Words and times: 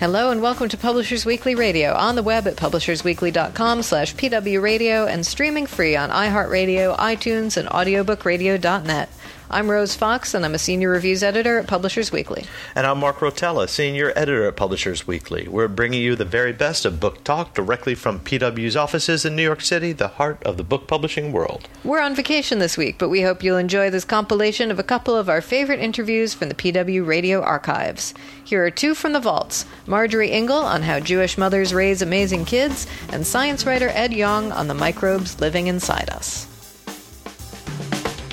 Hello 0.00 0.30
and 0.30 0.40
welcome 0.40 0.66
to 0.70 0.78
Publishers 0.78 1.26
Weekly 1.26 1.54
Radio 1.54 1.92
on 1.92 2.14
the 2.14 2.22
web 2.22 2.46
at 2.46 2.56
publishersweekly.com 2.56 3.82
slash 3.82 4.14
pwradio 4.14 5.06
and 5.06 5.26
streaming 5.26 5.66
free 5.66 5.94
on 5.94 6.08
iHeartRadio, 6.08 6.96
iTunes, 6.96 7.58
and 7.58 7.68
audiobookradio.net. 7.68 9.10
I'm 9.52 9.68
Rose 9.68 9.96
Fox, 9.96 10.32
and 10.32 10.44
I'm 10.44 10.54
a 10.54 10.58
senior 10.58 10.90
reviews 10.90 11.24
editor 11.24 11.58
at 11.58 11.66
Publishers 11.66 12.12
Weekly. 12.12 12.44
And 12.76 12.86
I'm 12.86 13.00
Mark 13.00 13.16
Rotella, 13.16 13.68
senior 13.68 14.12
editor 14.14 14.46
at 14.46 14.54
Publishers 14.54 15.08
Weekly. 15.08 15.48
We're 15.48 15.66
bringing 15.66 16.00
you 16.00 16.14
the 16.14 16.24
very 16.24 16.52
best 16.52 16.84
of 16.84 17.00
book 17.00 17.24
talk 17.24 17.52
directly 17.52 17.96
from 17.96 18.20
PW's 18.20 18.76
offices 18.76 19.24
in 19.24 19.34
New 19.34 19.42
York 19.42 19.60
City, 19.60 19.90
the 19.92 20.06
heart 20.06 20.40
of 20.44 20.56
the 20.56 20.62
book 20.62 20.86
publishing 20.86 21.32
world. 21.32 21.68
We're 21.82 21.98
on 21.98 22.14
vacation 22.14 22.60
this 22.60 22.76
week, 22.76 22.96
but 22.96 23.08
we 23.08 23.22
hope 23.22 23.42
you'll 23.42 23.58
enjoy 23.58 23.90
this 23.90 24.04
compilation 24.04 24.70
of 24.70 24.78
a 24.78 24.84
couple 24.84 25.16
of 25.16 25.28
our 25.28 25.40
favorite 25.40 25.80
interviews 25.80 26.32
from 26.32 26.48
the 26.48 26.54
PW 26.54 27.04
radio 27.04 27.42
archives. 27.42 28.14
Here 28.44 28.64
are 28.64 28.70
two 28.70 28.94
from 28.94 29.14
the 29.14 29.20
vaults 29.20 29.66
Marjorie 29.84 30.30
Ingall 30.30 30.62
on 30.62 30.82
how 30.82 31.00
Jewish 31.00 31.36
mothers 31.36 31.74
raise 31.74 32.02
amazing 32.02 32.44
kids, 32.44 32.86
and 33.08 33.26
science 33.26 33.66
writer 33.66 33.88
Ed 33.88 34.12
Yong 34.12 34.52
on 34.52 34.68
the 34.68 34.74
microbes 34.74 35.40
living 35.40 35.66
inside 35.66 36.08
us. 36.10 36.46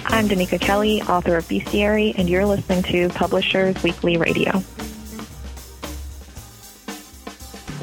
I'm 0.09 0.29
Donika 0.29 0.59
Kelly, 0.59 1.01
author 1.01 1.35
of 1.35 1.47
Bestiary, 1.49 2.17
and 2.17 2.29
you're 2.29 2.45
listening 2.45 2.81
to 2.83 3.09
Publishers 3.09 3.83
Weekly 3.83 4.15
Radio. 4.15 4.63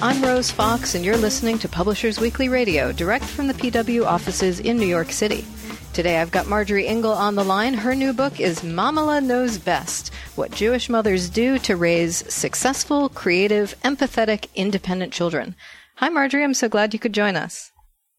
I'm 0.00 0.22
Rose 0.22 0.50
Fox, 0.50 0.94
and 0.94 1.04
you're 1.04 1.18
listening 1.18 1.58
to 1.58 1.68
Publishers 1.68 2.18
Weekly 2.18 2.48
Radio, 2.48 2.92
direct 2.92 3.26
from 3.26 3.46
the 3.46 3.54
PW 3.54 4.06
offices 4.06 4.58
in 4.58 4.78
New 4.78 4.86
York 4.86 5.12
City. 5.12 5.44
Today 5.92 6.18
I've 6.18 6.30
got 6.30 6.48
Marjorie 6.48 6.86
Ingall 6.86 7.14
on 7.14 7.34
the 7.34 7.44
line. 7.44 7.74
Her 7.74 7.94
new 7.94 8.14
book 8.14 8.40
is 8.40 8.60
Mamaleh 8.60 9.22
Knows 9.22 9.58
Best 9.58 10.12
What 10.34 10.50
Jewish 10.50 10.88
Mothers 10.88 11.28
Do 11.28 11.58
to 11.58 11.76
Raise 11.76 12.24
Successful, 12.32 13.10
Creative, 13.10 13.78
Empathetic, 13.82 14.48
Independent 14.54 15.12
Children. 15.12 15.54
Hi, 15.96 16.08
Marjorie. 16.08 16.42
I'm 16.42 16.54
so 16.54 16.70
glad 16.70 16.94
you 16.94 16.98
could 16.98 17.14
join 17.14 17.36
us. 17.36 17.70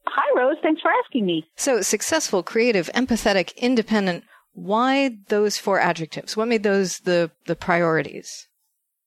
Hi, 0.08 0.40
Rose. 0.40 0.58
Thanks 0.62 0.82
for 0.82 0.92
asking 1.04 1.26
me. 1.26 1.46
So, 1.56 1.82
successful, 1.82 2.44
creative, 2.44 2.90
empathetic, 2.94 3.56
independent. 3.58 4.24
Why 4.54 5.18
those 5.28 5.58
four 5.58 5.80
adjectives? 5.80 6.38
What 6.38 6.48
made 6.48 6.64
those 6.64 7.00
the, 7.00 7.32
the 7.46 7.56
priorities? 7.56 8.48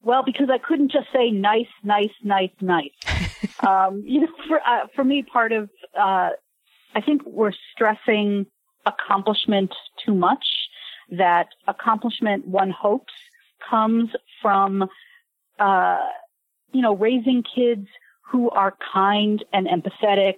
Well, 0.02 0.22
because 0.24 0.48
I 0.52 0.58
couldn't 0.58 0.92
just 0.92 1.06
say 1.12 1.30
nice, 1.30 1.66
nice, 1.82 2.10
nice, 2.22 2.50
nice. 2.60 2.90
um, 3.66 4.02
you 4.06 4.20
know, 4.22 4.28
for, 4.46 4.60
uh, 4.60 4.86
for 4.94 5.04
me, 5.04 5.22
part 5.22 5.52
of, 5.52 5.70
uh, 5.98 6.30
I 6.94 7.00
think 7.04 7.22
we're 7.24 7.52
stressing 7.72 8.46
accomplishment 8.86 9.74
too 10.04 10.14
much, 10.14 10.44
that 11.10 11.48
accomplishment 11.66 12.46
one 12.46 12.70
hopes 12.70 13.12
comes 13.68 14.10
from, 14.42 14.88
uh, 15.58 15.98
you 16.72 16.82
know, 16.82 16.94
raising 16.94 17.42
kids 17.42 17.86
who 18.30 18.50
are 18.50 18.76
kind 18.92 19.44
and 19.52 19.66
empathetic 19.66 20.36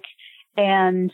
and 0.57 1.11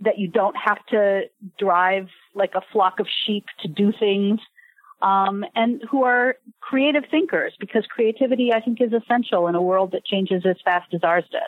that 0.00 0.18
you 0.18 0.28
don't 0.28 0.56
have 0.56 0.84
to 0.90 1.22
drive 1.58 2.08
like 2.34 2.52
a 2.54 2.60
flock 2.72 3.00
of 3.00 3.06
sheep 3.24 3.44
to 3.62 3.68
do 3.68 3.92
things, 3.98 4.40
um, 5.02 5.44
and 5.54 5.82
who 5.90 6.04
are 6.04 6.36
creative 6.60 7.04
thinkers 7.10 7.54
because 7.58 7.84
creativity, 7.86 8.52
I 8.52 8.60
think, 8.60 8.80
is 8.80 8.92
essential 8.92 9.46
in 9.48 9.54
a 9.54 9.62
world 9.62 9.92
that 9.92 10.04
changes 10.04 10.44
as 10.48 10.56
fast 10.64 10.92
as 10.94 11.00
ours 11.02 11.24
does. 11.30 11.42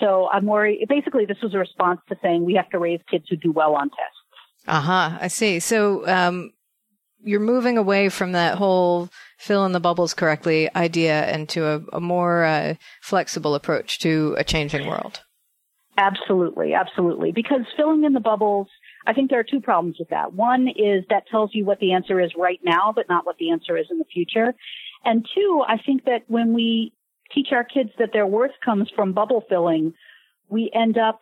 So 0.00 0.28
I'm 0.32 0.46
worried. 0.46 0.86
Basically, 0.88 1.24
this 1.24 1.38
was 1.42 1.54
a 1.54 1.58
response 1.58 2.00
to 2.08 2.16
saying 2.22 2.44
we 2.44 2.54
have 2.54 2.68
to 2.70 2.78
raise 2.78 3.00
kids 3.10 3.24
who 3.30 3.36
do 3.36 3.52
well 3.52 3.74
on 3.74 3.88
tests. 3.88 4.66
Uh 4.66 4.80
huh. 4.80 5.18
I 5.20 5.28
see. 5.28 5.60
So 5.60 6.06
um, 6.08 6.52
you're 7.22 7.40
moving 7.40 7.78
away 7.78 8.08
from 8.08 8.32
that 8.32 8.58
whole 8.58 9.08
fill 9.38 9.64
in 9.64 9.72
the 9.72 9.80
bubbles 9.80 10.14
correctly 10.14 10.68
idea 10.74 11.32
into 11.32 11.66
a, 11.66 11.80
a 11.92 12.00
more 12.00 12.44
uh, 12.44 12.74
flexible 13.02 13.54
approach 13.54 13.98
to 14.00 14.34
a 14.38 14.44
changing 14.44 14.86
world. 14.86 15.20
Absolutely, 15.98 16.74
absolutely. 16.74 17.32
Because 17.32 17.62
filling 17.76 18.04
in 18.04 18.12
the 18.12 18.20
bubbles, 18.20 18.68
I 19.06 19.14
think 19.14 19.30
there 19.30 19.40
are 19.40 19.44
two 19.44 19.60
problems 19.60 19.96
with 19.98 20.10
that. 20.10 20.34
One 20.34 20.68
is 20.68 21.04
that 21.08 21.26
tells 21.28 21.54
you 21.54 21.64
what 21.64 21.78
the 21.80 21.92
answer 21.92 22.20
is 22.20 22.32
right 22.36 22.60
now, 22.62 22.92
but 22.94 23.08
not 23.08 23.24
what 23.24 23.38
the 23.38 23.50
answer 23.50 23.76
is 23.78 23.86
in 23.90 23.98
the 23.98 24.04
future. 24.04 24.54
And 25.04 25.26
two, 25.34 25.62
I 25.66 25.78
think 25.78 26.04
that 26.04 26.24
when 26.26 26.52
we 26.52 26.92
teach 27.32 27.48
our 27.52 27.64
kids 27.64 27.90
that 27.98 28.10
their 28.12 28.26
worth 28.26 28.52
comes 28.64 28.90
from 28.94 29.12
bubble 29.12 29.44
filling, 29.48 29.94
we 30.48 30.70
end 30.74 30.98
up, 30.98 31.20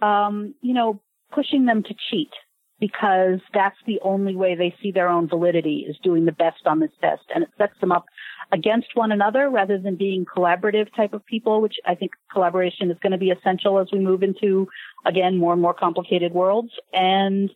um, 0.00 0.54
you 0.62 0.72
know, 0.72 1.00
pushing 1.32 1.66
them 1.66 1.82
to 1.82 1.94
cheat 2.10 2.30
because 2.78 3.40
that's 3.54 3.76
the 3.86 3.98
only 4.02 4.36
way 4.36 4.54
they 4.54 4.74
see 4.82 4.92
their 4.92 5.08
own 5.08 5.28
validity 5.28 5.86
is 5.88 5.96
doing 6.02 6.26
the 6.26 6.32
best 6.32 6.66
on 6.66 6.80
this 6.80 6.90
test. 7.00 7.22
And 7.34 7.42
it 7.42 7.50
sets 7.56 7.72
them 7.80 7.92
up 7.92 8.06
against 8.52 8.88
one 8.94 9.12
another 9.12 9.48
rather 9.48 9.78
than 9.78 9.96
being 9.96 10.24
collaborative 10.24 10.94
type 10.94 11.14
of 11.14 11.24
people, 11.24 11.62
which 11.62 11.76
I 11.86 11.94
think 11.94 12.12
collaboration 12.30 12.90
is 12.90 12.98
going 13.02 13.12
to 13.12 13.18
be 13.18 13.30
essential 13.30 13.78
as 13.78 13.88
we 13.92 13.98
move 13.98 14.22
into, 14.22 14.68
again, 15.06 15.38
more 15.38 15.52
and 15.52 15.62
more 15.62 15.74
complicated 15.74 16.32
worlds. 16.32 16.72
And 16.92 17.50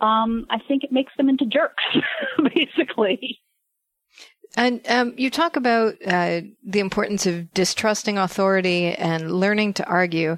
um, 0.00 0.46
I 0.50 0.58
think 0.66 0.82
it 0.82 0.92
makes 0.92 1.12
them 1.16 1.28
into 1.28 1.46
jerks, 1.46 1.84
basically. 2.54 3.40
And 4.56 4.80
um, 4.88 5.14
you 5.16 5.30
talk 5.30 5.56
about 5.56 5.94
uh, 6.06 6.42
the 6.64 6.80
importance 6.80 7.26
of 7.26 7.52
distrusting 7.52 8.18
authority 8.18 8.94
and 8.94 9.32
learning 9.32 9.74
to 9.74 9.86
argue. 9.86 10.36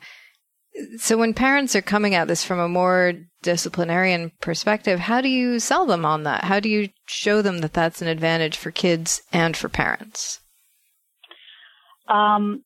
So 0.98 1.16
when 1.16 1.34
parents 1.34 1.76
are 1.76 1.82
coming 1.82 2.14
at 2.14 2.28
this 2.28 2.44
from 2.44 2.58
a 2.58 2.68
more 2.68 3.14
disciplinarian 3.46 4.32
perspective, 4.40 4.98
how 4.98 5.20
do 5.20 5.28
you 5.28 5.60
sell 5.60 5.86
them 5.86 6.04
on 6.04 6.24
that? 6.24 6.44
How 6.44 6.58
do 6.58 6.68
you 6.68 6.88
show 7.06 7.42
them 7.42 7.58
that 7.58 7.72
that's 7.72 8.02
an 8.02 8.08
advantage 8.08 8.56
for 8.56 8.72
kids 8.72 9.22
and 9.32 9.56
for 9.56 9.68
parents? 9.68 10.40
Um, 12.08 12.64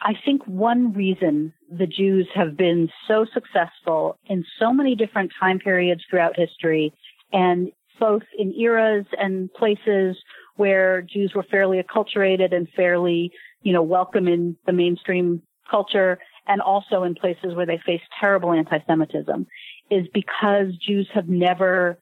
I 0.00 0.14
think 0.24 0.42
one 0.46 0.92
reason 0.92 1.54
the 1.70 1.86
Jews 1.86 2.28
have 2.34 2.56
been 2.56 2.88
so 3.06 3.24
successful 3.32 4.18
in 4.26 4.44
so 4.58 4.72
many 4.72 4.96
different 4.96 5.30
time 5.40 5.60
periods 5.60 6.02
throughout 6.10 6.36
history 6.36 6.92
and 7.32 7.70
both 8.00 8.22
in 8.36 8.52
eras 8.54 9.06
and 9.18 9.52
places 9.54 10.16
where 10.56 11.02
Jews 11.02 11.32
were 11.34 11.46
fairly 11.48 11.80
acculturated 11.80 12.52
and 12.52 12.68
fairly, 12.74 13.30
you 13.62 13.72
know, 13.72 13.82
welcome 13.82 14.26
in 14.26 14.56
the 14.66 14.72
mainstream 14.72 15.42
culture 15.70 16.18
and 16.46 16.60
also 16.60 17.02
in 17.02 17.14
places 17.14 17.54
where 17.54 17.66
they 17.66 17.80
faced 17.84 18.04
terrible 18.20 18.52
anti-Semitism 18.52 19.46
is 19.90 20.06
because 20.12 20.76
Jews 20.86 21.08
have 21.14 21.28
never 21.28 21.98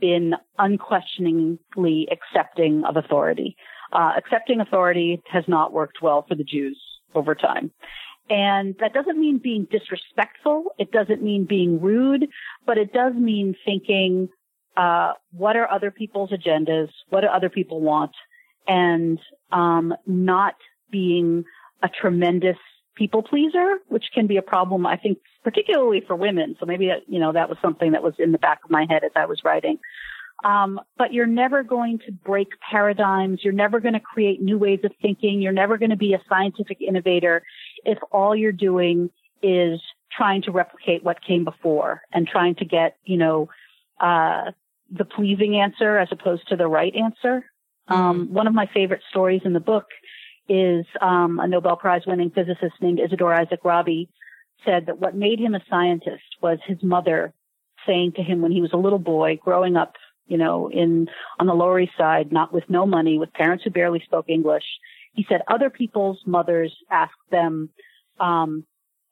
been 0.00 0.34
unquestioningly 0.58 2.08
accepting 2.10 2.84
of 2.84 2.96
authority. 2.96 3.56
Uh, 3.92 4.12
accepting 4.16 4.60
authority 4.60 5.22
has 5.30 5.44
not 5.48 5.72
worked 5.72 5.98
well 6.02 6.24
for 6.28 6.34
the 6.34 6.44
Jews 6.44 6.80
over 7.14 7.34
time. 7.34 7.70
And 8.28 8.74
that 8.80 8.92
doesn't 8.92 9.18
mean 9.18 9.38
being 9.42 9.66
disrespectful. 9.70 10.64
It 10.78 10.90
doesn't 10.90 11.22
mean 11.22 11.46
being 11.48 11.80
rude, 11.80 12.26
but 12.66 12.76
it 12.76 12.92
does 12.92 13.14
mean 13.14 13.54
thinking, 13.64 14.28
uh, 14.76 15.12
what 15.32 15.56
are 15.56 15.70
other 15.70 15.90
people's 15.90 16.30
agendas? 16.30 16.88
What 17.08 17.20
do 17.20 17.28
other 17.28 17.48
people 17.48 17.80
want? 17.80 18.12
And, 18.66 19.18
um, 19.52 19.94
not 20.06 20.54
being 20.90 21.44
a 21.82 21.88
tremendous 21.88 22.58
people 22.96 23.22
pleaser, 23.22 23.78
which 23.88 24.06
can 24.14 24.26
be 24.26 24.36
a 24.36 24.42
problem, 24.42 24.86
I 24.86 24.96
think, 24.96 25.18
particularly 25.44 26.02
for 26.06 26.16
women. 26.16 26.56
So 26.58 26.66
maybe, 26.66 26.90
you 27.06 27.20
know, 27.20 27.32
that 27.32 27.48
was 27.48 27.58
something 27.62 27.92
that 27.92 28.02
was 28.02 28.14
in 28.18 28.32
the 28.32 28.38
back 28.38 28.60
of 28.64 28.70
my 28.70 28.86
head 28.88 29.04
as 29.04 29.12
I 29.14 29.26
was 29.26 29.42
writing. 29.44 29.78
Um, 30.44 30.80
but 30.98 31.12
you're 31.12 31.26
never 31.26 31.62
going 31.62 31.98
to 32.06 32.12
break 32.12 32.48
paradigms. 32.70 33.40
You're 33.42 33.52
never 33.52 33.80
going 33.80 33.94
to 33.94 34.00
create 34.00 34.42
new 34.42 34.58
ways 34.58 34.80
of 34.84 34.92
thinking. 35.00 35.40
You're 35.40 35.52
never 35.52 35.78
going 35.78 35.90
to 35.90 35.96
be 35.96 36.14
a 36.14 36.22
scientific 36.28 36.80
innovator 36.80 37.42
if 37.84 37.98
all 38.10 38.34
you're 38.34 38.52
doing 38.52 39.10
is 39.42 39.80
trying 40.14 40.42
to 40.42 40.50
replicate 40.50 41.04
what 41.04 41.24
came 41.24 41.44
before 41.44 42.02
and 42.12 42.26
trying 42.26 42.54
to 42.56 42.64
get, 42.64 42.96
you 43.04 43.16
know, 43.16 43.48
uh, 44.00 44.50
the 44.90 45.04
pleasing 45.04 45.56
answer 45.56 45.98
as 45.98 46.08
opposed 46.12 46.48
to 46.48 46.56
the 46.56 46.66
right 46.66 46.94
answer. 46.94 47.44
Mm-hmm. 47.88 47.92
Um, 47.92 48.32
one 48.32 48.46
of 48.46 48.54
my 48.54 48.68
favorite 48.72 49.02
stories 49.10 49.42
in 49.44 49.52
the 49.52 49.60
book 49.60 49.86
is 50.48 50.86
um, 51.00 51.38
a 51.40 51.46
Nobel 51.46 51.76
Prize 51.76 52.02
winning 52.06 52.30
physicist 52.30 52.74
named 52.80 53.00
Isidore 53.00 53.34
Isaac 53.34 53.60
Rabi 53.64 54.08
said 54.64 54.86
that 54.86 54.98
what 54.98 55.14
made 55.14 55.38
him 55.38 55.54
a 55.54 55.60
scientist 55.68 56.24
was 56.42 56.58
his 56.66 56.78
mother 56.82 57.32
saying 57.86 58.12
to 58.16 58.22
him 58.22 58.42
when 58.42 58.52
he 58.52 58.60
was 58.60 58.72
a 58.72 58.78
little 58.78 58.98
boy 58.98 59.38
growing 59.42 59.76
up, 59.76 59.94
you 60.26 60.38
know, 60.38 60.68
in 60.70 61.08
on 61.38 61.46
the 61.46 61.54
Lower 61.54 61.78
East 61.80 61.92
Side, 61.96 62.32
not 62.32 62.52
with 62.52 62.64
no 62.68 62.86
money, 62.86 63.18
with 63.18 63.32
parents 63.32 63.64
who 63.64 63.70
barely 63.70 64.00
spoke 64.04 64.28
English. 64.28 64.64
He 65.12 65.24
said 65.28 65.42
other 65.48 65.70
people's 65.70 66.20
mothers 66.26 66.74
asked 66.90 67.12
them, 67.30 67.70
um, 68.18 68.64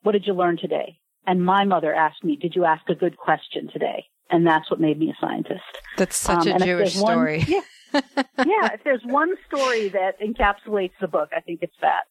"What 0.03 0.11
did 0.11 0.25
you 0.25 0.33
learn 0.33 0.57
today?" 0.57 0.99
And 1.27 1.43
my 1.43 1.65
mother 1.65 1.93
asked 1.93 2.23
me, 2.23 2.35
did 2.35 2.55
you 2.55 2.65
ask 2.65 2.87
a 2.89 2.95
good 2.95 3.17
question 3.17 3.69
today? 3.71 4.05
And 4.29 4.45
that's 4.45 4.69
what 4.69 4.79
made 4.79 4.99
me 4.99 5.09
a 5.09 5.17
scientist. 5.19 5.61
That's 5.97 6.17
such 6.17 6.47
um, 6.47 6.61
a 6.61 6.65
Jewish 6.65 6.95
story. 6.95 7.39
One, 7.39 7.47
yeah, 7.47 7.61
yeah. 7.93 8.73
If 8.73 8.83
there's 8.83 9.03
one 9.03 9.35
story 9.47 9.89
that 9.89 10.19
encapsulates 10.19 10.93
the 10.99 11.07
book, 11.07 11.29
I 11.35 11.41
think 11.41 11.59
it's 11.61 11.75
that. 11.81 12.03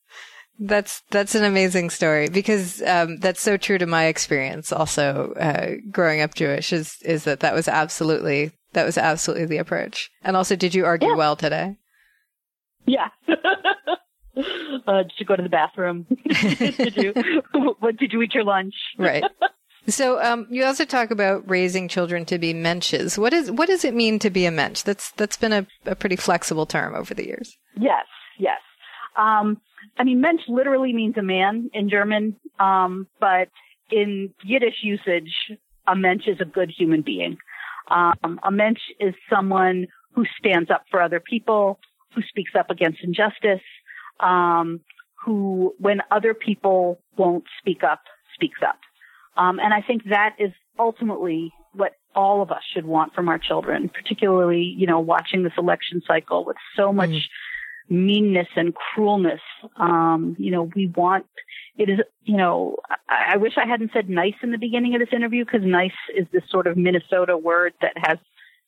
That's 0.58 1.02
that's 1.10 1.34
an 1.34 1.44
amazing 1.44 1.90
story 1.90 2.28
because 2.28 2.80
um, 2.82 3.18
that's 3.18 3.40
so 3.40 3.56
true 3.56 3.76
to 3.78 3.86
my 3.86 4.06
experience. 4.06 4.72
Also, 4.72 5.32
uh, 5.32 5.72
growing 5.90 6.20
up 6.20 6.34
Jewish 6.34 6.72
is 6.72 6.96
is 7.02 7.24
that 7.24 7.40
that 7.40 7.54
was 7.54 7.66
absolutely 7.66 8.52
that 8.72 8.84
was 8.84 8.96
absolutely 8.96 9.46
the 9.46 9.58
approach. 9.58 10.10
And 10.22 10.36
also, 10.36 10.54
did 10.54 10.74
you 10.74 10.84
argue 10.84 11.08
yeah. 11.08 11.16
well 11.16 11.34
today? 11.34 11.76
Yeah. 12.86 13.08
uh, 13.28 15.02
did 15.02 15.12
you 15.18 15.26
go 15.26 15.36
to 15.36 15.42
the 15.42 15.48
bathroom? 15.48 16.06
did 16.28 16.96
you? 16.96 17.14
what 17.80 17.96
did 17.96 18.12
you 18.12 18.22
eat 18.22 18.34
your 18.34 18.44
lunch? 18.44 18.74
right. 18.98 19.24
So 19.86 20.22
um, 20.22 20.46
you 20.50 20.64
also 20.64 20.84
talk 20.84 21.10
about 21.10 21.48
raising 21.48 21.88
children 21.88 22.24
to 22.26 22.38
be 22.38 22.54
mensches. 22.54 23.18
What 23.18 23.32
is 23.32 23.50
what 23.50 23.68
does 23.68 23.84
it 23.84 23.94
mean 23.94 24.18
to 24.20 24.30
be 24.30 24.46
a 24.46 24.50
mensch? 24.50 24.82
That's 24.82 25.10
that's 25.12 25.36
been 25.36 25.52
a, 25.52 25.66
a 25.84 25.94
pretty 25.94 26.16
flexible 26.16 26.66
term 26.66 26.94
over 26.94 27.12
the 27.12 27.26
years. 27.26 27.56
Yes, 27.78 28.06
yes. 28.38 28.60
Um, 29.16 29.60
I 29.98 30.04
mean, 30.04 30.20
mensch 30.20 30.42
literally 30.48 30.92
means 30.92 31.16
a 31.16 31.22
man 31.22 31.70
in 31.72 31.90
German, 31.90 32.36
um, 32.58 33.06
but 33.20 33.48
in 33.90 34.32
Yiddish 34.42 34.82
usage, 34.82 35.32
a 35.86 35.94
mensch 35.94 36.26
is 36.26 36.40
a 36.40 36.44
good 36.44 36.72
human 36.76 37.02
being. 37.02 37.36
Um, 37.90 38.40
a 38.42 38.50
mensch 38.50 38.80
is 38.98 39.14
someone 39.28 39.86
who 40.12 40.24
stands 40.38 40.70
up 40.70 40.84
for 40.90 41.02
other 41.02 41.20
people, 41.20 41.78
who 42.14 42.22
speaks 42.22 42.52
up 42.58 42.70
against 42.70 43.00
injustice, 43.02 43.60
um, 44.20 44.80
who, 45.24 45.74
when 45.78 46.00
other 46.10 46.34
people 46.34 46.98
won't 47.16 47.44
speak 47.58 47.82
up, 47.82 48.00
speaks 48.34 48.60
up. 48.66 48.78
Um, 49.36 49.58
and 49.58 49.74
I 49.74 49.80
think 49.80 50.04
that 50.10 50.36
is 50.38 50.52
ultimately 50.78 51.52
what 51.72 51.92
all 52.14 52.42
of 52.42 52.50
us 52.50 52.62
should 52.72 52.86
want 52.86 53.14
from 53.14 53.28
our 53.28 53.38
children, 53.38 53.88
particularly, 53.88 54.62
you 54.76 54.86
know, 54.86 55.00
watching 55.00 55.42
this 55.42 55.52
election 55.58 56.02
cycle 56.06 56.44
with 56.44 56.56
so 56.76 56.92
much 56.92 57.10
mm 57.10 57.20
meanness 57.88 58.48
and 58.56 58.74
cruelness. 58.74 59.40
Um, 59.76 60.36
you 60.38 60.50
know, 60.50 60.70
we 60.74 60.86
want, 60.86 61.26
it 61.76 61.90
is, 61.90 62.00
you 62.22 62.36
know, 62.36 62.76
I, 63.08 63.34
I 63.34 63.36
wish 63.36 63.54
I 63.56 63.68
hadn't 63.68 63.90
said 63.92 64.08
nice 64.08 64.34
in 64.42 64.52
the 64.52 64.58
beginning 64.58 64.94
of 64.94 65.00
this 65.00 65.12
interview 65.12 65.44
because 65.44 65.62
nice 65.64 65.92
is 66.16 66.26
this 66.32 66.42
sort 66.50 66.66
of 66.66 66.76
Minnesota 66.76 67.36
word 67.36 67.74
that 67.82 67.92
has, 67.96 68.18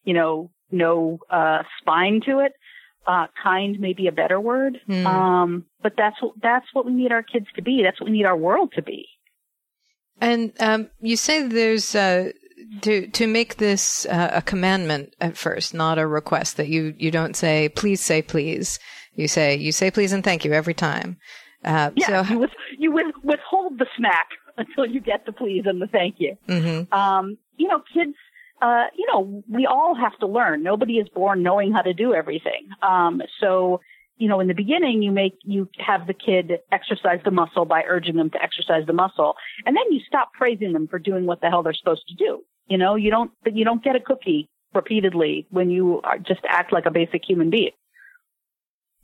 you 0.04 0.14
know, 0.14 0.50
no, 0.70 1.18
uh, 1.30 1.62
spine 1.80 2.20
to 2.26 2.40
it 2.40 2.52
uh, 3.06 3.26
kind 3.42 3.78
may 3.78 3.92
be 3.92 4.08
a 4.08 4.12
better 4.12 4.40
word. 4.40 4.78
Mm. 4.88 5.06
Um, 5.06 5.64
but 5.82 5.94
that's 5.96 6.20
what, 6.20 6.34
that's 6.42 6.66
what 6.72 6.84
we 6.84 6.92
need 6.92 7.12
our 7.12 7.22
kids 7.22 7.46
to 7.56 7.62
be. 7.62 7.82
That's 7.82 8.00
what 8.00 8.10
we 8.10 8.16
need 8.16 8.26
our 8.26 8.36
world 8.36 8.72
to 8.74 8.82
be. 8.82 9.06
And, 10.20 10.52
um, 10.60 10.90
you 11.00 11.16
say 11.16 11.46
there's, 11.46 11.94
uh, 11.94 12.32
to, 12.82 13.06
to 13.08 13.26
make 13.26 13.56
this 13.56 14.06
uh, 14.06 14.30
a 14.32 14.42
commandment 14.42 15.14
at 15.20 15.36
first, 15.36 15.74
not 15.74 15.98
a 15.98 16.06
request 16.06 16.56
that 16.56 16.68
you, 16.68 16.94
you 16.98 17.10
don't 17.10 17.36
say, 17.36 17.68
please 17.70 18.00
say 18.00 18.22
please. 18.22 18.78
You 19.14 19.28
say, 19.28 19.56
you 19.56 19.72
say 19.72 19.90
please 19.90 20.12
and 20.12 20.24
thank 20.24 20.44
you 20.44 20.52
every 20.52 20.74
time. 20.74 21.16
Uh, 21.64 21.90
yeah, 21.96 22.22
so, 22.22 22.32
you, 22.32 22.38
with, 22.38 22.50
you 22.78 22.92
withhold 23.22 23.78
the 23.78 23.86
smack 23.96 24.28
until 24.56 24.86
you 24.86 25.00
get 25.00 25.26
the 25.26 25.32
please 25.32 25.64
and 25.66 25.80
the 25.80 25.86
thank 25.86 26.16
you. 26.18 26.36
Mm-hmm. 26.48 26.92
Um, 26.92 27.38
you 27.56 27.68
know, 27.68 27.82
kids 27.92 28.16
uh, 28.62 28.84
you 28.96 29.06
know, 29.12 29.42
we 29.48 29.66
all 29.66 29.94
have 29.94 30.18
to 30.18 30.26
learn. 30.26 30.62
Nobody 30.62 30.94
is 30.94 31.08
born 31.08 31.42
knowing 31.42 31.72
how 31.72 31.82
to 31.82 31.92
do 31.92 32.14
everything. 32.14 32.68
Um, 32.82 33.20
so, 33.40 33.80
you 34.18 34.28
know, 34.28 34.40
in 34.40 34.48
the 34.48 34.54
beginning, 34.54 35.02
you 35.02 35.12
make, 35.12 35.34
you 35.42 35.68
have 35.78 36.06
the 36.06 36.14
kid 36.14 36.60
exercise 36.72 37.20
the 37.24 37.30
muscle 37.30 37.64
by 37.64 37.82
urging 37.86 38.16
them 38.16 38.30
to 38.30 38.42
exercise 38.42 38.86
the 38.86 38.92
muscle. 38.92 39.34
And 39.64 39.76
then 39.76 39.84
you 39.90 40.00
stop 40.06 40.32
praising 40.32 40.72
them 40.72 40.88
for 40.88 40.98
doing 40.98 41.26
what 41.26 41.40
the 41.40 41.48
hell 41.48 41.62
they're 41.62 41.74
supposed 41.74 42.08
to 42.08 42.14
do. 42.14 42.42
You 42.68 42.78
know, 42.78 42.94
you 42.94 43.10
don't, 43.10 43.30
you 43.52 43.64
don't 43.64 43.84
get 43.84 43.94
a 43.94 44.00
cookie 44.00 44.48
repeatedly 44.74 45.46
when 45.50 45.70
you 45.70 46.00
are, 46.02 46.18
just 46.18 46.40
act 46.48 46.72
like 46.72 46.86
a 46.86 46.90
basic 46.90 47.22
human 47.26 47.50
being. 47.50 47.72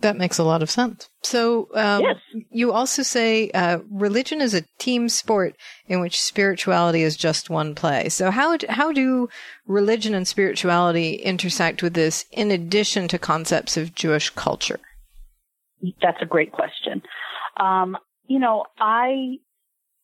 That 0.01 0.17
makes 0.17 0.39
a 0.39 0.45
lot 0.45 0.63
of 0.63 0.71
sense. 0.71 1.09
So, 1.23 1.69
um, 1.75 2.03
yes. 2.03 2.17
you 2.51 2.73
also 2.73 3.05
say 3.05 3.51
uh, 3.53 3.79
religion 3.89 4.41
is 4.41 4.53
a 4.53 4.65
team 4.79 5.09
sport 5.09 5.55
in 5.87 6.01
which 6.01 6.21
spirituality 6.21 7.03
is 7.03 7.17
just 7.17 7.49
one 7.49 7.77
play. 7.77 8.09
So, 8.09 8.33
how 8.33 8.59
how 8.69 8.91
do 8.91 9.29
religion 9.65 10.13
and 10.13 10.27
spirituality 10.27 11.15
intersect 11.15 11.85
with 11.85 11.95
this, 11.95 12.25
in 12.33 12.51
addition 12.51 13.07
to 13.09 13.19
concepts 13.19 13.77
of 13.77 13.95
Jewish 13.95 14.31
culture? 14.31 14.81
That's 16.01 16.21
a 16.21 16.27
great 16.27 16.53
question. 16.53 17.03
Um, 17.57 17.97
you 18.27 18.39
know, 18.39 18.65
I 18.79 19.39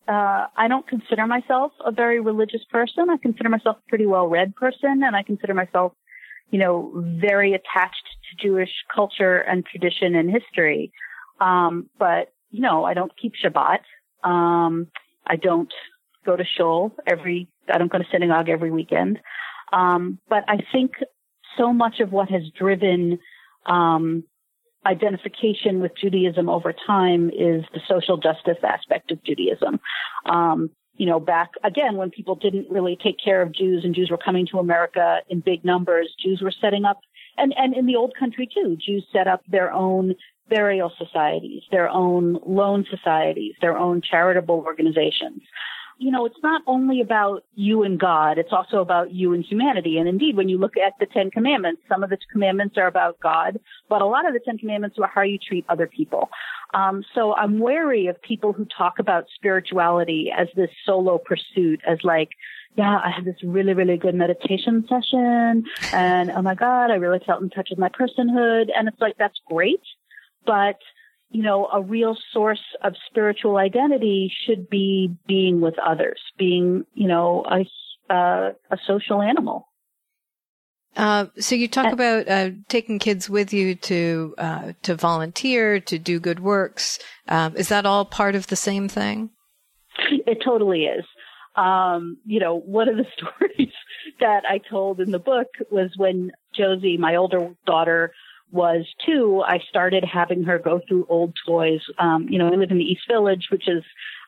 uh, 0.07 0.47
I 0.57 0.69
don't 0.69 0.87
consider 0.87 1.27
myself 1.27 1.73
a 1.85 1.93
very 1.93 2.21
religious 2.21 2.63
person. 2.71 3.11
I 3.11 3.17
consider 3.19 3.49
myself 3.49 3.77
a 3.77 3.89
pretty 3.89 4.07
well 4.07 4.27
read 4.27 4.57
person, 4.57 5.03
and 5.05 5.15
I 5.15 5.23
consider 5.23 5.55
myself 5.55 5.93
you 6.51 6.59
know, 6.59 6.93
very 7.21 7.53
attached 7.53 8.05
to 8.31 8.47
Jewish 8.47 8.71
culture 8.95 9.39
and 9.39 9.65
tradition 9.67 10.15
and 10.15 10.31
history. 10.31 10.93
Um, 11.41 11.89
but, 11.99 12.33
you 12.51 12.61
know, 12.61 12.85
I 12.85 12.95
don't 12.95 13.13
keep 13.21 13.35
Shabbat. 13.35 13.81
Um, 14.29 14.89
I 15.27 15.37
don't 15.37 15.73
go 16.25 16.37
to 16.37 16.45
shul 16.45 16.93
every, 17.07 17.49
I 17.73 17.79
don't 17.79 17.93
go 17.93 17.99
to 17.99 18.05
synagogue 18.11 18.49
every 18.49 18.71
weekend. 18.71 19.19
Um, 19.73 20.19
but 20.29 20.45
I 20.49 20.59
think 20.73 20.93
so 21.57 21.73
much 21.73 22.01
of 22.01 22.13
what 22.13 22.31
has 22.31 22.43
driven, 22.59 23.19
um, 23.67 24.25
identification 24.89 25.81
with 25.81 25.93
Judaism 26.01 26.49
over 26.49 26.73
time 26.87 27.29
is 27.31 27.65
the 27.73 27.81
social 27.87 28.17
justice 28.17 28.59
aspect 28.65 29.11
of 29.11 29.23
Judaism. 29.23 29.81
Um, 30.27 30.71
you 30.97 31.07
know, 31.07 31.21
back 31.21 31.51
again 31.63 31.97
when 31.97 32.11
people 32.11 32.35
didn't 32.35 32.69
really 32.71 32.99
take 33.01 33.17
care 33.23 33.41
of 33.41 33.53
Jews 33.53 33.85
and 33.85 33.95
Jews 33.95 34.11
were 34.11 34.19
coming 34.19 34.47
to 34.51 34.59
America 34.59 35.19
in 35.29 35.41
big 35.41 35.65
numbers, 35.65 36.13
Jews 36.21 36.41
were 36.43 36.53
setting 36.61 36.85
up, 36.85 37.01
and, 37.37 37.55
and 37.57 37.75
in 37.75 37.87
the 37.87 37.95
old 37.95 38.15
country 38.19 38.49
too, 38.53 38.77
Jews 38.85 39.07
set 39.13 39.29
up 39.29 39.43
their 39.49 39.73
own 39.73 40.15
burial 40.49 40.91
societies, 40.99 41.63
their 41.71 41.89
own 41.89 42.39
loan 42.45 42.85
societies, 42.91 43.55
their 43.61 43.77
own 43.77 44.01
charitable 44.01 44.65
organizations 44.67 45.43
you 45.99 46.13
know, 46.13 46.25
it's 46.27 46.39
not 46.45 46.63
only 46.67 47.01
about 47.01 47.45
you 47.57 47.83
and 47.83 47.99
God, 47.99 48.39
it's 48.39 48.53
also 48.53 48.81
about 48.81 49.13
you 49.13 49.33
and 49.33 49.45
humanity. 49.45 49.99
And 49.99 50.09
indeed, 50.09 50.37
when 50.37 50.49
you 50.49 50.57
look 50.57 50.77
at 50.77 50.93
the 51.01 51.07
Ten 51.07 51.31
Commandments, 51.31 51.83
some 51.89 52.05
of 52.05 52.11
the 52.11 52.19
commandments 52.31 52.77
are 52.79 52.87
about 52.87 53.19
God, 53.21 53.59
but 53.89 54.01
a 54.01 54.07
lot 54.07 54.27
of 54.27 54.33
the 54.33 54.39
Ten 54.39 54.59
Commandments 54.59 54.97
are 55.01 55.11
how 55.13 55.23
you 55.23 55.39
treat 55.39 55.65
other 55.69 55.89
people. 55.89 56.31
Um, 56.73 57.05
so 57.15 57.35
I'm 57.35 57.59
wary 57.59 58.07
of 58.07 58.23
people 58.23 58.53
who 58.53 58.65
talk 58.67 59.01
about 59.01 59.25
spirituality 59.35 60.31
as 60.37 60.47
this 60.55 60.71
solo 60.87 61.19
pursuit, 61.19 61.81
as 61.87 61.99
like, 62.05 62.29
yeah, 62.77 63.01
I 63.05 63.11
had 63.11 63.25
this 63.25 63.43
really, 63.43 63.75
really 63.75 63.97
good 63.97 64.15
meditation 64.15 64.87
session 64.89 65.65
and 65.93 66.31
oh 66.31 66.43
my 66.43 66.55
God, 66.55 66.93
I 66.93 66.95
really 66.95 67.21
felt 67.27 67.43
in 67.43 67.51
touch 67.51 67.71
with 67.71 67.79
my 67.79 67.89
personhood. 67.89 68.67
And 68.77 68.87
it's 68.87 69.01
like, 69.01 69.17
that's 69.19 69.41
great, 69.49 69.83
but 70.47 70.77
you 71.31 71.43
know, 71.43 71.69
a 71.73 71.81
real 71.81 72.17
source 72.33 72.63
of 72.83 72.95
spiritual 73.09 73.57
identity 73.57 74.33
should 74.47 74.69
be 74.71 75.15
being 75.27 75.61
with 75.61 75.75
others, 75.79 76.21
being, 76.39 76.85
you 76.95 77.07
know, 77.07 77.45
a, 77.51 78.13
uh, 78.13 78.53
a 78.71 78.79
social 78.87 79.21
animal. 79.21 79.69
Uh, 80.97 81.27
so 81.39 81.55
you 81.55 81.69
talk 81.69 81.85
and, 81.85 81.95
about 81.95 82.29
uh, 82.29 82.51
taking 82.69 82.99
kids 82.99 83.29
with 83.31 83.53
you 83.53 83.75
to 83.75 84.35
uh, 84.39 84.73
to 84.83 84.97
volunteer, 84.97 85.79
to 85.79 85.99
do 85.99 86.19
good 86.19 86.41
works. 86.41 86.99
Um, 87.29 87.55
is 87.57 87.69
that 87.69 87.87
all 87.87 88.05
part 88.05 88.35
of 88.35 88.49
the 88.49 88.57
same 88.57 88.89
thing? 88.89 89.31
It 90.11 90.39
totally 90.45 90.85
is. 90.87 91.05
Um, 91.55 92.19
you 92.25 92.41
know, 92.41 92.59
one 92.59 92.89
of 92.89 92.97
the 92.97 93.07
stories 93.17 93.73
that 94.21 94.43
I 94.49 94.59
told 94.59 95.01
in 95.01 95.11
the 95.11 95.19
book 95.19 95.49
was 95.71 95.91
when 95.97 96.33
Josie, 96.57 96.97
my 96.97 97.17
older 97.17 97.55
daughter, 97.67 98.13
was 98.51 98.87
two, 99.05 99.43
I 99.47 99.59
started 99.69 100.05
having 100.05 100.45
her 100.45 100.59
go 100.59 100.81
through 100.87 101.07
old 101.09 101.35
toys. 101.47 101.81
Um, 101.99 102.29
you 102.29 102.39
know, 102.39 102.47
I 102.47 102.51
live 102.51 102.71
in 102.71 102.79
the 102.79 102.85
East 102.85 103.03
Village, 103.09 103.49
which 103.51 103.69
is 103.69 103.85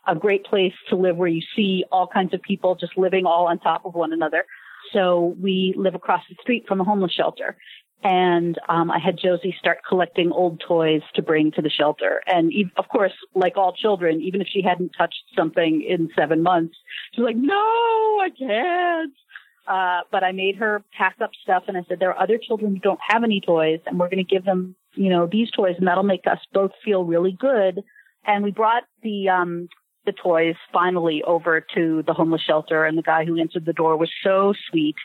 a 0.07 0.15
great 0.15 0.45
place 0.45 0.75
to 0.89 0.97
live 0.97 1.17
where 1.17 1.29
you 1.29 1.43
see 1.57 1.85
all 1.91 2.07
kinds 2.07 2.35
of 2.35 2.43
people 2.43 2.75
just 2.75 2.97
living 2.97 3.27
all 3.27 3.49
on 3.49 3.59
top 3.59 3.85
of 3.85 3.95
one 3.95 4.13
another. 4.13 4.45
So 4.93 5.37
we 5.41 5.75
live 5.77 5.95
across 5.95 6.23
the 6.29 6.37
street 6.41 6.65
from 6.67 6.81
a 6.81 6.85
homeless 6.85 7.13
shelter. 7.13 7.57
And 8.03 8.59
um, 8.69 8.91
I 8.91 8.99
had 8.99 9.19
Josie 9.23 9.55
start 9.59 9.79
collecting 9.87 10.33
old 10.33 10.63
toys 10.67 11.03
to 11.17 11.23
bring 11.23 11.53
to 11.53 11.63
the 11.63 11.69
shelter. 11.69 12.23
And 12.27 12.51
of 12.79 12.89
course, 12.89 13.13
like 13.35 13.59
all 13.59 13.75
children, 13.75 14.23
even 14.23 14.41
if 14.41 14.49
she 14.51 14.63
hadn't 14.63 14.93
touched 14.97 15.23
something 15.37 15.85
in 15.87 16.09
seven 16.19 16.43
months, 16.43 16.77
she's 17.13 17.25
like, 17.25 17.37
"No, 17.37 17.55
I 17.55 18.31
can't." 18.39 19.13
Uh, 19.71 20.01
but 20.11 20.25
I 20.25 20.33
made 20.33 20.57
her 20.57 20.83
pack 20.99 21.15
up 21.23 21.31
stuff 21.41 21.63
and 21.69 21.77
I 21.77 21.85
said, 21.89 22.01
there 22.01 22.11
are 22.11 22.21
other 22.21 22.39
children 22.39 22.75
who 22.75 22.81
don't 22.81 22.99
have 23.09 23.23
any 23.23 23.41
toys 23.41 23.79
and 23.87 24.01
we're 24.01 24.09
going 24.09 24.25
to 24.25 24.25
give 24.25 24.45
them, 24.45 24.75
you 24.95 25.09
know, 25.09 25.29
these 25.31 25.49
toys 25.53 25.77
and 25.79 25.87
that'll 25.87 26.03
make 26.03 26.27
us 26.27 26.41
both 26.53 26.73
feel 26.85 27.05
really 27.05 27.37
good. 27.39 27.85
And 28.27 28.43
we 28.43 28.51
brought 28.51 28.83
the, 29.05 29.29
um, 29.29 29.69
the 30.07 30.13
toys 30.13 30.57
finally 30.73 31.23
over 31.25 31.65
to 31.77 32.03
the 32.05 32.13
homeless 32.13 32.43
shelter 32.43 32.85
and 32.85 32.99
the 32.99 33.03
guy 33.03 33.25
who 33.25 33.39
answered 33.39 33.65
the 33.65 33.73
door 33.73 33.97
was 33.97 34.11
so 34.25 34.55
sweet. 34.69 34.97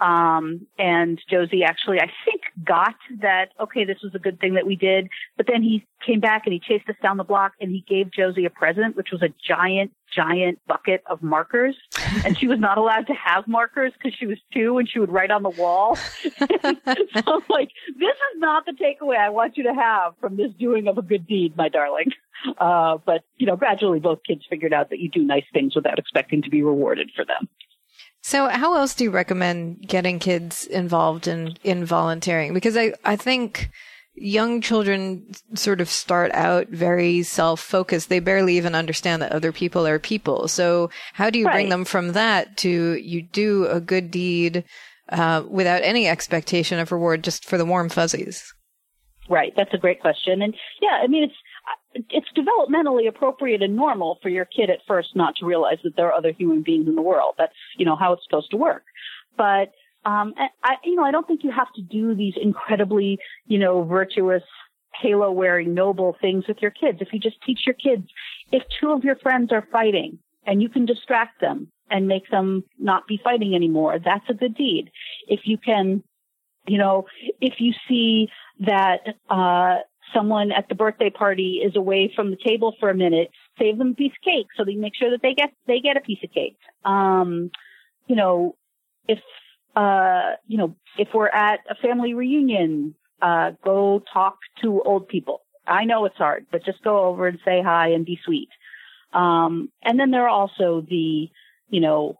Um, 0.00 0.66
and 0.78 1.20
Josie 1.28 1.62
actually, 1.62 2.00
I 2.00 2.10
think, 2.24 2.42
got 2.64 2.94
that, 3.20 3.50
okay, 3.60 3.84
this 3.84 3.98
was 4.02 4.14
a 4.14 4.18
good 4.18 4.40
thing 4.40 4.54
that 4.54 4.66
we 4.66 4.74
did. 4.74 5.08
But 5.36 5.46
then 5.46 5.62
he 5.62 5.86
came 6.04 6.20
back 6.20 6.42
and 6.46 6.54
he 6.54 6.58
chased 6.58 6.88
us 6.88 6.96
down 7.02 7.18
the 7.18 7.24
block 7.24 7.52
and 7.60 7.70
he 7.70 7.84
gave 7.86 8.10
Josie 8.10 8.46
a 8.46 8.50
present, 8.50 8.96
which 8.96 9.10
was 9.12 9.22
a 9.22 9.28
giant, 9.46 9.92
giant 10.14 10.58
bucket 10.66 11.02
of 11.06 11.22
markers. 11.22 11.76
And 12.24 12.36
she 12.38 12.46
was 12.46 12.58
not 12.58 12.78
allowed 12.78 13.06
to 13.08 13.12
have 13.12 13.46
markers 13.46 13.92
because 13.92 14.16
she 14.18 14.26
was 14.26 14.38
two 14.52 14.78
and 14.78 14.88
she 14.88 14.98
would 14.98 15.12
write 15.12 15.30
on 15.30 15.42
the 15.42 15.50
wall. 15.50 15.96
so 15.96 16.32
I'm 16.42 17.42
like, 17.50 17.70
this 17.98 18.16
is 18.16 18.38
not 18.38 18.64
the 18.64 18.72
takeaway 18.72 19.18
I 19.18 19.28
want 19.28 19.58
you 19.58 19.64
to 19.64 19.74
have 19.74 20.14
from 20.18 20.36
this 20.36 20.50
doing 20.58 20.88
of 20.88 20.96
a 20.96 21.02
good 21.02 21.26
deed, 21.26 21.56
my 21.56 21.68
darling. 21.68 22.12
Uh, 22.58 22.96
but, 23.04 23.22
you 23.36 23.46
know, 23.46 23.56
gradually 23.56 24.00
both 24.00 24.20
kids 24.26 24.46
figured 24.48 24.72
out 24.72 24.88
that 24.88 24.98
you 24.98 25.10
do 25.10 25.22
nice 25.22 25.44
things 25.52 25.76
without 25.76 25.98
expecting 25.98 26.40
to 26.40 26.48
be 26.48 26.62
rewarded 26.62 27.10
for 27.14 27.22
them. 27.22 27.48
So, 28.22 28.48
how 28.48 28.76
else 28.76 28.94
do 28.94 29.04
you 29.04 29.10
recommend 29.10 29.86
getting 29.88 30.18
kids 30.18 30.66
involved 30.66 31.26
in 31.26 31.56
in 31.64 31.84
volunteering? 31.84 32.54
Because 32.54 32.76
I 32.76 32.92
I 33.04 33.16
think 33.16 33.70
young 34.14 34.60
children 34.60 35.32
sort 35.54 35.80
of 35.80 35.88
start 35.88 36.30
out 36.32 36.68
very 36.68 37.22
self 37.22 37.60
focused. 37.60 38.08
They 38.08 38.20
barely 38.20 38.56
even 38.56 38.74
understand 38.74 39.22
that 39.22 39.32
other 39.32 39.52
people 39.52 39.86
are 39.86 39.98
people. 39.98 40.48
So, 40.48 40.90
how 41.14 41.30
do 41.30 41.38
you 41.38 41.46
right. 41.46 41.54
bring 41.54 41.68
them 41.70 41.84
from 41.84 42.12
that 42.12 42.56
to 42.58 42.94
you 42.94 43.22
do 43.22 43.66
a 43.66 43.80
good 43.80 44.10
deed 44.10 44.64
uh, 45.08 45.42
without 45.48 45.82
any 45.82 46.06
expectation 46.06 46.78
of 46.78 46.92
reward, 46.92 47.24
just 47.24 47.44
for 47.44 47.56
the 47.56 47.64
warm 47.64 47.88
fuzzies? 47.88 48.52
Right. 49.28 49.52
That's 49.56 49.72
a 49.72 49.78
great 49.78 50.00
question. 50.00 50.42
And 50.42 50.54
yeah, 50.82 51.00
I 51.02 51.06
mean, 51.06 51.24
it's 51.24 51.34
it's 51.94 52.28
developmentally 52.36 53.08
appropriate 53.08 53.62
and 53.62 53.74
normal 53.74 54.18
for 54.22 54.28
your 54.28 54.44
kid 54.44 54.70
at 54.70 54.78
first 54.86 55.16
not 55.16 55.36
to 55.36 55.46
realize 55.46 55.78
that 55.82 55.96
there 55.96 56.06
are 56.06 56.12
other 56.12 56.32
human 56.32 56.62
beings 56.62 56.86
in 56.86 56.94
the 56.94 57.02
world. 57.02 57.34
That's, 57.36 57.52
you 57.76 57.84
know, 57.84 57.96
how 57.96 58.12
it's 58.12 58.22
supposed 58.24 58.50
to 58.52 58.56
work. 58.56 58.84
But, 59.36 59.72
um, 60.04 60.34
I, 60.62 60.74
you 60.84 60.94
know, 60.94 61.02
I 61.02 61.10
don't 61.10 61.26
think 61.26 61.44
you 61.44 61.50
have 61.50 61.72
to 61.74 61.82
do 61.82 62.14
these 62.14 62.34
incredibly, 62.40 63.18
you 63.46 63.58
know, 63.58 63.82
virtuous, 63.82 64.42
halo 64.94 65.30
wearing 65.30 65.74
noble 65.74 66.16
things 66.20 66.44
with 66.46 66.58
your 66.60 66.70
kids. 66.70 66.98
If 67.00 67.08
you 67.12 67.18
just 67.18 67.40
teach 67.42 67.60
your 67.66 67.74
kids, 67.74 68.08
if 68.52 68.62
two 68.80 68.92
of 68.92 69.04
your 69.04 69.16
friends 69.16 69.52
are 69.52 69.66
fighting 69.72 70.18
and 70.46 70.62
you 70.62 70.68
can 70.68 70.86
distract 70.86 71.40
them 71.40 71.68
and 71.90 72.06
make 72.06 72.30
them 72.30 72.64
not 72.78 73.06
be 73.06 73.20
fighting 73.22 73.54
anymore, 73.54 73.98
that's 73.98 74.28
a 74.28 74.34
good 74.34 74.54
deed. 74.54 74.90
If 75.26 75.40
you 75.44 75.58
can, 75.58 76.02
you 76.66 76.78
know, 76.78 77.06
if 77.40 77.54
you 77.58 77.72
see 77.88 78.28
that, 78.60 79.00
uh, 79.28 79.78
someone 80.14 80.52
at 80.52 80.68
the 80.68 80.74
birthday 80.74 81.10
party 81.10 81.60
is 81.64 81.76
away 81.76 82.12
from 82.14 82.30
the 82.30 82.36
table 82.44 82.74
for 82.80 82.90
a 82.90 82.94
minute, 82.94 83.30
save 83.58 83.78
them 83.78 83.90
a 83.90 83.94
piece 83.94 84.12
of 84.12 84.24
cake 84.24 84.46
so 84.56 84.64
they 84.64 84.74
make 84.74 84.94
sure 84.94 85.10
that 85.10 85.22
they 85.22 85.34
get 85.34 85.50
they 85.66 85.80
get 85.80 85.96
a 85.96 86.00
piece 86.00 86.18
of 86.22 86.32
cake. 86.32 86.56
Um, 86.84 87.50
you 88.06 88.16
know, 88.16 88.56
if 89.08 89.18
uh, 89.76 90.32
you 90.46 90.58
know, 90.58 90.74
if 90.98 91.08
we're 91.14 91.28
at 91.28 91.60
a 91.68 91.74
family 91.76 92.14
reunion, 92.14 92.94
uh, 93.22 93.52
go 93.64 94.02
talk 94.12 94.38
to 94.62 94.82
old 94.82 95.08
people. 95.08 95.42
I 95.66 95.84
know 95.84 96.04
it's 96.04 96.16
hard, 96.16 96.46
but 96.50 96.64
just 96.64 96.82
go 96.82 97.04
over 97.04 97.26
and 97.26 97.38
say 97.44 97.62
hi 97.62 97.90
and 97.90 98.04
be 98.04 98.18
sweet. 98.24 98.48
Um, 99.12 99.70
and 99.82 99.98
then 99.98 100.10
there 100.10 100.24
are 100.24 100.28
also 100.28 100.84
the, 100.88 101.28
you 101.68 101.80
know, 101.80 102.19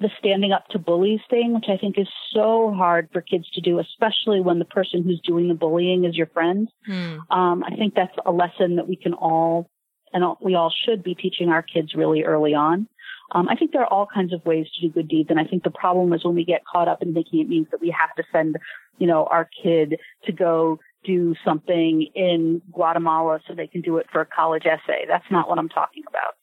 the 0.00 0.10
standing 0.18 0.52
up 0.52 0.66
to 0.68 0.78
bullies 0.78 1.20
thing, 1.30 1.54
which 1.54 1.66
I 1.68 1.76
think 1.76 1.98
is 1.98 2.08
so 2.32 2.72
hard 2.76 3.08
for 3.12 3.20
kids 3.20 3.48
to 3.50 3.60
do, 3.60 3.78
especially 3.78 4.40
when 4.40 4.58
the 4.58 4.64
person 4.64 5.02
who's 5.02 5.20
doing 5.24 5.48
the 5.48 5.54
bullying 5.54 6.04
is 6.04 6.16
your 6.16 6.26
friend. 6.26 6.68
Hmm. 6.86 7.18
Um, 7.30 7.64
I 7.64 7.76
think 7.76 7.94
that's 7.94 8.16
a 8.26 8.32
lesson 8.32 8.76
that 8.76 8.88
we 8.88 8.96
can 8.96 9.14
all, 9.14 9.70
and 10.12 10.24
all, 10.24 10.38
we 10.42 10.54
all 10.54 10.72
should 10.84 11.02
be 11.02 11.14
teaching 11.14 11.50
our 11.50 11.62
kids 11.62 11.94
really 11.94 12.24
early 12.24 12.54
on. 12.54 12.88
Um, 13.34 13.48
I 13.48 13.54
think 13.54 13.72
there 13.72 13.82
are 13.82 13.92
all 13.92 14.06
kinds 14.12 14.32
of 14.34 14.44
ways 14.44 14.66
to 14.74 14.86
do 14.86 14.92
good 14.92 15.08
deeds, 15.08 15.30
and 15.30 15.40
I 15.40 15.44
think 15.44 15.62
the 15.62 15.70
problem 15.70 16.12
is 16.12 16.24
when 16.24 16.34
we 16.34 16.44
get 16.44 16.62
caught 16.70 16.88
up 16.88 17.02
in 17.02 17.14
thinking 17.14 17.40
it 17.40 17.48
means 17.48 17.68
that 17.70 17.80
we 17.80 17.94
have 17.98 18.14
to 18.16 18.24
send, 18.32 18.56
you 18.98 19.06
know, 19.06 19.24
our 19.24 19.48
kid 19.62 19.96
to 20.26 20.32
go 20.32 20.80
do 21.04 21.34
something 21.44 22.08
in 22.14 22.60
Guatemala 22.72 23.40
so 23.46 23.54
they 23.54 23.66
can 23.66 23.80
do 23.80 23.96
it 23.96 24.06
for 24.12 24.20
a 24.20 24.26
college 24.26 24.66
essay. 24.66 25.04
That's 25.08 25.24
not 25.30 25.48
what 25.48 25.58
I'm 25.58 25.68
talking 25.68 26.02
about. 26.08 26.34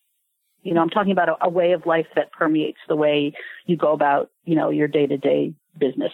You 0.63 0.74
know, 0.74 0.82
I'm 0.82 0.89
talking 0.89 1.12
about 1.12 1.30
a, 1.30 1.36
a 1.42 1.50
way 1.50 1.72
of 1.72 1.86
life 1.86 2.08
that 2.16 2.32
permeates 2.32 2.80
the 2.88 2.96
way 2.96 3.34
you 3.66 3.78
go 3.78 3.94
about, 3.94 4.30
you 4.44 4.56
know, 4.56 4.70
your 4.70 4.88
day 4.88 5.08
to 5.08 5.18
day 5.18 5.54
business. 5.78 6.12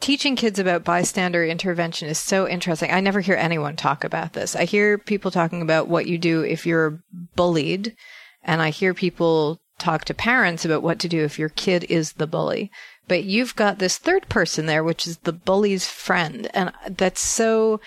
Teaching 0.00 0.34
kids 0.34 0.58
about 0.58 0.84
bystander 0.84 1.44
intervention 1.44 2.08
is 2.08 2.18
so 2.18 2.48
interesting. 2.48 2.90
I 2.90 3.00
never 3.00 3.20
hear 3.20 3.36
anyone 3.36 3.76
talk 3.76 4.02
about 4.02 4.32
this. 4.32 4.56
I 4.56 4.64
hear 4.64 4.98
people 4.98 5.30
talking 5.30 5.62
about 5.62 5.88
what 5.88 6.06
you 6.06 6.18
do 6.18 6.42
if 6.42 6.66
you're 6.66 7.00
bullied, 7.36 7.94
and 8.42 8.60
I 8.60 8.70
hear 8.70 8.92
people 8.92 9.60
talk 9.78 10.04
to 10.06 10.14
parents 10.14 10.64
about 10.64 10.82
what 10.82 10.98
to 10.98 11.08
do 11.08 11.22
if 11.22 11.38
your 11.38 11.48
kid 11.50 11.84
is 11.88 12.14
the 12.14 12.26
bully. 12.26 12.70
But 13.06 13.24
you've 13.24 13.54
got 13.54 13.78
this 13.78 13.98
third 13.98 14.28
person 14.28 14.66
there, 14.66 14.82
which 14.82 15.06
is 15.06 15.18
the 15.18 15.32
bully's 15.32 15.86
friend. 15.86 16.50
And 16.52 16.72
that's 16.88 17.20
so 17.20 17.80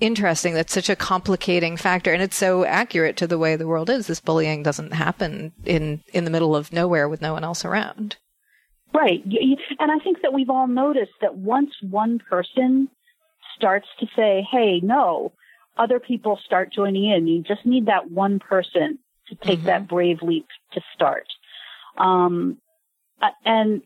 interesting. 0.00 0.54
That's 0.54 0.72
such 0.72 0.88
a 0.88 0.96
complicating 0.96 1.76
factor, 1.76 2.12
and 2.12 2.22
it's 2.22 2.36
so 2.36 2.64
accurate 2.64 3.16
to 3.18 3.26
the 3.26 3.38
way 3.38 3.56
the 3.56 3.66
world 3.66 3.90
is. 3.90 4.06
This 4.06 4.20
bullying 4.20 4.62
doesn't 4.62 4.92
happen 4.92 5.52
in 5.64 6.02
in 6.12 6.24
the 6.24 6.30
middle 6.30 6.54
of 6.56 6.72
nowhere 6.72 7.08
with 7.08 7.22
no 7.22 7.32
one 7.32 7.44
else 7.44 7.64
around. 7.64 8.16
Right, 8.94 9.22
and 9.24 9.92
I 9.92 9.98
think 9.98 10.22
that 10.22 10.32
we've 10.32 10.50
all 10.50 10.66
noticed 10.66 11.12
that 11.20 11.36
once 11.36 11.72
one 11.82 12.18
person 12.18 12.88
starts 13.56 13.88
to 14.00 14.06
say, 14.16 14.46
"Hey, 14.50 14.80
no," 14.82 15.32
other 15.76 16.00
people 16.00 16.38
start 16.44 16.72
joining 16.72 17.10
in. 17.10 17.26
You 17.26 17.42
just 17.42 17.66
need 17.66 17.86
that 17.86 18.10
one 18.10 18.38
person 18.38 18.98
to 19.28 19.34
take 19.34 19.58
mm-hmm. 19.58 19.66
that 19.66 19.88
brave 19.88 20.22
leap 20.22 20.46
to 20.72 20.80
start. 20.94 21.26
Um, 21.98 22.58
and 23.44 23.82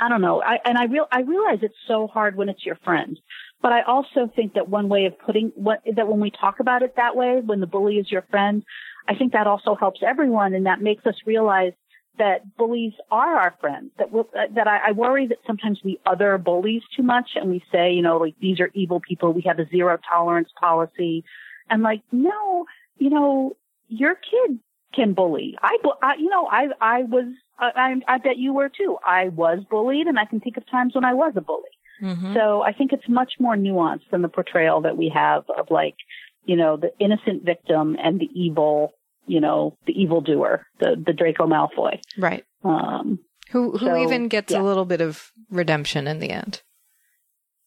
I 0.00 0.08
don't 0.08 0.20
know. 0.20 0.42
I, 0.42 0.58
and 0.64 0.78
I 0.78 0.84
real 0.84 1.06
I 1.12 1.20
realize 1.20 1.58
it's 1.62 1.74
so 1.86 2.06
hard 2.06 2.36
when 2.36 2.48
it's 2.48 2.64
your 2.64 2.76
friend 2.84 3.18
but 3.60 3.72
I 3.72 3.82
also 3.82 4.30
think 4.34 4.54
that 4.54 4.68
one 4.68 4.88
way 4.88 5.06
of 5.06 5.18
putting 5.18 5.52
what, 5.54 5.82
that 5.96 6.06
when 6.08 6.20
we 6.20 6.30
talk 6.30 6.60
about 6.60 6.82
it 6.82 6.94
that 6.96 7.16
way, 7.16 7.40
when 7.44 7.60
the 7.60 7.66
bully 7.66 7.96
is 7.96 8.10
your 8.10 8.22
friend, 8.30 8.62
I 9.08 9.14
think 9.14 9.32
that 9.32 9.46
also 9.46 9.74
helps 9.74 10.00
everyone 10.06 10.54
and 10.54 10.66
that 10.66 10.80
makes 10.80 11.04
us 11.06 11.14
realize 11.26 11.72
that 12.18 12.56
bullies 12.56 12.92
are 13.10 13.36
our 13.36 13.54
friends. 13.60 13.90
That 13.98 14.12
we'll, 14.12 14.28
uh, 14.36 14.52
that 14.54 14.66
I, 14.66 14.88
I 14.88 14.92
worry 14.92 15.26
that 15.28 15.38
sometimes 15.46 15.80
we 15.84 15.98
other 16.04 16.36
bullies 16.38 16.82
too 16.96 17.02
much 17.02 17.30
and 17.36 17.50
we 17.50 17.62
say, 17.72 17.92
you 17.92 18.02
know, 18.02 18.18
like 18.18 18.34
these 18.40 18.60
are 18.60 18.70
evil 18.74 19.00
people. 19.00 19.32
We 19.32 19.42
have 19.46 19.58
a 19.58 19.68
zero 19.68 19.98
tolerance 20.10 20.50
policy, 20.58 21.24
and 21.70 21.82
like, 21.82 22.02
no, 22.12 22.66
you 22.98 23.10
know, 23.10 23.56
your 23.88 24.14
kid 24.14 24.58
can 24.94 25.14
bully. 25.14 25.56
I, 25.62 25.78
I 26.02 26.14
you 26.16 26.28
know, 26.28 26.46
I 26.46 26.68
I 26.80 27.02
was 27.04 27.26
I, 27.58 27.94
I 28.06 28.18
bet 28.18 28.36
you 28.36 28.52
were 28.52 28.68
too. 28.68 28.98
I 29.04 29.28
was 29.28 29.60
bullied, 29.70 30.06
and 30.06 30.18
I 30.18 30.24
can 30.24 30.40
think 30.40 30.56
of 30.56 30.68
times 30.70 30.94
when 30.94 31.04
I 31.04 31.14
was 31.14 31.32
a 31.36 31.40
bully. 31.40 31.70
Mm-hmm. 32.02 32.34
So 32.34 32.62
I 32.62 32.72
think 32.72 32.92
it's 32.92 33.08
much 33.08 33.32
more 33.38 33.56
nuanced 33.56 34.10
than 34.10 34.22
the 34.22 34.28
portrayal 34.28 34.82
that 34.82 34.96
we 34.96 35.10
have 35.14 35.44
of 35.56 35.70
like, 35.70 35.96
you 36.44 36.56
know, 36.56 36.76
the 36.76 36.90
innocent 36.98 37.44
victim 37.44 37.96
and 38.02 38.20
the 38.20 38.28
evil, 38.34 38.92
you 39.26 39.40
know, 39.40 39.76
the 39.86 39.92
evil 39.92 40.20
doer, 40.20 40.66
the, 40.80 41.02
the 41.04 41.12
Draco 41.12 41.46
Malfoy. 41.46 42.00
Right. 42.16 42.44
Um, 42.64 43.18
who, 43.50 43.72
who 43.72 43.86
so, 43.86 44.02
even 44.02 44.28
gets 44.28 44.52
yeah. 44.52 44.60
a 44.60 44.62
little 44.62 44.84
bit 44.84 45.00
of 45.00 45.32
redemption 45.50 46.06
in 46.06 46.20
the 46.20 46.30
end. 46.30 46.62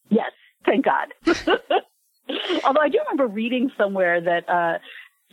Yes. 0.08 0.30
Thank 0.64 0.84
God. 0.84 1.08
Although 2.64 2.80
I 2.80 2.88
do 2.88 2.98
remember 3.00 3.26
reading 3.26 3.70
somewhere 3.76 4.20
that, 4.20 4.48
uh, 4.48 4.78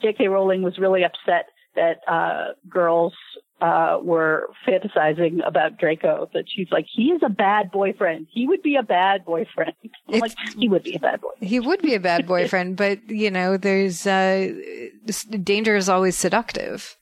J.K. 0.02 0.28
Rowling 0.28 0.62
was 0.62 0.78
really 0.78 1.04
upset 1.04 1.48
that, 1.76 2.00
uh, 2.08 2.54
girls 2.70 3.14
uh, 3.62 4.00
were 4.02 4.50
fantasizing 4.68 5.46
about 5.46 5.78
Draco 5.78 6.30
that 6.34 6.46
she's 6.48 6.68
like, 6.72 6.86
he 6.94 7.06
is 7.06 7.22
a 7.26 7.30
bad 7.30 7.72
boyfriend. 7.72 8.28
He 8.32 8.48
would 8.48 8.62
be 8.62 8.76
a 8.76 8.84
bad 8.84 9.26
boyfriend. 9.26 9.74
like, 10.08 10.34
he 10.58 10.70
would 10.70 10.84
be 10.84 10.96
a 10.96 11.00
bad 11.00 11.22
boyfriend. 11.22 11.50
He 11.50 11.60
would 11.60 11.82
be 11.82 11.96
a 11.96 12.00
bad 12.00 12.26
boyfriend, 12.26 12.78
but 12.78 13.10
you 13.10 13.32
know, 13.32 13.58
there's, 13.58 14.08
uh, 14.08 14.54
danger 15.44 15.76
is 15.76 15.90
always 15.90 16.18
seductive. 16.18 16.96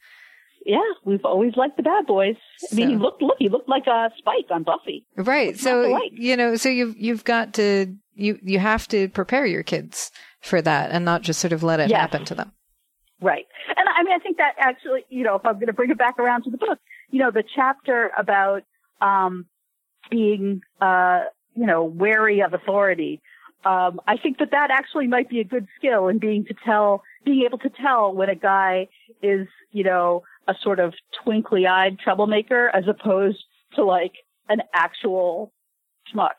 Yeah, 0.65 0.81
we've 1.05 1.23
always 1.23 1.55
liked 1.55 1.77
the 1.77 1.83
bad 1.83 2.05
boys. 2.05 2.35
I 2.71 2.75
mean, 2.75 2.89
he 2.89 2.95
looked, 2.97 3.21
look, 3.21 3.37
he 3.39 3.47
looked 3.47 3.69
like 3.69 3.87
a 3.87 4.09
Spike 4.17 4.47
on 4.51 4.63
Buffy. 4.63 5.05
Right. 5.15 5.57
So, 5.57 5.97
you 6.11 6.35
know, 6.35 6.57
so 6.57 6.67
you've, 6.67 6.97
you've 6.97 7.23
got 7.23 7.53
to, 7.53 7.95
you, 8.15 8.37
you 8.43 8.59
have 8.59 8.85
to 8.89 9.07
prepare 9.07 9.45
your 9.45 9.63
kids 9.63 10.11
for 10.41 10.61
that 10.61 10.91
and 10.91 11.05
not 11.05 11.21
just 11.21 11.39
sort 11.39 11.53
of 11.53 11.63
let 11.63 11.79
it 11.79 11.89
yes. 11.89 11.99
happen 11.99 12.25
to 12.25 12.35
them. 12.35 12.51
Right. 13.19 13.45
And 13.75 13.89
I 13.89 14.03
mean, 14.03 14.13
I 14.13 14.19
think 14.19 14.37
that 14.37 14.53
actually, 14.59 15.05
you 15.09 15.23
know, 15.23 15.35
if 15.35 15.45
I'm 15.45 15.55
going 15.55 15.67
to 15.67 15.73
bring 15.73 15.89
it 15.89 15.97
back 15.97 16.19
around 16.19 16.43
to 16.43 16.51
the 16.51 16.57
book, 16.57 16.79
you 17.09 17.19
know, 17.19 17.31
the 17.31 17.43
chapter 17.55 18.11
about, 18.17 18.63
um, 19.01 19.45
being, 20.11 20.61
uh, 20.79 21.21
you 21.55 21.65
know, 21.65 21.83
wary 21.83 22.41
of 22.41 22.53
authority, 22.53 23.21
um, 23.65 23.99
I 24.07 24.17
think 24.17 24.37
that 24.37 24.51
that 24.51 24.69
actually 24.71 25.07
might 25.07 25.29
be 25.29 25.39
a 25.39 25.43
good 25.43 25.67
skill 25.77 26.07
in 26.07 26.19
being 26.19 26.45
to 26.45 26.53
tell, 26.63 27.03
being 27.25 27.43
able 27.43 27.57
to 27.59 27.69
tell 27.69 28.13
when 28.13 28.29
a 28.29 28.35
guy 28.35 28.87
is, 29.21 29.47
you 29.71 29.83
know, 29.83 30.23
a 30.47 30.53
sort 30.61 30.79
of 30.79 30.93
twinkly 31.23 31.65
eyed 31.65 31.99
troublemaker 31.99 32.69
as 32.69 32.85
opposed 32.87 33.43
to 33.75 33.83
like 33.83 34.13
an 34.47 34.61
actual 34.73 35.51
schmuck. 36.13 36.37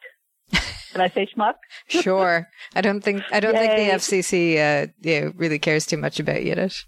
Can 0.93 1.01
I 1.01 1.09
say 1.09 1.29
schmuck? 1.35 1.55
sure. 1.89 2.49
I 2.75 2.81
don't 2.81 3.03
think 3.03 3.23
I 3.31 3.41
don't 3.41 3.55
Yay. 3.55 3.67
think 3.67 3.77
the 3.77 3.97
FCC 3.97 4.55
uh, 4.55 4.87
yeah, 5.01 5.31
really 5.35 5.59
cares 5.59 5.87
too 5.87 5.97
much 5.97 6.21
about 6.21 6.45
Yiddish. 6.45 6.87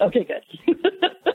Okay, 0.00 0.24
good. 0.24 1.34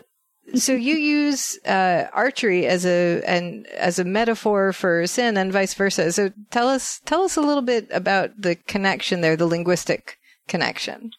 so 0.59 0.73
you 0.73 0.95
use 0.95 1.57
uh, 1.65 2.05
archery 2.13 2.67
as 2.67 2.85
a 2.85 3.21
and 3.25 3.65
as 3.67 4.00
a 4.00 4.03
metaphor 4.03 4.73
for 4.73 5.07
sin 5.07 5.38
and 5.38 5.51
vice 5.51 5.73
versa. 5.73 6.11
So 6.11 6.31
tell 6.51 6.67
us 6.67 7.00
tell 7.05 7.23
us 7.23 7.38
a 7.38 7.41
little 7.41 7.63
bit 7.63 7.88
about 7.91 8.29
the 8.39 8.55
connection 8.55 9.21
there, 9.21 9.35
the 9.35 9.47
linguistic 9.47 10.17
connection. 10.47 11.11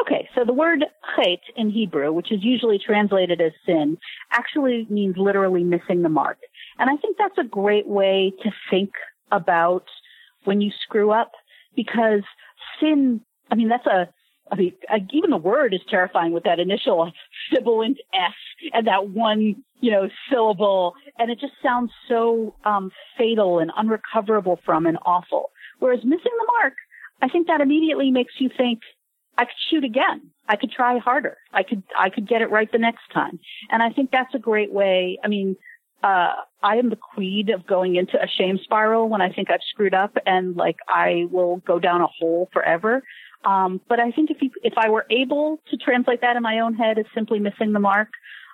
Okay, 0.00 0.28
so 0.34 0.44
the 0.44 0.52
word 0.52 0.84
chet 1.14 1.38
in 1.56 1.70
Hebrew, 1.70 2.12
which 2.12 2.32
is 2.32 2.40
usually 2.42 2.78
translated 2.84 3.40
as 3.40 3.52
sin, 3.64 3.96
actually 4.32 4.86
means 4.90 5.14
literally 5.16 5.62
missing 5.62 6.02
the 6.02 6.08
mark. 6.08 6.38
And 6.78 6.90
I 6.90 6.96
think 6.96 7.16
that's 7.16 7.38
a 7.38 7.48
great 7.48 7.86
way 7.86 8.32
to 8.42 8.50
think 8.70 8.90
about 9.34 9.84
when 10.44 10.60
you 10.60 10.70
screw 10.84 11.10
up 11.10 11.32
because 11.74 12.22
sin, 12.80 13.20
I 13.50 13.54
mean, 13.54 13.68
that's 13.68 13.86
a, 13.86 14.08
I 14.52 14.56
mean, 14.56 14.74
even 15.12 15.30
the 15.30 15.38
word 15.38 15.72
is 15.72 15.80
terrifying 15.88 16.32
with 16.32 16.44
that 16.44 16.60
initial 16.60 17.10
sibilant 17.52 17.98
S 18.12 18.34
and 18.72 18.86
that 18.86 19.08
one, 19.08 19.64
you 19.80 19.90
know, 19.90 20.08
syllable. 20.30 20.94
And 21.18 21.30
it 21.30 21.40
just 21.40 21.54
sounds 21.62 21.90
so, 22.08 22.54
um, 22.64 22.90
fatal 23.16 23.58
and 23.58 23.70
unrecoverable 23.76 24.60
from 24.64 24.86
and 24.86 24.98
awful. 25.04 25.50
Whereas 25.78 26.04
missing 26.04 26.32
the 26.38 26.52
mark, 26.60 26.74
I 27.22 27.28
think 27.28 27.46
that 27.46 27.62
immediately 27.62 28.10
makes 28.10 28.34
you 28.38 28.50
think, 28.54 28.80
I 29.36 29.46
could 29.46 29.54
shoot 29.70 29.82
again. 29.82 30.30
I 30.46 30.56
could 30.56 30.70
try 30.70 30.98
harder. 30.98 31.38
I 31.52 31.62
could, 31.62 31.82
I 31.98 32.10
could 32.10 32.28
get 32.28 32.42
it 32.42 32.50
right 32.50 32.70
the 32.70 32.78
next 32.78 33.10
time. 33.12 33.40
And 33.70 33.82
I 33.82 33.90
think 33.90 34.10
that's 34.10 34.34
a 34.34 34.38
great 34.38 34.72
way. 34.72 35.18
I 35.24 35.28
mean, 35.28 35.56
uh, 36.02 36.32
I 36.62 36.76
am 36.76 36.90
the 36.90 36.96
queen 36.96 37.50
of 37.50 37.66
going 37.66 37.96
into 37.96 38.20
a 38.22 38.26
shame 38.26 38.58
spiral 38.62 39.08
when 39.08 39.20
I 39.20 39.30
think 39.30 39.50
I've 39.50 39.60
screwed 39.70 39.94
up 39.94 40.16
and 40.26 40.56
like 40.56 40.76
I 40.88 41.26
will 41.30 41.58
go 41.58 41.78
down 41.78 42.00
a 42.00 42.06
hole 42.06 42.48
forever. 42.52 43.02
Um, 43.44 43.80
but 43.88 44.00
I 44.00 44.10
think 44.10 44.30
if 44.30 44.38
you, 44.40 44.50
if 44.62 44.74
I 44.76 44.88
were 44.88 45.06
able 45.10 45.60
to 45.70 45.76
translate 45.76 46.22
that 46.22 46.36
in 46.36 46.42
my 46.42 46.60
own 46.60 46.74
head 46.74 46.98
as 46.98 47.04
simply 47.14 47.38
missing 47.38 47.72
the 47.72 47.80
mark, 47.80 48.08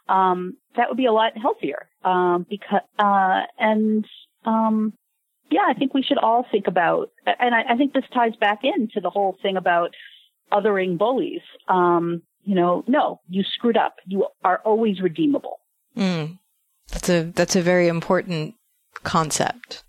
um, 0.08 0.56
that 0.76 0.88
would 0.88 0.96
be 0.96 1.06
a 1.06 1.12
lot 1.12 1.38
healthier. 1.38 1.88
Um, 2.04 2.46
because, 2.48 2.82
uh, 2.98 3.42
and, 3.58 4.04
um, 4.44 4.92
yeah, 5.50 5.66
I 5.68 5.74
think 5.74 5.94
we 5.94 6.02
should 6.02 6.18
all 6.18 6.46
think 6.50 6.66
about, 6.66 7.10
and 7.26 7.54
I, 7.54 7.62
I 7.70 7.76
think 7.76 7.92
this 7.92 8.04
ties 8.14 8.36
back 8.40 8.60
into 8.62 9.00
the 9.00 9.10
whole 9.10 9.36
thing 9.42 9.56
about 9.56 9.90
othering 10.52 10.98
bullies. 10.98 11.42
Um, 11.68 12.22
you 12.44 12.54
know, 12.54 12.84
no, 12.86 13.20
you 13.28 13.42
screwed 13.42 13.76
up. 13.76 13.96
You 14.06 14.26
are 14.42 14.60
always 14.64 15.00
redeemable. 15.00 15.60
Mm. 15.96 16.38
That's 16.90 17.08
a 17.08 17.22
that's 17.34 17.56
a 17.56 17.62
very 17.62 17.88
important 17.88 18.54
concept. 19.02 19.84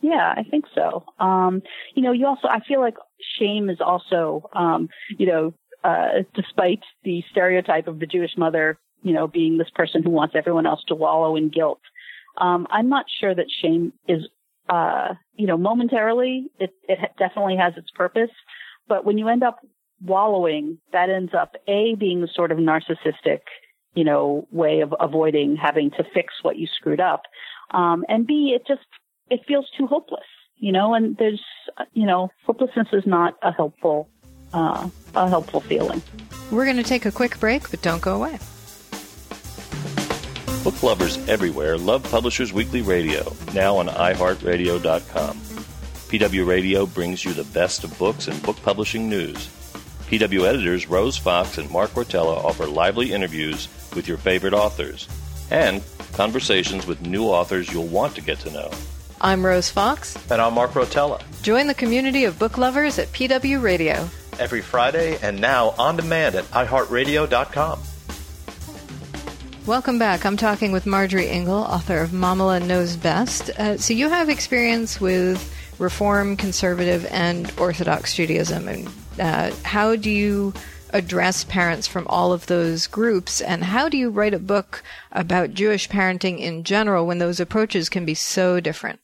Yeah, 0.00 0.34
I 0.36 0.44
think 0.48 0.64
so. 0.74 1.04
Um, 1.18 1.62
you 1.94 2.02
know, 2.02 2.12
you 2.12 2.26
also 2.26 2.48
I 2.48 2.60
feel 2.66 2.80
like 2.80 2.94
shame 3.38 3.68
is 3.68 3.78
also 3.80 4.48
um, 4.54 4.88
you 5.18 5.26
know, 5.26 5.54
uh, 5.84 6.22
despite 6.34 6.80
the 7.04 7.22
stereotype 7.30 7.88
of 7.88 7.98
the 7.98 8.06
Jewish 8.06 8.36
mother, 8.36 8.78
you 9.02 9.12
know, 9.12 9.26
being 9.26 9.58
this 9.58 9.70
person 9.74 10.02
who 10.02 10.10
wants 10.10 10.34
everyone 10.36 10.66
else 10.66 10.82
to 10.88 10.94
wallow 10.94 11.36
in 11.36 11.48
guilt. 11.48 11.80
Um, 12.38 12.66
I'm 12.70 12.88
not 12.88 13.06
sure 13.20 13.34
that 13.34 13.46
shame 13.62 13.92
is 14.06 14.28
uh, 14.68 15.14
you 15.34 15.46
know, 15.46 15.56
momentarily 15.56 16.50
it, 16.58 16.70
it 16.88 16.98
definitely 17.18 17.56
has 17.56 17.74
its 17.76 17.90
purpose, 17.90 18.30
but 18.86 19.04
when 19.04 19.18
you 19.18 19.28
end 19.28 19.42
up 19.42 19.60
wallowing, 20.04 20.78
that 20.92 21.10
ends 21.10 21.32
up 21.34 21.54
A, 21.66 21.94
being 21.94 22.20
the 22.20 22.28
sort 22.34 22.52
of 22.52 22.58
narcissistic, 22.58 23.40
you 23.94 24.04
know, 24.04 24.46
way 24.50 24.80
of 24.80 24.94
avoiding 25.00 25.56
having 25.56 25.90
to 25.92 26.04
fix 26.14 26.34
what 26.42 26.56
you 26.56 26.66
screwed 26.66 27.00
up. 27.00 27.22
Um, 27.70 28.04
and 28.08 28.26
B, 28.26 28.54
it 28.54 28.66
just, 28.66 28.86
it 29.30 29.40
feels 29.46 29.68
too 29.76 29.86
hopeless, 29.86 30.26
you 30.56 30.72
know, 30.72 30.94
and 30.94 31.16
there's, 31.16 31.42
you 31.92 32.06
know, 32.06 32.30
hopelessness 32.46 32.88
is 32.92 33.06
not 33.06 33.36
a 33.42 33.52
helpful, 33.52 34.08
uh, 34.52 34.88
a 35.14 35.28
helpful 35.28 35.60
feeling. 35.60 36.02
We're 36.50 36.64
going 36.64 36.76
to 36.76 36.82
take 36.82 37.06
a 37.06 37.12
quick 37.12 37.38
break, 37.40 37.70
but 37.70 37.82
don't 37.82 38.00
go 38.00 38.14
away. 38.14 38.38
Book 40.64 40.82
lovers 40.82 41.16
everywhere 41.28 41.78
love 41.78 42.02
Publishers 42.10 42.52
Weekly 42.52 42.82
Radio, 42.82 43.32
now 43.54 43.76
on 43.76 43.88
iHeartRadio.com. 43.88 45.36
PW 45.38 46.46
Radio 46.46 46.86
brings 46.86 47.24
you 47.24 47.32
the 47.32 47.44
best 47.44 47.84
of 47.84 47.96
books 47.98 48.28
and 48.28 48.42
book 48.42 48.56
publishing 48.62 49.08
news. 49.08 49.50
PW 50.08 50.44
editors 50.44 50.88
Rose 50.88 51.18
Fox 51.18 51.58
and 51.58 51.70
Mark 51.70 51.90
Rotella 51.90 52.42
offer 52.42 52.64
lively 52.64 53.12
interviews 53.12 53.68
with 53.94 54.08
your 54.08 54.16
favorite 54.16 54.54
authors 54.54 55.06
and 55.50 55.82
conversations 56.14 56.86
with 56.86 57.02
new 57.02 57.24
authors 57.24 57.70
you'll 57.70 57.88
want 57.88 58.14
to 58.14 58.22
get 58.22 58.38
to 58.40 58.50
know. 58.50 58.70
I'm 59.20 59.44
Rose 59.44 59.68
Fox. 59.68 60.16
And 60.30 60.40
I'm 60.40 60.54
Mark 60.54 60.70
Rotella. 60.70 61.20
Join 61.42 61.66
the 61.66 61.74
community 61.74 62.24
of 62.24 62.38
book 62.38 62.56
lovers 62.56 62.98
at 62.98 63.08
PW 63.08 63.60
Radio. 63.62 64.08
Every 64.38 64.62
Friday 64.62 65.18
and 65.20 65.42
now 65.42 65.74
on 65.78 65.96
demand 65.96 66.36
at 66.36 66.44
iHeartRadio.com. 66.44 67.78
Welcome 69.66 69.98
back. 69.98 70.24
I'm 70.24 70.38
talking 70.38 70.72
with 70.72 70.86
Marjorie 70.86 71.26
Ingall, 71.26 71.68
author 71.68 71.98
of 71.98 72.12
Mamaleh 72.12 72.66
Knows 72.66 72.96
Best. 72.96 73.50
Uh, 73.50 73.76
so 73.76 73.92
you 73.92 74.08
have 74.08 74.30
experience 74.30 75.02
with 75.02 75.54
Reform, 75.78 76.38
Conservative, 76.38 77.04
and 77.10 77.52
Orthodox 77.58 78.14
Judaism. 78.14 78.68
And 78.68 78.88
uh, 79.20 79.52
how 79.64 79.96
do 79.96 80.10
you 80.10 80.52
address 80.90 81.44
parents 81.44 81.86
from 81.86 82.06
all 82.08 82.32
of 82.32 82.46
those 82.46 82.86
groups? 82.86 83.40
And 83.40 83.64
how 83.64 83.88
do 83.88 83.96
you 83.96 84.10
write 84.10 84.34
a 84.34 84.38
book 84.38 84.82
about 85.12 85.54
Jewish 85.54 85.88
parenting 85.88 86.38
in 86.38 86.64
general 86.64 87.06
when 87.06 87.18
those 87.18 87.40
approaches 87.40 87.88
can 87.88 88.04
be 88.04 88.14
so 88.14 88.60
different? 88.60 89.00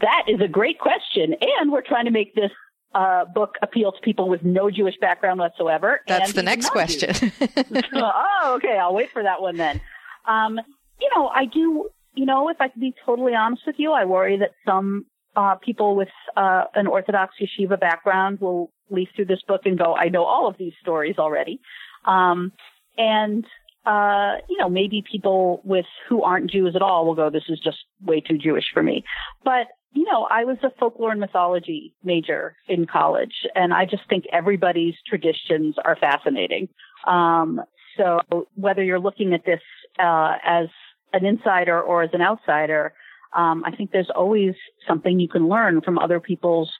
That 0.00 0.24
is 0.28 0.40
a 0.40 0.48
great 0.48 0.78
question. 0.78 1.34
And 1.40 1.72
we're 1.72 1.82
trying 1.82 2.04
to 2.04 2.10
make 2.10 2.34
this 2.34 2.50
uh, 2.94 3.24
book 3.24 3.54
appeal 3.62 3.92
to 3.92 4.00
people 4.00 4.28
with 4.28 4.42
no 4.44 4.70
Jewish 4.70 4.96
background 5.00 5.40
whatsoever. 5.40 6.00
That's 6.06 6.32
the 6.32 6.42
next 6.42 6.70
question. 6.70 7.10
oh, 7.94 8.54
okay. 8.56 8.78
I'll 8.78 8.94
wait 8.94 9.10
for 9.12 9.22
that 9.22 9.40
one 9.40 9.56
then. 9.56 9.80
Um, 10.26 10.58
you 11.00 11.08
know, 11.14 11.28
I 11.28 11.46
do, 11.46 11.88
you 12.14 12.26
know, 12.26 12.48
if 12.48 12.60
I 12.60 12.68
can 12.68 12.80
be 12.80 12.94
totally 13.06 13.34
honest 13.34 13.62
with 13.66 13.76
you, 13.78 13.92
I 13.92 14.04
worry 14.04 14.38
that 14.38 14.50
some 14.66 15.06
uh, 15.36 15.54
people 15.56 15.96
with 15.96 16.08
uh, 16.36 16.64
an 16.74 16.86
Orthodox 16.86 17.34
yeshiva 17.40 17.78
background 17.78 18.40
will 18.40 18.70
leaf 18.90 19.08
through 19.14 19.26
this 19.26 19.42
book 19.46 19.62
and 19.64 19.78
go, 19.78 19.94
I 19.94 20.08
know 20.08 20.24
all 20.24 20.48
of 20.48 20.56
these 20.58 20.72
stories 20.80 21.16
already. 21.18 21.60
Um, 22.04 22.52
and, 22.98 23.44
uh, 23.86 24.36
you 24.48 24.58
know, 24.58 24.68
maybe 24.68 25.02
people 25.10 25.60
with 25.64 25.86
who 26.08 26.22
aren't 26.22 26.50
Jews 26.50 26.74
at 26.76 26.82
all 26.82 27.06
will 27.06 27.14
go, 27.14 27.30
this 27.30 27.48
is 27.48 27.60
just 27.60 27.78
way 28.04 28.20
too 28.20 28.38
Jewish 28.38 28.66
for 28.72 28.82
me. 28.82 29.04
But, 29.44 29.68
you 29.92 30.04
know, 30.04 30.26
I 30.30 30.44
was 30.44 30.58
a 30.62 30.70
folklore 30.78 31.12
and 31.12 31.20
mythology 31.20 31.94
major 32.04 32.56
in 32.68 32.86
college, 32.86 33.34
and 33.54 33.72
I 33.72 33.86
just 33.86 34.02
think 34.08 34.24
everybody's 34.32 34.94
traditions 35.06 35.76
are 35.84 35.96
fascinating. 35.96 36.68
Um, 37.06 37.60
so 37.96 38.20
whether 38.54 38.84
you're 38.84 39.00
looking 39.00 39.34
at 39.34 39.44
this 39.44 39.60
uh, 39.98 40.34
as 40.44 40.68
an 41.12 41.26
insider 41.26 41.80
or 41.80 42.02
as 42.02 42.10
an 42.12 42.22
outsider, 42.22 42.92
um, 43.34 43.62
I 43.64 43.74
think 43.74 43.90
there's 43.90 44.10
always 44.14 44.54
something 44.86 45.18
you 45.18 45.28
can 45.28 45.48
learn 45.48 45.80
from 45.80 45.98
other 45.98 46.20
people's 46.20 46.72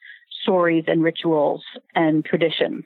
stories 0.42 0.84
and 0.86 1.02
rituals 1.02 1.62
and 1.94 2.24
traditions. 2.24 2.84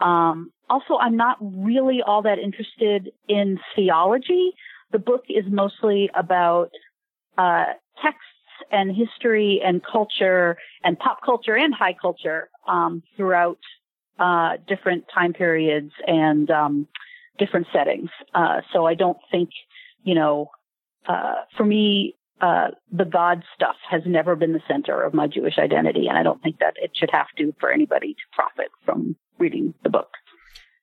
Um, 0.00 0.52
also, 0.68 0.96
I'm 1.00 1.16
not 1.16 1.36
really 1.40 2.00
all 2.04 2.22
that 2.22 2.38
interested 2.38 3.12
in 3.28 3.58
theology. 3.74 4.52
The 4.90 4.98
book 4.98 5.24
is 5.28 5.44
mostly 5.48 6.10
about 6.14 6.70
uh, 7.38 7.64
texts 8.02 8.26
and 8.70 8.94
history 8.94 9.60
and 9.64 9.82
culture 9.84 10.56
and 10.84 10.98
pop 10.98 11.18
culture 11.24 11.56
and 11.56 11.74
high 11.74 11.94
culture 12.00 12.48
um, 12.66 13.02
throughout 13.16 13.58
uh, 14.18 14.56
different 14.66 15.04
time 15.12 15.32
periods 15.32 15.92
and 16.06 16.50
um, 16.50 16.86
different 17.38 17.66
settings. 17.72 18.10
Uh, 18.34 18.60
so 18.72 18.86
I 18.86 18.94
don't 18.94 19.18
think, 19.30 19.50
you 20.04 20.14
know, 20.14 20.50
uh, 21.06 21.34
for 21.56 21.64
me, 21.64 22.14
uh, 22.42 22.68
the 22.90 23.04
God 23.04 23.44
stuff 23.54 23.76
has 23.88 24.02
never 24.04 24.34
been 24.34 24.52
the 24.52 24.60
center 24.66 25.00
of 25.00 25.14
my 25.14 25.28
Jewish 25.28 25.58
identity, 25.58 26.08
and 26.08 26.18
I 26.18 26.24
don't 26.24 26.42
think 26.42 26.58
that 26.58 26.74
it 26.76 26.90
should 26.94 27.10
have 27.12 27.28
to 27.38 27.54
for 27.60 27.70
anybody 27.70 28.14
to 28.14 28.20
profit 28.32 28.72
from 28.84 29.14
reading 29.38 29.74
the 29.84 29.90
book. 29.90 30.08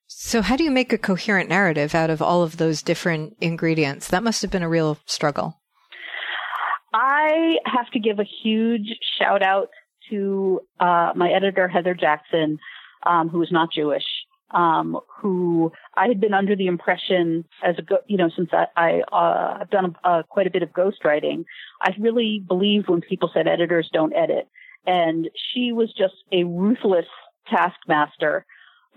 So, 0.08 0.42
how 0.42 0.56
do 0.56 0.64
you 0.64 0.72
make 0.72 0.94
a 0.94 0.98
coherent 0.98 1.50
narrative 1.50 1.94
out 1.94 2.10
of 2.10 2.22
all 2.22 2.44
of 2.44 2.58
those 2.58 2.82
different 2.82 3.36
ingredients? 3.42 4.08
That 4.08 4.24
must 4.24 4.42
have 4.42 4.50
been 4.50 4.64
a 4.64 4.70
real 4.70 4.98
struggle. 5.06 5.60
I 6.94 7.58
have 7.66 7.92
to 7.92 8.00
give 8.00 8.20
a 8.20 8.26
huge 8.42 8.88
shout 9.20 9.44
out 9.44 9.68
to 10.10 10.62
uh, 10.80 11.12
my 11.16 11.30
editor, 11.30 11.68
Heather 11.68 11.94
Jackson, 11.94 12.58
um, 13.06 13.30
who 13.30 13.44
is 13.44 13.50
not 13.52 13.70
Jewish 13.72 14.06
um, 14.52 15.00
who 15.08 15.72
I 15.96 16.08
had 16.08 16.20
been 16.20 16.34
under 16.34 16.56
the 16.56 16.68
impression 16.68 17.46
as 17.64 17.76
a, 17.78 17.84
you 18.08 18.18
know, 18.18 18.30
since 18.36 18.50
I, 18.52 18.66
I 18.76 19.02
uh, 19.16 19.60
have 19.60 19.70
done 19.70 19.96
uh, 20.04 20.24
quite 20.28 20.48
a 20.48 20.52
bit 20.52 20.64
of 20.64 20.70
ghostwriting, 20.70 21.46
I 21.82 21.94
really 22.00 22.44
believe 22.46 22.88
when 22.88 23.02
people 23.02 23.30
said 23.34 23.48
editors 23.48 23.90
don't 23.94 24.14
edit. 24.16 24.48
And 24.88 25.30
she 25.54 25.72
was 25.72 25.94
just 25.96 26.16
a 26.32 26.44
ruthless 26.44 27.06
taskmaster. 27.48 28.46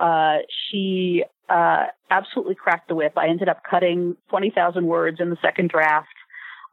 Uh, 0.01 0.39
she, 0.71 1.25
uh, 1.49 1.87
absolutely 2.11 2.55
cracked 2.55 2.89
the 2.89 2.95
whip. 2.95 3.13
I 3.17 3.29
ended 3.29 3.49
up 3.49 3.63
cutting 3.69 4.17
20,000 4.31 4.87
words 4.87 5.21
in 5.21 5.29
the 5.29 5.37
second 5.43 5.69
draft. 5.69 6.09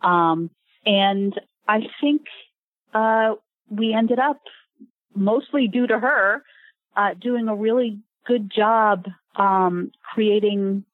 Um, 0.01 0.49
and 0.85 1.37
I 1.67 1.81
think, 1.99 2.21
uh, 2.93 3.33
we 3.69 3.93
ended 3.93 4.19
up 4.19 4.39
mostly 5.13 5.67
due 5.67 5.85
to 5.87 5.99
her, 5.99 6.43
uh, 6.95 7.13
doing 7.19 7.47
a 7.47 7.55
really 7.55 7.99
good 8.29 8.51
job 8.55 9.05
um, 9.35 9.91
creating 10.13 10.85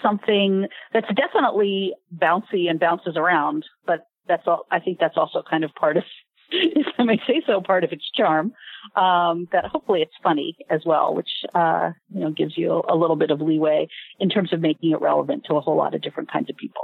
something 0.00 0.66
that's 0.92 1.08
definitely 1.14 1.94
bouncy 2.16 2.70
and 2.70 2.78
bounces 2.78 3.16
around, 3.16 3.64
but 3.86 4.06
that's 4.28 4.44
all, 4.46 4.66
I 4.70 4.78
think 4.78 4.98
that's 5.00 5.16
also 5.16 5.42
kind 5.48 5.64
of 5.64 5.74
part 5.74 5.96
of, 5.96 6.04
if 6.50 6.86
I 6.98 7.04
may 7.04 7.18
say 7.26 7.42
so, 7.46 7.60
part 7.60 7.82
of 7.84 7.92
its 7.92 8.08
charm. 8.14 8.52
Um, 8.96 9.48
that 9.52 9.64
hopefully 9.64 10.02
it's 10.02 10.12
funny 10.22 10.56
as 10.70 10.82
well, 10.84 11.14
which, 11.14 11.30
uh, 11.54 11.90
you 12.14 12.20
know, 12.20 12.30
gives 12.30 12.56
you 12.56 12.82
a, 12.88 12.94
little 12.94 13.16
bit 13.16 13.30
of 13.30 13.40
leeway 13.40 13.88
in 14.20 14.28
terms 14.28 14.52
of 14.52 14.60
making 14.60 14.92
it 14.92 15.00
relevant 15.00 15.44
to 15.46 15.54
a 15.54 15.60
whole 15.60 15.76
lot 15.76 15.94
of 15.94 16.02
different 16.02 16.30
kinds 16.30 16.50
of 16.50 16.56
people. 16.56 16.82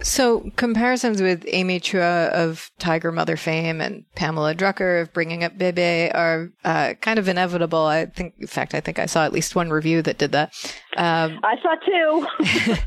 So 0.00 0.50
comparisons 0.56 1.22
with 1.22 1.44
Amy 1.46 1.78
Chua 1.78 2.28
of 2.30 2.70
Tiger 2.78 3.12
Mother 3.12 3.36
fame 3.36 3.80
and 3.80 4.04
Pamela 4.14 4.54
Druckerman 4.54 5.02
of 5.02 5.12
Bringing 5.12 5.44
Up 5.44 5.56
Bebe 5.56 6.10
are 6.12 6.50
uh, 6.64 6.94
kind 7.00 7.18
of 7.18 7.28
inevitable. 7.28 7.84
I 7.86 8.06
think, 8.06 8.34
in 8.38 8.46
fact, 8.46 8.74
I 8.74 8.80
think 8.80 8.98
I 8.98 9.06
saw 9.06 9.24
at 9.24 9.32
least 9.32 9.54
one 9.54 9.70
review 9.70 10.02
that 10.02 10.18
did 10.18 10.32
that. 10.32 10.52
Um, 10.96 11.40
I 11.44 11.56
saw 11.62 11.74
two. 11.76 12.26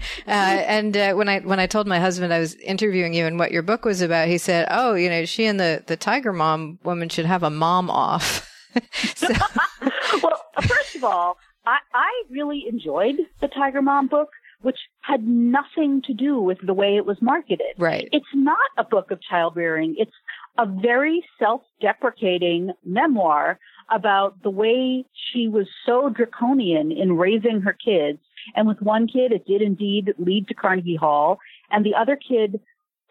uh, 0.28 0.30
and 0.30 0.96
uh, 0.98 1.14
when 1.14 1.30
I 1.30 1.40
when 1.40 1.60
I 1.60 1.66
told 1.66 1.88
my 1.88 2.00
husband 2.00 2.34
I 2.34 2.40
was 2.40 2.56
interviewing 2.56 3.14
you 3.14 3.26
and 3.26 3.40
what 3.40 3.52
your 3.52 3.64
book 3.64 3.86
was 3.86 4.02
about, 4.02 4.28
he 4.28 4.38
said, 4.38 4.68
"Oh, 4.70 4.94
you 4.94 5.10
know, 5.10 5.26
she 5.26 5.46
and 5.46 5.60
the 5.60 5.84
the 5.88 5.96
Tiger 5.98 6.34
Mom 6.34 6.78
woman 6.84 7.10
should 7.10 7.26
have 7.26 7.44
a 7.44 7.50
mom 7.50 7.90
off." 7.90 8.52
well, 10.22 10.44
first 10.62 10.96
of 10.96 11.04
all, 11.04 11.38
I, 11.66 11.78
I 11.94 12.24
really 12.30 12.66
enjoyed 12.70 13.16
the 13.42 13.48
Tiger 13.48 13.82
Mom 13.82 14.08
book 14.08 14.30
which 14.62 14.78
had 15.02 15.28
nothing 15.28 16.02
to 16.04 16.14
do 16.14 16.40
with 16.40 16.58
the 16.66 16.74
way 16.74 16.96
it 16.96 17.06
was 17.06 17.18
marketed. 17.22 17.76
Right. 17.78 18.08
It's 18.12 18.26
not 18.34 18.58
a 18.78 18.84
book 18.84 19.12
of 19.12 19.22
child 19.22 19.56
rearing. 19.56 19.96
It's 19.98 20.12
a 20.58 20.66
very 20.66 21.24
self-deprecating 21.40 22.72
memoir 22.84 23.60
about 23.92 24.42
the 24.44 24.50
way 24.50 25.06
she 25.32 25.48
was 25.48 25.68
so 25.86 26.10
draconian 26.10 26.92
in 26.92 27.18
raising 27.18 27.62
her 27.62 27.74
kids. 27.74 28.20
And 28.56 28.68
with 28.68 28.82
one 28.82 29.08
kid, 29.08 29.32
it 29.32 29.46
did 29.46 29.62
indeed 29.62 30.14
lead 30.18 30.48
to 30.48 30.54
Carnegie 30.54 30.96
Hall. 30.96 31.40
And 31.70 31.86
the 31.86 31.96
other 31.96 32.18
kid 32.18 32.60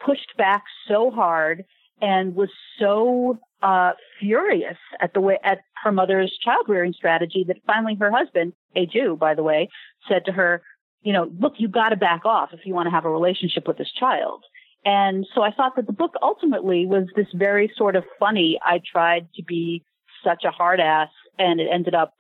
pushed 0.05 0.37
back 0.37 0.65
so 0.89 1.11
hard 1.11 1.65
and 2.03 2.35
was 2.35 2.51
so 2.79 3.39
uh, 3.63 3.93
furious 4.21 4.77
at 5.01 5.15
the 5.15 5.21
way 5.21 5.39
at 5.43 5.61
her 5.83 5.93
mother's 5.93 6.37
child 6.45 6.67
rearing 6.69 6.93
strategy 6.93 7.45
that 7.49 7.57
finally 7.67 7.97
her 7.99 8.11
husband, 8.11 8.53
a 8.75 8.85
Jew, 8.87 9.17
by 9.19 9.35
the 9.35 9.43
way, 9.43 9.69
said 10.09 10.25
to 10.27 10.33
her, 10.33 10.63
you 11.07 11.13
know, 11.13 11.31
look, 11.39 11.53
you've 11.59 11.71
got 11.71 11.91
to 11.91 11.97
back 11.97 12.27
off 12.27 12.49
if 12.53 12.67
you 12.67 12.75
want 12.75 12.89
to 12.89 12.91
have 12.91 13.05
a 13.05 13.09
relationship 13.09 13.69
with 13.69 13.79
this 13.79 13.93
child. 13.93 14.43
And 14.85 15.25
so 15.37 15.43
I 15.43 15.53
thought 15.53 15.77
that 15.77 15.87
the 15.87 15.93
book 15.93 16.15
ultimately 16.21 16.85
was 16.85 17.05
this 17.15 17.29
very 17.33 17.73
sort 17.77 17.95
of 17.95 18.03
funny. 18.19 18.59
I 18.61 18.81
tried 18.93 19.29
to 19.37 19.45
be 19.45 19.85
such 20.25 20.43
a 20.45 20.51
hard 20.51 20.81
ass 20.81 21.11
and 21.39 21.61
it 21.61 21.69
ended 21.73 21.95
up 21.95 22.15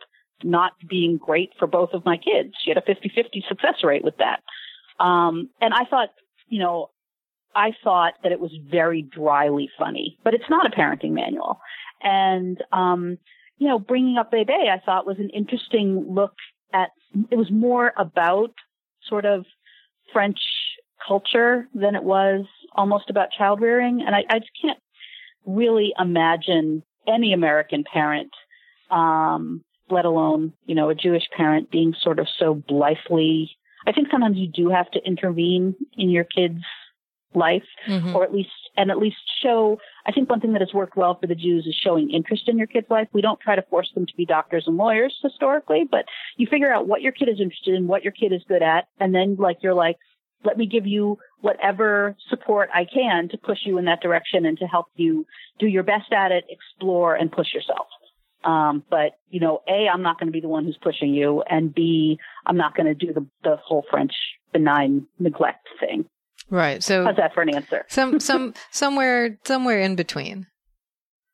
not 0.44 0.74
being 0.88 1.16
great 1.16 1.50
for 1.58 1.66
both 1.66 1.90
of 1.94 2.04
my 2.04 2.16
kids. 2.16 2.54
She 2.64 2.70
had 2.70 2.78
a 2.78 2.80
50-50 2.80 3.48
success 3.48 3.82
rate 3.82 4.04
with 4.04 4.18
that. 4.18 4.42
Um, 5.04 5.50
and 5.60 5.74
I 5.74 5.84
thought, 5.90 6.10
you 6.46 6.60
know, 6.60 6.90
I 7.56 7.72
thought 7.82 8.12
that 8.22 8.30
it 8.30 8.38
was 8.38 8.52
very 8.70 9.02
dryly 9.02 9.68
funny, 9.76 10.16
but 10.22 10.32
it's 10.32 10.48
not 10.48 10.64
a 10.64 10.70
parenting 10.70 11.10
manual. 11.10 11.58
And, 12.04 12.62
um, 12.72 13.18
you 13.58 13.66
know, 13.66 13.80
bringing 13.80 14.16
up 14.16 14.30
Bebe, 14.30 14.52
I 14.52 14.78
thought 14.84 15.08
was 15.08 15.18
an 15.18 15.30
interesting 15.30 16.06
look 16.08 16.34
at, 16.72 16.90
it 17.32 17.36
was 17.36 17.50
more 17.50 17.92
about 17.98 18.52
sort 19.08 19.24
of 19.24 19.44
French 20.12 20.38
culture 21.06 21.68
than 21.74 21.94
it 21.94 22.02
was 22.02 22.44
almost 22.72 23.10
about 23.10 23.32
child 23.36 23.60
rearing. 23.60 24.02
And 24.04 24.14
I, 24.14 24.24
I 24.28 24.38
just 24.38 24.50
can't 24.60 24.78
really 25.44 25.92
imagine 25.98 26.82
any 27.06 27.32
American 27.32 27.84
parent, 27.84 28.30
um, 28.90 29.62
let 29.90 30.04
alone, 30.04 30.52
you 30.64 30.74
know, 30.74 30.90
a 30.90 30.94
Jewish 30.94 31.24
parent 31.36 31.70
being 31.70 31.94
sort 32.00 32.18
of 32.18 32.26
so 32.38 32.54
blithely. 32.54 33.50
I 33.86 33.92
think 33.92 34.08
sometimes 34.10 34.36
you 34.36 34.48
do 34.48 34.70
have 34.70 34.90
to 34.92 35.00
intervene 35.04 35.76
in 35.96 36.10
your 36.10 36.24
kid's 36.24 36.64
life 37.34 37.66
mm-hmm. 37.86 38.16
or 38.16 38.24
at 38.24 38.32
least 38.32 38.50
and 38.76 38.90
at 38.90 38.98
least 38.98 39.16
show 39.42 39.78
I 40.06 40.12
think 40.12 40.30
one 40.30 40.40
thing 40.40 40.52
that 40.52 40.60
has 40.60 40.72
worked 40.72 40.96
well 40.96 41.18
for 41.20 41.26
the 41.26 41.34
Jews 41.34 41.66
is 41.66 41.74
showing 41.74 42.10
interest 42.10 42.48
in 42.48 42.58
your 42.58 42.66
kid's 42.66 42.90
life. 42.90 43.08
We 43.12 43.22
don't 43.22 43.40
try 43.40 43.56
to 43.56 43.62
force 43.62 43.90
them 43.94 44.06
to 44.06 44.16
be 44.16 44.24
doctors 44.24 44.64
and 44.66 44.76
lawyers 44.76 45.16
historically, 45.22 45.84
but 45.90 46.04
you 46.36 46.46
figure 46.46 46.72
out 46.72 46.86
what 46.86 47.02
your 47.02 47.12
kid 47.12 47.28
is 47.28 47.40
interested 47.40 47.74
in, 47.74 47.86
what 47.86 48.04
your 48.04 48.12
kid 48.12 48.32
is 48.32 48.42
good 48.46 48.62
at, 48.62 48.88
and 49.00 49.14
then 49.14 49.36
like 49.36 49.58
you're 49.62 49.74
like, 49.74 49.96
let 50.44 50.56
me 50.56 50.66
give 50.66 50.86
you 50.86 51.18
whatever 51.40 52.16
support 52.28 52.68
I 52.72 52.84
can 52.84 53.28
to 53.30 53.38
push 53.38 53.58
you 53.64 53.78
in 53.78 53.86
that 53.86 54.00
direction 54.00 54.46
and 54.46 54.58
to 54.58 54.66
help 54.66 54.86
you 54.94 55.26
do 55.58 55.66
your 55.66 55.82
best 55.82 56.12
at 56.12 56.30
it, 56.30 56.44
explore 56.48 57.14
and 57.14 57.32
push 57.32 57.52
yourself. 57.52 57.86
Um, 58.44 58.84
but 58.88 59.18
you 59.30 59.40
know, 59.40 59.62
A, 59.68 59.88
I'm 59.92 60.02
not 60.02 60.20
going 60.20 60.28
to 60.28 60.32
be 60.32 60.40
the 60.40 60.48
one 60.48 60.64
who's 60.64 60.78
pushing 60.80 61.12
you, 61.12 61.42
and 61.48 61.74
B, 61.74 62.18
I'm 62.46 62.56
not 62.56 62.76
going 62.76 62.86
to 62.86 62.94
do 62.94 63.12
the 63.12 63.26
the 63.42 63.56
whole 63.56 63.84
French 63.90 64.12
benign 64.52 65.06
neglect 65.18 65.66
thing. 65.80 66.04
Right. 66.50 66.82
So 66.82 67.04
how's 67.04 67.16
that 67.16 67.34
for 67.34 67.42
an 67.42 67.54
answer? 67.54 67.84
some 67.88 68.20
some 68.20 68.54
somewhere 68.70 69.38
somewhere 69.44 69.80
in 69.80 69.96
between. 69.96 70.46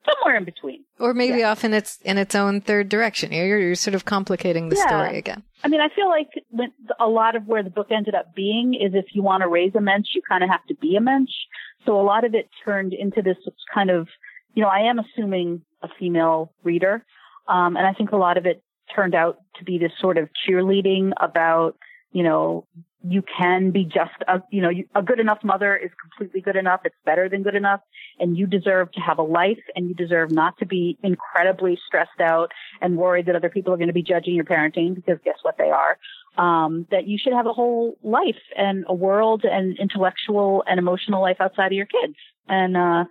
Somewhere 0.04 0.36
in 0.36 0.44
between. 0.44 0.84
Or 0.98 1.14
maybe 1.14 1.40
yeah. 1.40 1.50
off 1.50 1.64
in 1.64 1.74
its 1.74 1.98
in 2.02 2.18
its 2.18 2.34
own 2.34 2.60
third 2.60 2.88
direction. 2.88 3.30
You're 3.32 3.58
you're 3.58 3.74
sort 3.74 3.94
of 3.94 4.04
complicating 4.04 4.68
the 4.68 4.76
yeah. 4.76 4.86
story 4.86 5.18
again. 5.18 5.42
I 5.62 5.68
mean, 5.68 5.80
I 5.80 5.88
feel 5.94 6.08
like 6.08 6.28
when, 6.50 6.72
a 6.98 7.06
lot 7.06 7.36
of 7.36 7.46
where 7.46 7.62
the 7.62 7.70
book 7.70 7.88
ended 7.90 8.14
up 8.14 8.34
being 8.34 8.74
is 8.74 8.94
if 8.94 9.06
you 9.12 9.22
want 9.22 9.42
to 9.42 9.48
raise 9.48 9.74
a 9.76 9.80
mensch, 9.80 10.08
you 10.14 10.22
kind 10.28 10.42
of 10.42 10.50
have 10.50 10.64
to 10.68 10.74
be 10.74 10.96
a 10.96 11.00
mensch. 11.00 11.30
So 11.86 12.00
a 12.00 12.02
lot 12.02 12.24
of 12.24 12.34
it 12.34 12.48
turned 12.64 12.92
into 12.92 13.22
this 13.22 13.36
kind 13.72 13.90
of, 13.90 14.08
you 14.54 14.62
know, 14.62 14.68
I 14.68 14.88
am 14.88 14.98
assuming 14.98 15.62
a 15.82 15.88
female 15.98 16.52
reader, 16.62 17.04
um, 17.48 17.76
and 17.76 17.86
I 17.86 17.92
think 17.92 18.12
a 18.12 18.16
lot 18.16 18.38
of 18.38 18.46
it 18.46 18.62
turned 18.94 19.14
out 19.14 19.38
to 19.58 19.64
be 19.64 19.78
this 19.78 19.92
sort 20.00 20.18
of 20.18 20.28
cheerleading 20.46 21.12
about, 21.20 21.76
you 22.12 22.22
know, 22.22 22.66
you 23.04 23.22
can 23.22 23.70
be 23.70 23.84
just 23.84 24.12
a, 24.28 24.40
you 24.50 24.62
know, 24.62 24.70
a 24.94 25.02
good 25.02 25.18
enough 25.18 25.38
mother 25.42 25.76
is 25.76 25.90
completely 26.00 26.40
good 26.40 26.56
enough. 26.56 26.80
It's 26.84 26.94
better 27.04 27.28
than 27.28 27.42
good 27.42 27.56
enough. 27.56 27.80
And 28.20 28.36
you 28.36 28.46
deserve 28.46 28.92
to 28.92 29.00
have 29.00 29.18
a 29.18 29.22
life 29.22 29.62
and 29.74 29.88
you 29.88 29.94
deserve 29.94 30.30
not 30.30 30.58
to 30.58 30.66
be 30.66 30.98
incredibly 31.02 31.78
stressed 31.86 32.20
out 32.20 32.52
and 32.80 32.96
worried 32.96 33.26
that 33.26 33.36
other 33.36 33.50
people 33.50 33.72
are 33.72 33.76
going 33.76 33.88
to 33.88 33.92
be 33.92 34.02
judging 34.02 34.34
your 34.34 34.44
parenting 34.44 34.94
because 34.94 35.18
guess 35.24 35.38
what 35.42 35.58
they 35.58 35.70
are. 35.70 35.98
Um, 36.38 36.86
that 36.90 37.06
you 37.06 37.18
should 37.22 37.34
have 37.34 37.46
a 37.46 37.52
whole 37.52 37.98
life 38.02 38.40
and 38.56 38.84
a 38.88 38.94
world 38.94 39.44
and 39.44 39.76
intellectual 39.78 40.64
and 40.66 40.78
emotional 40.78 41.20
life 41.20 41.36
outside 41.40 41.66
of 41.66 41.72
your 41.72 41.86
kids. 41.86 42.14
And, 42.48 42.76
uh, 42.76 43.04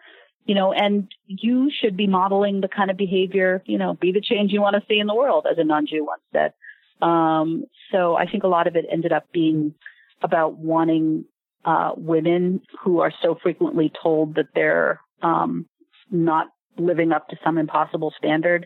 you 0.46 0.56
know, 0.56 0.74
and 0.74 1.12
you 1.28 1.70
should 1.72 1.96
be 1.96 2.08
modeling 2.08 2.62
the 2.62 2.68
kind 2.68 2.90
of 2.90 2.98
behavior, 2.98 3.62
you 3.66 3.78
know, 3.78 3.94
be 3.94 4.12
the 4.12 4.22
change 4.22 4.52
you 4.52 4.62
want 4.62 4.76
to 4.76 4.82
see 4.88 5.00
in 5.00 5.06
the 5.06 5.14
world, 5.14 5.46
as 5.50 5.58
a 5.60 5.64
non-Jew 5.64 6.04
once 6.04 6.22
said. 6.32 6.54
Um, 7.02 7.66
so 7.92 8.16
I 8.16 8.26
think 8.26 8.44
a 8.44 8.48
lot 8.48 8.68
of 8.68 8.76
it 8.76 8.86
ended 8.92 9.12
up 9.12 9.32
being 9.32 9.74
about 10.22 10.58
wanting 10.58 11.26
uh, 11.66 11.92
women 11.96 12.62
who 12.84 13.00
are 13.00 13.12
so 13.22 13.38
frequently 13.42 13.92
told 14.02 14.36
that 14.36 14.48
they're 14.56 15.00
um, 15.22 15.68
not 16.10 16.48
living 16.78 17.12
up 17.12 17.28
to 17.30 17.38
some 17.44 17.58
impossible 17.58 18.14
standard. 18.18 18.66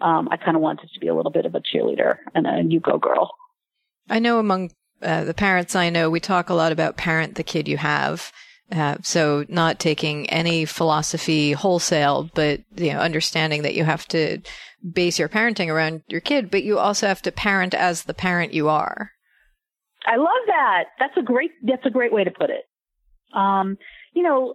Um, 0.00 0.28
I 0.30 0.36
kind 0.36 0.56
of 0.56 0.62
wanted 0.62 0.90
to 0.92 1.00
be 1.00 1.08
a 1.08 1.14
little 1.14 1.32
bit 1.32 1.46
of 1.46 1.54
a 1.54 1.60
cheerleader 1.60 2.16
and 2.34 2.46
a 2.46 2.62
you 2.70 2.80
go 2.80 2.98
girl. 2.98 3.32
I 4.08 4.18
know 4.18 4.38
among 4.38 4.70
uh, 5.02 5.24
the 5.24 5.34
parents 5.34 5.74
I 5.74 5.90
know, 5.90 6.10
we 6.10 6.20
talk 6.20 6.48
a 6.48 6.54
lot 6.54 6.72
about 6.72 6.96
parent 6.96 7.34
the 7.34 7.42
kid 7.42 7.68
you 7.68 7.76
have. 7.78 8.32
Uh, 8.72 8.96
so 9.02 9.44
not 9.48 9.78
taking 9.78 10.28
any 10.28 10.64
philosophy 10.64 11.52
wholesale, 11.52 12.28
but 12.34 12.60
you 12.74 12.92
know, 12.92 12.98
understanding 12.98 13.62
that 13.62 13.74
you 13.74 13.84
have 13.84 14.06
to 14.08 14.38
base 14.92 15.18
your 15.18 15.28
parenting 15.28 15.68
around 15.68 16.02
your 16.08 16.20
kid, 16.20 16.50
but 16.50 16.64
you 16.64 16.78
also 16.78 17.06
have 17.06 17.22
to 17.22 17.30
parent 17.30 17.74
as 17.74 18.04
the 18.04 18.14
parent 18.14 18.52
you 18.52 18.68
are. 18.68 19.12
I 20.04 20.16
love 20.16 20.46
that. 20.46 20.84
That's 20.98 21.16
a 21.16 21.22
great. 21.22 21.50
That's 21.62 21.86
a 21.86 21.90
great 21.90 22.12
way 22.12 22.24
to 22.24 22.30
put 22.30 22.50
it. 22.50 22.64
Um, 23.36 23.76
you 24.14 24.22
know, 24.22 24.54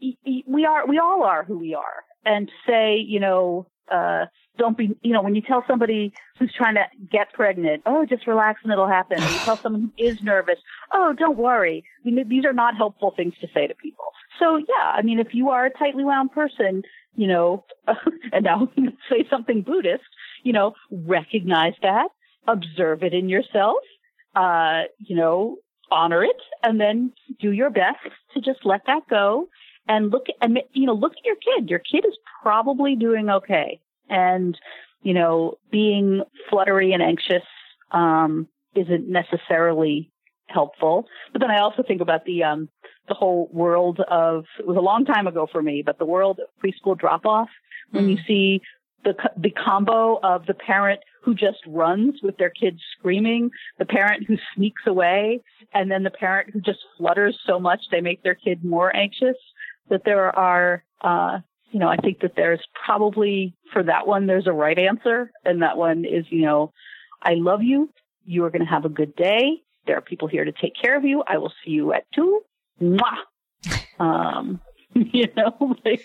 we 0.00 0.64
are. 0.64 0.86
We 0.86 0.98
all 0.98 1.22
are 1.24 1.44
who 1.44 1.58
we 1.58 1.74
are, 1.74 2.04
and 2.24 2.50
say, 2.66 2.96
you 2.96 3.20
know, 3.20 3.66
uh, 3.92 4.26
don't 4.58 4.76
be, 4.76 4.96
you 5.02 5.12
know, 5.12 5.22
when 5.22 5.34
you 5.34 5.42
tell 5.42 5.64
somebody 5.66 6.12
who's 6.38 6.52
trying 6.52 6.74
to 6.74 6.84
get 7.10 7.32
pregnant, 7.32 7.82
oh, 7.86 8.04
just 8.06 8.26
relax 8.26 8.60
and 8.62 8.72
it'll 8.72 8.88
happen. 8.88 9.22
Or 9.22 9.30
you 9.30 9.40
tell 9.44 9.58
someone 9.62 9.92
who 9.96 10.04
is 10.04 10.18
nervous, 10.22 10.58
oh, 10.92 11.14
don't 11.18 11.36
worry. 11.36 11.84
I 12.00 12.08
mean, 12.08 12.28
these 12.28 12.44
are 12.44 12.52
not 12.52 12.76
helpful 12.76 13.12
things 13.16 13.34
to 13.40 13.48
say 13.54 13.66
to 13.66 13.74
people. 13.74 14.06
So 14.38 14.56
yeah, 14.56 14.92
I 14.94 15.02
mean, 15.02 15.18
if 15.18 15.28
you 15.32 15.50
are 15.50 15.66
a 15.66 15.70
tightly 15.70 16.04
wound 16.04 16.32
person, 16.32 16.82
you 17.14 17.26
know, 17.26 17.64
and 18.32 18.44
now 18.44 18.68
say 19.10 19.26
something 19.30 19.62
Buddhist, 19.62 20.04
you 20.42 20.52
know, 20.52 20.74
recognize 20.90 21.74
that, 21.82 22.08
observe 22.46 23.02
it 23.02 23.14
in 23.14 23.28
yourself, 23.28 23.78
uh, 24.34 24.82
you 24.98 25.16
know, 25.16 25.56
honor 25.90 26.24
it, 26.24 26.36
and 26.62 26.80
then 26.80 27.12
do 27.40 27.52
your 27.52 27.70
best 27.70 27.98
to 28.34 28.40
just 28.40 28.64
let 28.64 28.82
that 28.86 29.02
go 29.08 29.48
and 29.88 30.10
look 30.10 30.26
and 30.40 30.58
you 30.72 30.86
know 30.86 30.94
look 30.94 31.12
at 31.12 31.24
your 31.24 31.36
kid. 31.36 31.70
Your 31.70 31.78
kid 31.78 32.04
is 32.06 32.16
probably 32.42 32.96
doing 32.96 33.30
okay, 33.30 33.80
and 34.08 34.58
you 35.02 35.14
know, 35.14 35.54
being 35.70 36.22
fluttery 36.50 36.92
and 36.92 37.00
anxious 37.00 37.44
um, 37.92 38.48
isn't 38.74 39.08
necessarily 39.08 40.10
helpful. 40.48 41.06
But 41.32 41.40
then 41.40 41.50
I 41.50 41.60
also 41.60 41.84
think 41.86 42.00
about 42.00 42.24
the 42.24 42.42
um, 42.42 42.68
the 43.08 43.14
whole 43.14 43.48
world 43.52 44.00
of 44.10 44.46
it 44.58 44.66
was 44.66 44.76
a 44.76 44.80
long 44.80 45.04
time 45.04 45.26
ago 45.26 45.46
for 45.50 45.62
me, 45.62 45.82
but 45.86 45.98
the 45.98 46.04
world 46.04 46.40
of 46.40 46.48
preschool 46.62 46.98
drop 46.98 47.24
off 47.24 47.48
when 47.92 48.06
mm. 48.06 48.10
you 48.10 48.18
see 48.26 48.60
the 49.04 49.14
the 49.36 49.50
combo 49.50 50.18
of 50.22 50.46
the 50.46 50.54
parent 50.54 51.00
who 51.22 51.34
just 51.34 51.58
runs 51.66 52.20
with 52.22 52.36
their 52.36 52.50
kids 52.50 52.80
screaming, 52.98 53.50
the 53.78 53.84
parent 53.84 54.24
who 54.26 54.36
sneaks 54.54 54.82
away, 54.86 55.40
and 55.72 55.90
then 55.90 56.02
the 56.02 56.10
parent 56.10 56.50
who 56.52 56.60
just 56.60 56.80
flutters 56.98 57.38
so 57.46 57.60
much 57.60 57.80
they 57.90 58.00
make 58.00 58.22
their 58.22 58.34
kid 58.34 58.64
more 58.64 58.94
anxious. 58.94 59.36
That 59.88 60.02
there 60.04 60.36
are, 60.36 60.82
uh, 61.00 61.38
you 61.70 61.80
know, 61.80 61.88
I 61.88 61.96
think 61.96 62.20
that 62.20 62.32
there's 62.36 62.62
probably 62.84 63.54
for 63.72 63.82
that 63.82 64.06
one 64.06 64.26
there's 64.26 64.46
a 64.46 64.52
right 64.52 64.78
answer, 64.78 65.30
and 65.44 65.62
that 65.62 65.76
one 65.76 66.04
is, 66.04 66.24
you 66.30 66.42
know, 66.42 66.72
I 67.22 67.34
love 67.34 67.62
you. 67.62 67.90
You 68.24 68.44
are 68.44 68.50
going 68.50 68.64
to 68.64 68.70
have 68.70 68.84
a 68.84 68.90
good 68.90 69.14
day. 69.16 69.62
There 69.86 69.96
are 69.96 70.02
people 70.02 70.28
here 70.28 70.44
to 70.44 70.52
take 70.52 70.72
care 70.80 70.96
of 70.96 71.04
you. 71.04 71.22
I 71.26 71.38
will 71.38 71.52
see 71.64 71.72
you 71.72 71.92
at 71.92 72.04
two. 72.14 72.42
Mwah. 72.80 73.18
um, 73.98 74.60
you 74.94 75.26
know, 75.36 75.76
like, 75.84 76.04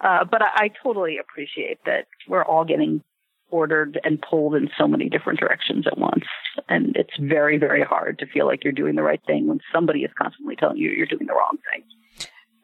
uh, 0.00 0.24
but 0.24 0.42
I, 0.42 0.64
I 0.64 0.70
totally 0.82 1.18
appreciate 1.18 1.78
that 1.86 2.06
we're 2.28 2.44
all 2.44 2.64
getting 2.64 3.02
ordered 3.50 4.00
and 4.02 4.20
pulled 4.20 4.54
in 4.56 4.68
so 4.76 4.88
many 4.88 5.08
different 5.08 5.38
directions 5.38 5.86
at 5.86 5.96
once. 5.96 6.24
And 6.68 6.96
it's 6.96 7.16
very, 7.18 7.56
very 7.56 7.82
hard 7.82 8.18
to 8.18 8.26
feel 8.26 8.46
like 8.46 8.64
you're 8.64 8.72
doing 8.72 8.96
the 8.96 9.02
right 9.02 9.20
thing 9.26 9.46
when 9.46 9.60
somebody 9.72 10.00
is 10.00 10.10
constantly 10.20 10.56
telling 10.56 10.76
you 10.76 10.90
you're 10.90 11.06
doing 11.06 11.26
the 11.26 11.34
wrong 11.34 11.58
thing. 11.72 11.84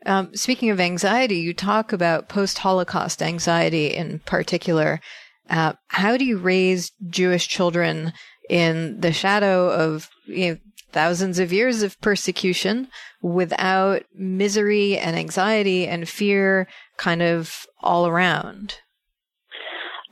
Um, 0.07 0.35
speaking 0.35 0.71
of 0.71 0.81
anxiety, 0.81 1.37
you 1.37 1.53
talk 1.53 1.93
about 1.93 2.29
post 2.29 2.59
Holocaust 2.59 3.23
anxiety 3.23 3.89
in 3.89 4.21
particular. 4.21 5.01
Uh, 5.49 5.75
how 5.89 6.17
do 6.17 6.25
you 6.25 6.39
raise 6.39 6.93
Jewish 7.09 7.49
children 7.49 8.13
in 8.49 9.01
the 9.01 9.13
shadow 9.13 9.71
of 9.71 10.09
you 10.27 10.51
know, 10.51 10.59
thousands 10.93 11.39
of 11.39 11.53
years 11.53 11.83
of 11.83 12.01
persecution 12.01 12.89
without 13.23 14.03
misery 14.15 14.97
and 14.97 15.17
anxiety 15.17 15.87
and 15.87 16.09
fear 16.09 16.67
kind 16.97 17.23
of 17.23 17.67
all 17.83 18.07
around? 18.07 18.77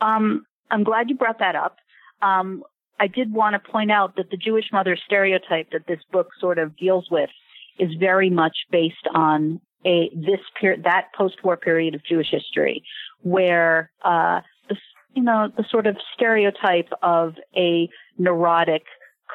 Um, 0.00 0.44
I'm 0.70 0.84
glad 0.84 1.08
you 1.08 1.16
brought 1.16 1.38
that 1.38 1.56
up. 1.56 1.76
Um, 2.20 2.62
I 3.00 3.06
did 3.06 3.32
want 3.32 3.54
to 3.54 3.70
point 3.70 3.90
out 3.90 4.16
that 4.16 4.30
the 4.30 4.36
Jewish 4.36 4.66
mother 4.72 4.98
stereotype 5.06 5.70
that 5.72 5.86
this 5.86 6.00
book 6.12 6.28
sort 6.40 6.58
of 6.58 6.76
deals 6.76 7.08
with 7.10 7.30
is 7.78 7.90
very 7.98 8.28
much 8.28 8.56
based 8.70 9.06
on 9.14 9.60
a 9.86 10.10
this 10.14 10.40
period, 10.60 10.84
that 10.84 11.08
post-war 11.16 11.56
period 11.56 11.94
of 11.94 12.04
Jewish 12.04 12.28
history, 12.30 12.82
where 13.22 13.90
uh, 14.04 14.40
the 14.68 14.76
you 15.14 15.22
know 15.22 15.48
the 15.56 15.64
sort 15.70 15.86
of 15.86 15.96
stereotype 16.14 16.88
of 17.02 17.34
a 17.56 17.88
neurotic, 18.18 18.82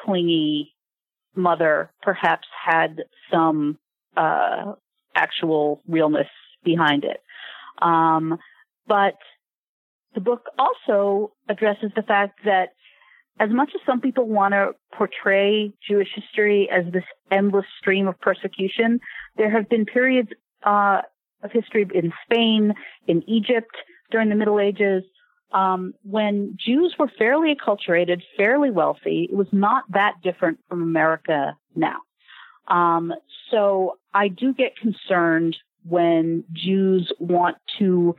clingy 0.04 0.74
mother 1.34 1.90
perhaps 2.02 2.46
had 2.64 3.02
some 3.30 3.78
uh, 4.16 4.72
actual 5.14 5.80
realness 5.88 6.28
behind 6.64 7.04
it. 7.04 7.20
Um, 7.82 8.38
but 8.86 9.14
the 10.14 10.20
book 10.20 10.46
also 10.58 11.32
addresses 11.48 11.90
the 11.96 12.02
fact 12.02 12.40
that 12.44 12.70
as 13.40 13.50
much 13.50 13.70
as 13.74 13.80
some 13.84 14.00
people 14.00 14.28
want 14.28 14.52
to 14.52 14.72
portray 14.96 15.72
Jewish 15.86 16.08
history 16.14 16.68
as 16.70 16.84
this 16.92 17.04
endless 17.30 17.66
stream 17.78 18.06
of 18.06 18.18
persecution, 18.20 19.00
there 19.36 19.50
have 19.50 19.68
been 19.68 19.84
periods 19.84 20.30
uh, 20.64 21.02
of 21.42 21.50
history 21.50 21.86
in 21.94 22.12
Spain, 22.24 22.74
in 23.06 23.28
Egypt 23.28 23.74
during 24.10 24.28
the 24.28 24.34
Middle 24.34 24.60
Ages, 24.60 25.02
um, 25.52 25.94
when 26.02 26.56
Jews 26.58 26.94
were 26.98 27.10
fairly 27.18 27.54
acculturated, 27.54 28.22
fairly 28.36 28.70
wealthy. 28.70 29.28
It 29.30 29.36
was 29.36 29.48
not 29.52 29.84
that 29.90 30.14
different 30.22 30.58
from 30.68 30.82
America 30.82 31.56
now. 31.74 31.98
Um, 32.68 33.12
so 33.50 33.98
I 34.12 34.28
do 34.28 34.54
get 34.54 34.76
concerned 34.76 35.56
when 35.86 36.44
Jews 36.52 37.12
want 37.18 37.56
to 37.78 38.16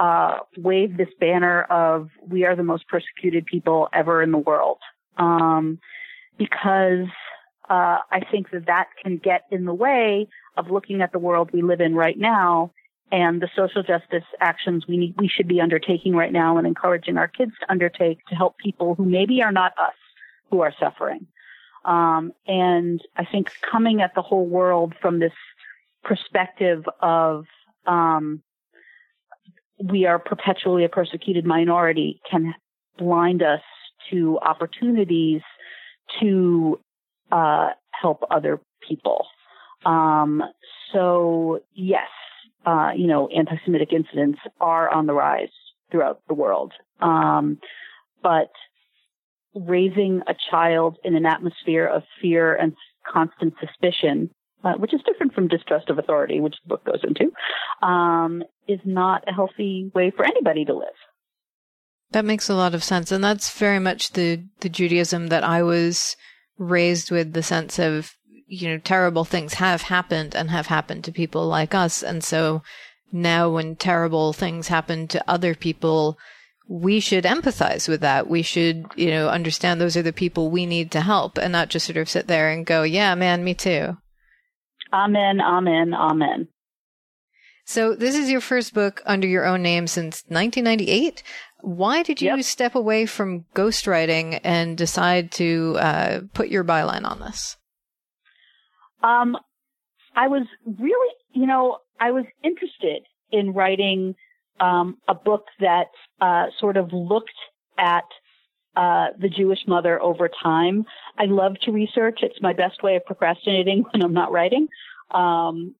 uh, 0.00 0.38
wave 0.56 0.96
this 0.96 1.10
banner 1.20 1.62
of 1.62 2.08
"We 2.26 2.44
are 2.44 2.56
the 2.56 2.64
most 2.64 2.88
persecuted 2.88 3.46
people 3.46 3.88
ever 3.92 4.22
in 4.22 4.32
the 4.32 4.38
world," 4.38 4.78
um, 5.16 5.78
because 6.38 7.06
uh, 7.68 7.98
I 8.10 8.20
think 8.30 8.50
that 8.50 8.66
that 8.66 8.88
can 9.02 9.18
get 9.18 9.42
in 9.52 9.64
the 9.66 9.74
way 9.74 10.26
of 10.56 10.70
looking 10.70 11.02
at 11.02 11.12
the 11.12 11.20
world 11.20 11.50
we 11.52 11.62
live 11.62 11.80
in 11.80 11.94
right 11.94 12.18
now 12.18 12.72
and 13.12 13.40
the 13.40 13.48
social 13.54 13.82
justice 13.82 14.24
actions 14.40 14.86
we 14.88 14.96
need, 14.96 15.14
we 15.18 15.28
should 15.28 15.48
be 15.48 15.60
undertaking 15.60 16.14
right 16.14 16.32
now 16.32 16.56
and 16.56 16.66
encouraging 16.66 17.16
our 17.16 17.28
kids 17.28 17.52
to 17.60 17.70
undertake 17.70 18.24
to 18.26 18.34
help 18.34 18.56
people 18.58 18.94
who 18.94 19.04
maybe 19.04 19.42
are 19.42 19.52
not 19.52 19.72
us 19.78 19.94
who 20.50 20.60
are 20.60 20.72
suffering. 20.78 21.26
Um, 21.84 22.32
and 22.46 23.00
I 23.16 23.24
think 23.24 23.52
coming 23.70 24.02
at 24.02 24.14
the 24.14 24.22
whole 24.22 24.46
world 24.46 24.94
from 25.00 25.18
this 25.18 25.32
perspective 26.04 26.84
of 27.00 27.46
um, 27.86 28.42
we 29.82 30.06
are 30.06 30.18
perpetually 30.18 30.84
a 30.84 30.88
persecuted 30.88 31.44
minority 31.44 32.20
can 32.30 32.54
blind 32.98 33.42
us 33.42 33.62
to 34.10 34.38
opportunities 34.40 35.40
to 36.20 36.78
uh, 37.32 37.70
help 37.92 38.22
other 38.30 38.60
people. 38.86 39.26
Um, 39.86 40.42
so 40.92 41.60
yes, 41.72 42.08
uh, 42.66 42.90
you 42.96 43.06
know, 43.06 43.28
anti-Semitic 43.28 43.92
incidents 43.92 44.38
are 44.60 44.92
on 44.92 45.06
the 45.06 45.14
rise 45.14 45.48
throughout 45.90 46.20
the 46.28 46.34
world. 46.34 46.72
Um, 47.00 47.58
but 48.22 48.50
raising 49.54 50.22
a 50.26 50.34
child 50.50 50.98
in 51.04 51.16
an 51.16 51.26
atmosphere 51.26 51.86
of 51.86 52.02
fear 52.20 52.54
and 52.54 52.74
constant 53.10 53.54
suspicion, 53.60 54.30
uh, 54.64 54.74
which 54.74 54.94
is 54.94 55.00
different 55.06 55.34
from 55.34 55.48
distrust 55.48 55.88
of 55.90 55.98
authority, 55.98 56.40
which 56.40 56.56
the 56.62 56.68
book 56.68 56.84
goes 56.84 57.02
into, 57.02 57.32
um, 57.86 58.42
is 58.68 58.80
not 58.84 59.24
a 59.26 59.32
healthy 59.32 59.90
way 59.94 60.10
for 60.14 60.24
anybody 60.24 60.64
to 60.64 60.74
live. 60.74 60.88
That 62.12 62.24
makes 62.24 62.48
a 62.48 62.54
lot 62.54 62.74
of 62.74 62.82
sense, 62.82 63.12
and 63.12 63.22
that's 63.22 63.56
very 63.56 63.78
much 63.78 64.12
the 64.12 64.44
the 64.60 64.68
Judaism 64.68 65.28
that 65.28 65.44
I 65.44 65.62
was 65.62 66.16
raised 66.58 67.10
with. 67.10 67.32
The 67.32 67.42
sense 67.42 67.78
of 67.78 68.14
you 68.50 68.68
know, 68.68 68.78
terrible 68.78 69.24
things 69.24 69.54
have 69.54 69.82
happened 69.82 70.34
and 70.34 70.50
have 70.50 70.66
happened 70.66 71.04
to 71.04 71.12
people 71.12 71.46
like 71.46 71.72
us. 71.72 72.02
And 72.02 72.22
so 72.22 72.62
now 73.12 73.48
when 73.48 73.76
terrible 73.76 74.32
things 74.32 74.68
happen 74.68 75.06
to 75.08 75.24
other 75.30 75.54
people, 75.54 76.18
we 76.68 76.98
should 76.98 77.24
empathize 77.24 77.88
with 77.88 78.00
that. 78.00 78.28
We 78.28 78.42
should, 78.42 78.86
you 78.96 79.10
know, 79.10 79.28
understand 79.28 79.80
those 79.80 79.96
are 79.96 80.02
the 80.02 80.12
people 80.12 80.50
we 80.50 80.66
need 80.66 80.90
to 80.92 81.00
help 81.00 81.38
and 81.38 81.52
not 81.52 81.68
just 81.68 81.86
sort 81.86 81.96
of 81.96 82.08
sit 82.08 82.26
there 82.26 82.50
and 82.50 82.66
go, 82.66 82.82
yeah, 82.82 83.14
man, 83.14 83.44
me 83.44 83.54
too. 83.54 83.96
Amen, 84.92 85.40
amen, 85.40 85.94
amen. 85.94 86.48
So 87.64 87.94
this 87.94 88.16
is 88.16 88.30
your 88.30 88.40
first 88.40 88.74
book 88.74 89.00
under 89.06 89.28
your 89.28 89.46
own 89.46 89.62
name 89.62 89.86
since 89.86 90.24
1998. 90.26 91.22
Why 91.60 92.02
did 92.02 92.20
you 92.20 92.36
yep. 92.36 92.44
step 92.44 92.74
away 92.74 93.06
from 93.06 93.44
ghostwriting 93.54 94.40
and 94.42 94.76
decide 94.76 95.30
to 95.32 95.76
uh, 95.78 96.20
put 96.34 96.48
your 96.48 96.64
byline 96.64 97.08
on 97.08 97.20
this? 97.20 97.56
Um, 99.02 99.36
I 100.16 100.26
was 100.26 100.46
really, 100.66 101.14
you 101.32 101.46
know, 101.46 101.78
I 102.00 102.10
was 102.10 102.24
interested 102.42 103.02
in 103.30 103.52
writing 103.52 104.16
um, 104.58 104.96
a 105.06 105.14
book 105.14 105.44
that 105.60 105.86
uh, 106.20 106.46
sort 106.58 106.76
of 106.76 106.92
looked 106.92 107.30
at 107.78 108.04
uh, 108.76 109.08
the 109.18 109.28
Jewish 109.28 109.60
mother 109.66 110.00
over 110.00 110.28
time. 110.42 110.84
I 111.18 111.24
love 111.24 111.58
to 111.62 111.72
research. 111.72 112.20
It's 112.22 112.40
my 112.40 112.52
best 112.52 112.82
way 112.82 112.96
of 112.96 113.04
procrastinating 113.04 113.84
when 113.90 114.02
I'm 114.02 114.14
not 114.14 114.32
writing. 114.32 114.68
Um, 115.10 115.74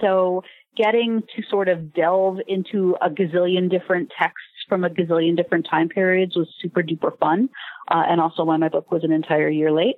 so 0.00 0.42
getting 0.76 1.22
to 1.36 1.42
sort 1.48 1.68
of 1.68 1.94
delve 1.94 2.38
into 2.48 2.96
a 3.00 3.08
gazillion 3.08 3.70
different 3.70 4.10
texts 4.18 4.48
from 4.68 4.84
a 4.84 4.90
gazillion 4.90 5.36
different 5.36 5.66
time 5.70 5.88
periods 5.88 6.34
was 6.34 6.48
super 6.60 6.82
duper 6.82 7.16
fun. 7.18 7.48
Uh, 7.88 8.02
and 8.08 8.20
also 8.20 8.44
why 8.44 8.56
my 8.56 8.68
book 8.68 8.90
was 8.90 9.04
an 9.04 9.12
entire 9.12 9.48
year 9.48 9.70
late. 9.70 9.96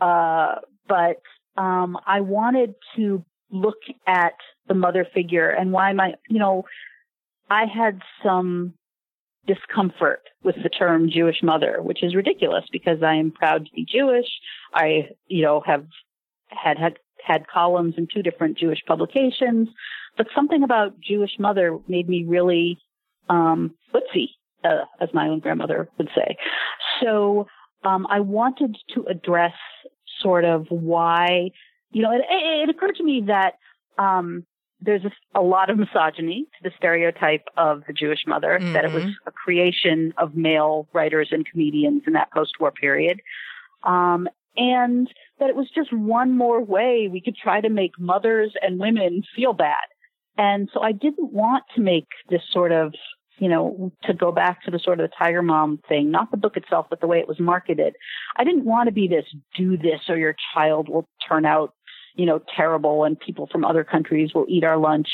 Uh, 0.00 0.56
but 0.88 1.22
um, 1.56 1.98
I 2.06 2.20
wanted 2.20 2.74
to 2.96 3.24
look 3.50 3.78
at 4.06 4.34
the 4.68 4.74
mother 4.74 5.06
figure 5.12 5.50
and 5.50 5.72
why 5.72 5.92
my, 5.92 6.14
you 6.28 6.38
know, 6.38 6.64
I 7.50 7.64
had 7.66 8.00
some 8.22 8.74
discomfort 9.46 10.22
with 10.42 10.56
the 10.62 10.68
term 10.68 11.10
Jewish 11.10 11.42
mother, 11.42 11.78
which 11.80 12.02
is 12.02 12.14
ridiculous 12.14 12.64
because 12.70 13.02
I 13.02 13.14
am 13.14 13.30
proud 13.30 13.66
to 13.66 13.72
be 13.74 13.84
Jewish. 13.84 14.26
I, 14.74 15.10
you 15.26 15.42
know, 15.42 15.62
have 15.66 15.86
had 16.48 16.78
had 16.78 16.98
had 17.24 17.46
columns 17.46 17.94
in 17.96 18.08
two 18.12 18.22
different 18.22 18.58
Jewish 18.58 18.80
publications, 18.86 19.68
but 20.16 20.26
something 20.34 20.62
about 20.62 21.00
Jewish 21.00 21.32
mother 21.38 21.78
made 21.88 22.08
me 22.08 22.24
really 22.26 22.78
um, 23.28 23.74
footsie, 23.94 24.30
uh, 24.64 24.84
as 25.00 25.08
my 25.14 25.28
own 25.28 25.38
grandmother 25.38 25.88
would 25.98 26.08
say. 26.14 26.36
So 27.00 27.46
um, 27.84 28.06
I 28.10 28.20
wanted 28.20 28.76
to 28.94 29.04
address 29.04 29.54
sort 30.20 30.44
of 30.44 30.66
why, 30.68 31.50
you 31.90 32.02
know, 32.02 32.12
it, 32.12 32.22
it 32.28 32.68
occurred 32.68 32.96
to 32.96 33.04
me 33.04 33.24
that 33.26 33.54
um, 33.98 34.44
there's 34.84 35.04
a, 35.04 35.38
a, 35.38 35.42
lot 35.42 35.70
of 35.70 35.78
misogyny 35.78 36.46
to 36.56 36.68
the 36.68 36.74
stereotype 36.76 37.44
of 37.56 37.82
the 37.86 37.92
Jewish 37.92 38.20
mother, 38.26 38.58
mm-hmm. 38.58 38.72
that 38.72 38.84
it 38.84 38.92
was 38.92 39.04
mm-hmm. 39.04 39.28
a 39.28 39.30
creation 39.30 40.12
of 40.18 40.34
male 40.34 40.88
writers 40.92 41.28
and 41.30 41.46
comedians 41.46 42.02
in 42.06 42.12
that 42.14 42.32
post-war 42.32 42.72
period. 42.72 43.20
Um, 43.84 44.28
and 44.56 45.08
that 45.38 45.48
it 45.48 45.56
was 45.56 45.68
just 45.74 45.92
one 45.92 46.36
more 46.36 46.62
way 46.62 47.08
we 47.10 47.20
could 47.20 47.36
try 47.36 47.60
to 47.60 47.70
make 47.70 47.98
mothers 47.98 48.52
and 48.60 48.78
women 48.78 49.22
feel 49.34 49.54
bad. 49.54 49.84
And 50.36 50.68
so 50.72 50.82
I 50.82 50.92
didn't 50.92 51.32
want 51.32 51.64
to 51.74 51.80
make 51.80 52.08
this 52.28 52.42
sort 52.52 52.72
of 52.72 52.92
you 53.38 53.48
know, 53.48 53.90
to 54.04 54.14
go 54.14 54.30
back 54.30 54.62
to 54.62 54.70
the 54.70 54.78
sort 54.78 55.00
of 55.00 55.10
the 55.10 55.16
Tiger 55.18 55.42
Mom 55.42 55.80
thing, 55.88 56.12
not 56.12 56.30
the 56.30 56.36
book 56.36 56.56
itself, 56.56 56.86
but 56.88 57.00
the 57.00 57.08
way 57.08 57.18
it 57.18 57.26
was 57.26 57.40
marketed. 57.40 57.94
I 58.36 58.44
didn't 58.44 58.64
want 58.64 58.86
to 58.86 58.92
be 58.92 59.08
this, 59.08 59.24
do 59.56 59.76
this 59.76 60.00
or 60.08 60.16
your 60.16 60.36
child 60.54 60.88
will 60.88 61.08
turn 61.26 61.44
out, 61.44 61.74
you 62.14 62.26
know, 62.26 62.40
terrible 62.56 63.04
and 63.04 63.18
people 63.18 63.48
from 63.50 63.64
other 63.64 63.84
countries 63.84 64.30
will 64.34 64.46
eat 64.48 64.64
our 64.64 64.76
lunch 64.76 65.08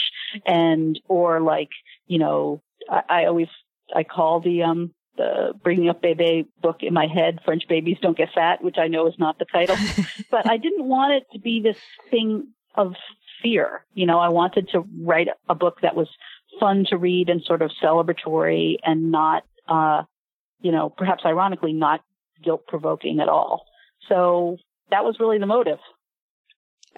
and, 0.47 1.01
or 1.09 1.41
like, 1.41 1.71
you 2.07 2.19
know, 2.19 2.63
I, 2.91 3.03
I 3.09 3.25
always, 3.27 3.49
I 3.95 4.05
call 4.05 4.41
the, 4.41 4.63
um, 4.63 4.95
the 5.17 5.53
bringing 5.65 5.89
up 5.89 6.01
bebe 6.01 6.47
book 6.63 6.77
in 6.83 6.95
my 6.95 7.09
head 7.13 7.41
french 7.45 7.65
babies 7.69 7.97
don't 8.01 8.17
get 8.17 8.29
fat 8.33 8.63
which 8.63 8.77
i 8.79 8.87
know 8.87 9.09
is 9.09 9.15
not 9.19 9.37
the 9.41 9.45
title 9.47 9.75
but 10.31 10.49
i 10.49 10.57
didn't 10.57 10.85
want 10.85 11.13
it 11.13 11.25
to 11.33 11.41
be 11.41 11.61
this 11.61 11.77
thing 12.09 12.47
of 12.77 12.95
fear 13.43 13.85
you 13.95 14.07
know 14.07 14.21
i 14.21 14.29
wanted 14.29 14.69
to 14.69 14.85
write 15.03 15.27
a 15.49 15.57
book 15.57 15.79
that 15.83 15.97
was 15.97 16.07
fun 16.59 16.85
to 16.89 16.97
read 16.97 17.29
and 17.29 17.43
sort 17.45 17.63
of 17.63 17.71
celebratory 17.83 18.77
and 18.83 19.11
not, 19.11 19.45
uh, 19.69 20.03
you 20.61 20.73
know, 20.73 20.89
perhaps 20.89 21.25
ironically, 21.25 21.73
not 21.73 22.01
guilt 22.43 22.67
provoking 22.67 23.21
at 23.21 23.29
all. 23.29 23.65
So 24.09 24.57
that 24.91 25.05
was 25.05 25.17
really 25.21 25.39
the 25.39 25.47
motive. 25.47 25.79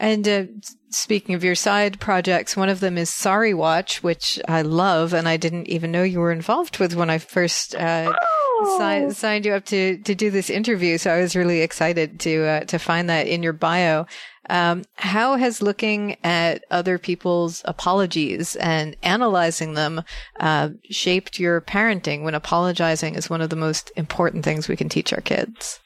And 0.00 0.26
uh, 0.26 0.44
speaking 0.88 1.34
of 1.34 1.44
your 1.44 1.54
side 1.54 2.00
projects, 2.00 2.56
one 2.56 2.70
of 2.70 2.80
them 2.80 2.96
is 2.96 3.10
Sorry 3.10 3.52
Watch, 3.52 4.02
which 4.02 4.40
I 4.48 4.62
love, 4.62 5.12
and 5.12 5.28
I 5.28 5.36
didn't 5.36 5.68
even 5.68 5.92
know 5.92 6.02
you 6.02 6.20
were 6.20 6.32
involved 6.32 6.78
with 6.78 6.94
when 6.96 7.10
I 7.10 7.18
first 7.18 7.74
uh, 7.74 8.10
oh. 8.10 8.78
si- 8.78 9.14
signed 9.14 9.44
you 9.44 9.52
up 9.52 9.66
to 9.66 9.98
to 9.98 10.14
do 10.14 10.30
this 10.30 10.48
interview. 10.48 10.96
So 10.96 11.12
I 11.12 11.20
was 11.20 11.36
really 11.36 11.60
excited 11.60 12.18
to 12.20 12.46
uh, 12.46 12.60
to 12.60 12.78
find 12.78 13.10
that 13.10 13.26
in 13.26 13.42
your 13.42 13.52
bio. 13.52 14.06
Um, 14.48 14.84
how 14.94 15.36
has 15.36 15.60
looking 15.60 16.16
at 16.24 16.64
other 16.70 16.98
people's 16.98 17.60
apologies 17.66 18.56
and 18.56 18.96
analyzing 19.02 19.74
them 19.74 20.02
uh, 20.40 20.70
shaped 20.90 21.38
your 21.38 21.60
parenting 21.60 22.24
when 22.24 22.34
apologizing 22.34 23.16
is 23.16 23.28
one 23.28 23.42
of 23.42 23.50
the 23.50 23.54
most 23.54 23.92
important 23.96 24.44
things 24.44 24.66
we 24.66 24.76
can 24.76 24.88
teach 24.88 25.12
our 25.12 25.20
kids? 25.20 25.78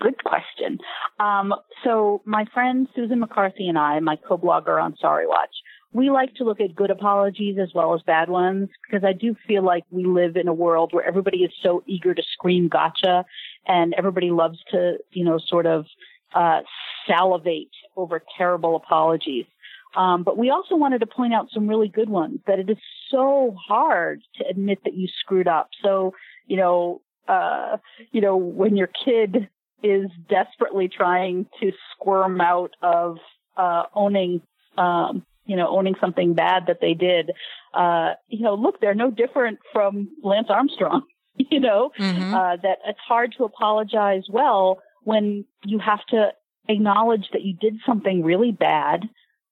Good 0.00 0.22
question. 0.22 0.78
Um, 1.18 1.54
so 1.84 2.22
my 2.24 2.44
friend 2.54 2.86
Susan 2.94 3.20
McCarthy 3.20 3.68
and 3.68 3.78
I, 3.78 3.98
my 4.00 4.16
co-blogger 4.16 4.82
on 4.82 4.96
Sorry 5.00 5.26
Watch, 5.26 5.54
we 5.92 6.10
like 6.10 6.34
to 6.34 6.44
look 6.44 6.60
at 6.60 6.76
good 6.76 6.90
apologies 6.90 7.56
as 7.60 7.70
well 7.74 7.94
as 7.94 8.02
bad 8.02 8.28
ones 8.28 8.68
because 8.82 9.04
I 9.04 9.12
do 9.12 9.34
feel 9.46 9.64
like 9.64 9.84
we 9.90 10.04
live 10.04 10.36
in 10.36 10.46
a 10.46 10.52
world 10.52 10.92
where 10.92 11.04
everybody 11.04 11.38
is 11.38 11.50
so 11.62 11.82
eager 11.86 12.14
to 12.14 12.22
scream 12.32 12.68
gotcha 12.68 13.24
and 13.66 13.94
everybody 13.96 14.30
loves 14.30 14.58
to, 14.70 14.98
you 15.10 15.24
know, 15.24 15.38
sort 15.38 15.66
of 15.66 15.86
uh, 16.34 16.60
salivate 17.06 17.70
over 17.96 18.22
terrible 18.36 18.76
apologies. 18.76 19.46
Um, 19.96 20.22
but 20.22 20.36
we 20.36 20.50
also 20.50 20.76
wanted 20.76 21.00
to 21.00 21.06
point 21.06 21.32
out 21.32 21.48
some 21.52 21.66
really 21.66 21.88
good 21.88 22.10
ones 22.10 22.40
that 22.46 22.58
it 22.58 22.68
is 22.68 22.76
so 23.10 23.56
hard 23.66 24.20
to 24.36 24.44
admit 24.46 24.80
that 24.84 24.94
you 24.94 25.08
screwed 25.20 25.48
up. 25.48 25.70
So, 25.82 26.12
you 26.46 26.58
know, 26.58 27.00
uh, 27.26 27.78
you 28.12 28.20
know, 28.20 28.36
when 28.36 28.76
your 28.76 28.88
kid 29.04 29.48
is 29.82 30.10
desperately 30.28 30.88
trying 30.88 31.46
to 31.60 31.72
squirm 31.92 32.40
out 32.40 32.70
of, 32.82 33.18
uh, 33.56 33.84
owning, 33.94 34.40
um, 34.76 35.24
you 35.46 35.56
know, 35.56 35.68
owning 35.68 35.94
something 36.00 36.34
bad 36.34 36.66
that 36.66 36.80
they 36.80 36.94
did, 36.94 37.30
uh, 37.74 38.14
you 38.28 38.42
know, 38.42 38.54
look, 38.54 38.80
they're 38.80 38.94
no 38.94 39.10
different 39.10 39.58
from 39.72 40.08
Lance 40.22 40.48
Armstrong, 40.50 41.02
you 41.36 41.60
know, 41.60 41.90
mm-hmm. 41.98 42.34
uh, 42.34 42.56
that 42.56 42.78
it's 42.86 43.00
hard 43.06 43.34
to 43.38 43.44
apologize 43.44 44.24
well 44.30 44.80
when 45.04 45.44
you 45.64 45.78
have 45.78 46.04
to 46.10 46.32
acknowledge 46.68 47.28
that 47.32 47.42
you 47.42 47.54
did 47.54 47.78
something 47.86 48.22
really 48.22 48.52
bad, 48.52 49.08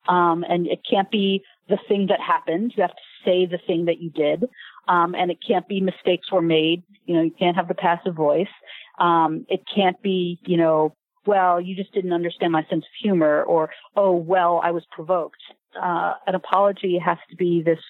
um, 0.08 0.44
and 0.48 0.66
it 0.66 0.80
can't 0.88 1.10
be 1.10 1.42
the 1.68 1.78
thing 1.88 2.06
that 2.08 2.20
happened. 2.20 2.74
You 2.76 2.82
have 2.82 2.90
to 2.90 3.02
say 3.24 3.46
the 3.46 3.58
thing 3.66 3.86
that 3.86 4.00
you 4.00 4.10
did, 4.10 4.44
um, 4.86 5.14
and 5.14 5.30
it 5.30 5.38
can't 5.46 5.66
be 5.66 5.80
mistakes 5.80 6.30
were 6.30 6.42
made. 6.42 6.82
You 7.06 7.14
know, 7.14 7.22
you 7.22 7.32
can't 7.36 7.56
have 7.56 7.68
the 7.68 7.74
passive 7.74 8.14
voice. 8.14 8.52
Um, 8.98 9.46
it 9.48 9.60
can't 9.74 10.00
be, 10.02 10.38
you 10.46 10.56
know, 10.56 10.94
well, 11.26 11.60
you 11.60 11.74
just 11.74 11.92
didn't 11.92 12.12
understand 12.12 12.52
my 12.52 12.62
sense 12.70 12.84
of 12.84 13.02
humor, 13.02 13.42
or 13.42 13.70
oh, 13.96 14.14
well, 14.14 14.60
I 14.62 14.70
was 14.70 14.84
provoked. 14.92 15.42
Uh, 15.80 16.14
an 16.26 16.34
apology 16.34 16.98
has 17.04 17.18
to 17.30 17.36
be 17.36 17.62
this 17.62 17.80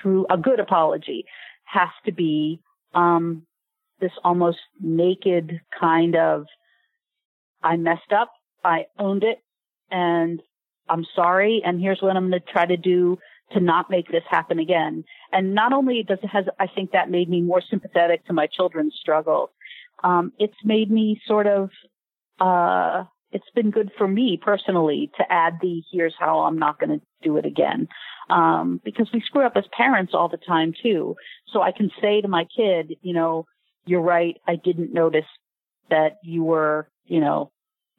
true, 0.00 0.26
a 0.30 0.38
good 0.38 0.60
apology 0.60 1.24
has 1.64 1.88
to 2.04 2.12
be 2.12 2.60
um, 2.94 3.42
this 4.00 4.12
almost 4.24 4.58
naked 4.80 5.60
kind 5.78 6.16
of 6.16 6.46
I 7.62 7.76
messed 7.76 8.12
up. 8.16 8.32
I 8.64 8.86
owned 8.98 9.24
it 9.24 9.38
and 9.90 10.40
I'm 10.88 11.04
sorry. 11.14 11.62
And 11.64 11.80
here's 11.80 12.00
what 12.00 12.16
I'm 12.16 12.30
going 12.30 12.40
to 12.40 12.52
try 12.52 12.66
to 12.66 12.76
do 12.76 13.18
to 13.52 13.60
not 13.60 13.90
make 13.90 14.08
this 14.08 14.24
happen 14.28 14.58
again. 14.58 15.04
And 15.32 15.54
not 15.54 15.72
only 15.72 16.04
does 16.06 16.18
it 16.22 16.28
has, 16.28 16.44
I 16.58 16.66
think 16.66 16.92
that 16.92 17.10
made 17.10 17.28
me 17.28 17.42
more 17.42 17.62
sympathetic 17.68 18.24
to 18.26 18.32
my 18.32 18.46
children's 18.46 18.94
struggles. 19.00 19.50
Um, 20.06 20.32
it's 20.38 20.54
made 20.64 20.90
me 20.90 21.20
sort 21.26 21.48
of, 21.48 21.70
uh, 22.40 23.04
it's 23.32 23.50
been 23.56 23.72
good 23.72 23.90
for 23.98 24.06
me 24.06 24.38
personally 24.40 25.10
to 25.18 25.24
add 25.28 25.54
the 25.60 25.82
here's 25.92 26.14
how 26.16 26.40
I'm 26.40 26.58
not 26.58 26.78
going 26.78 27.00
to 27.00 27.06
do 27.22 27.36
it 27.38 27.44
again. 27.44 27.88
Um, 28.30 28.80
because 28.84 29.08
we 29.12 29.20
screw 29.20 29.44
up 29.44 29.56
as 29.56 29.64
parents 29.76 30.12
all 30.14 30.28
the 30.28 30.36
time 30.36 30.74
too. 30.80 31.16
So 31.52 31.60
I 31.60 31.72
can 31.72 31.90
say 32.00 32.20
to 32.20 32.28
my 32.28 32.44
kid, 32.56 32.94
you 33.02 33.14
know, 33.14 33.46
you're 33.84 34.00
right. 34.00 34.36
I 34.46 34.56
didn't 34.56 34.94
notice 34.94 35.26
that 35.90 36.18
you 36.22 36.44
were, 36.44 36.88
you 37.06 37.20
know, 37.20 37.50